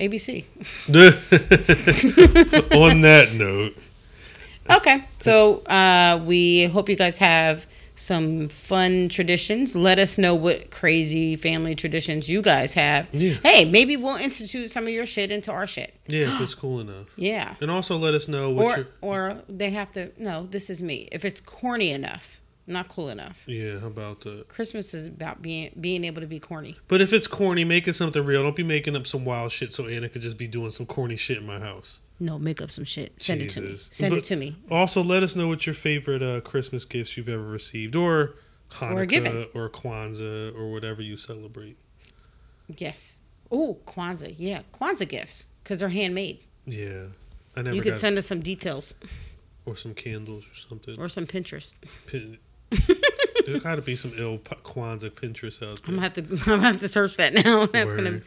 ABC. 0.00 0.44
On 2.74 3.00
that 3.02 3.32
note. 3.34 3.76
Okay. 4.70 5.04
So 5.18 5.58
uh, 5.60 6.22
we 6.24 6.66
hope 6.66 6.88
you 6.88 6.96
guys 6.96 7.18
have 7.18 7.66
some 7.98 8.48
fun 8.48 9.08
traditions. 9.08 9.74
Let 9.74 9.98
us 9.98 10.18
know 10.18 10.34
what 10.34 10.70
crazy 10.70 11.34
family 11.36 11.74
traditions 11.74 12.28
you 12.28 12.42
guys 12.42 12.74
have. 12.74 13.12
Yeah. 13.12 13.34
Hey, 13.42 13.64
maybe 13.64 13.96
we'll 13.96 14.16
institute 14.16 14.70
some 14.70 14.84
of 14.84 14.90
your 14.90 15.06
shit 15.06 15.32
into 15.32 15.50
our 15.50 15.66
shit. 15.66 15.94
Yeah, 16.06 16.34
if 16.34 16.40
it's 16.42 16.54
cool 16.54 16.80
enough. 16.80 17.06
Yeah. 17.16 17.56
And 17.60 17.70
also 17.70 17.96
let 17.96 18.14
us 18.14 18.28
know 18.28 18.50
what 18.50 18.64
Or 18.64 18.76
your 18.76 18.88
or 19.00 19.42
they 19.48 19.70
have 19.70 19.90
to 19.92 20.12
no, 20.16 20.46
this 20.50 20.70
is 20.70 20.80
me. 20.82 21.08
If 21.10 21.24
it's 21.24 21.40
corny 21.40 21.90
enough, 21.90 22.37
not 22.68 22.88
cool 22.88 23.08
enough. 23.08 23.42
Yeah, 23.46 23.78
how 23.80 23.86
about 23.88 24.20
that? 24.22 24.48
Christmas 24.48 24.94
is 24.94 25.06
about 25.06 25.42
being 25.42 25.70
being 25.80 26.04
able 26.04 26.20
to 26.20 26.26
be 26.26 26.38
corny. 26.38 26.76
But 26.88 27.00
if 27.00 27.12
it's 27.12 27.26
corny, 27.26 27.64
make 27.64 27.88
it 27.88 27.94
something 27.94 28.24
real. 28.24 28.42
Don't 28.42 28.54
be 28.56 28.62
making 28.62 28.94
up 28.96 29.06
some 29.06 29.24
wild 29.24 29.50
shit 29.52 29.72
so 29.72 29.86
Anna 29.86 30.08
could 30.08 30.22
just 30.22 30.36
be 30.36 30.46
doing 30.48 30.70
some 30.70 30.86
corny 30.86 31.16
shit 31.16 31.38
in 31.38 31.46
my 31.46 31.58
house. 31.58 31.98
No, 32.20 32.38
make 32.38 32.60
up 32.60 32.70
some 32.70 32.84
shit. 32.84 33.12
Send 33.20 33.42
it 33.42 33.50
to 33.50 33.60
me. 33.60 33.76
Send 33.76 34.10
But 34.12 34.18
it 34.18 34.24
to 34.24 34.36
me. 34.36 34.56
Also, 34.70 35.02
let 35.04 35.22
us 35.22 35.36
know 35.36 35.46
what 35.48 35.66
your 35.66 35.74
favorite 35.74 36.22
uh, 36.22 36.40
Christmas 36.40 36.84
gifts 36.84 37.16
you've 37.16 37.28
ever 37.28 37.44
received, 37.44 37.94
or 37.94 38.34
Hanukkah, 38.72 39.08
given. 39.08 39.46
or 39.54 39.70
Kwanzaa, 39.70 40.54
or 40.56 40.70
whatever 40.72 41.00
you 41.00 41.16
celebrate. 41.16 41.76
Yes. 42.76 43.20
Oh, 43.50 43.78
Kwanzaa. 43.86 44.34
Yeah, 44.36 44.62
Kwanzaa 44.74 45.08
gifts 45.08 45.46
because 45.62 45.78
they're 45.80 45.88
handmade. 45.88 46.40
Yeah, 46.66 47.06
I 47.56 47.62
never 47.62 47.76
You 47.76 47.82
could 47.82 47.98
send 47.98 48.18
us 48.18 48.26
some 48.26 48.40
details 48.40 48.94
or 49.64 49.76
some 49.76 49.94
candles 49.94 50.44
or 50.44 50.54
something. 50.68 50.98
or 50.98 51.08
some 51.08 51.26
Pinterest. 51.26 51.76
Pin- 52.06 52.38
there 52.70 53.60
got 53.62 53.76
to 53.76 53.82
be 53.82 53.96
some 53.96 54.12
ill 54.16 54.38
Kwanzaa 54.38 55.10
Pinterest 55.10 55.62
out 55.62 55.80
I'm 55.86 55.94
gonna 55.94 56.02
have 56.02 56.12
to. 56.14 56.22
I'm 56.30 56.36
gonna 56.38 56.62
have 56.62 56.80
to 56.80 56.88
search 56.88 57.16
that 57.16 57.34
now. 57.34 57.66
That's 57.72 57.94
gonna. 57.94 58.20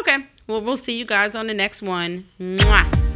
Okay. 0.00 0.26
Well, 0.46 0.62
we'll 0.62 0.76
see 0.76 0.98
you 0.98 1.04
guys 1.04 1.34
on 1.34 1.46
the 1.46 1.54
next 1.54 1.82
one. 1.82 2.26
Mwah. 2.40 3.07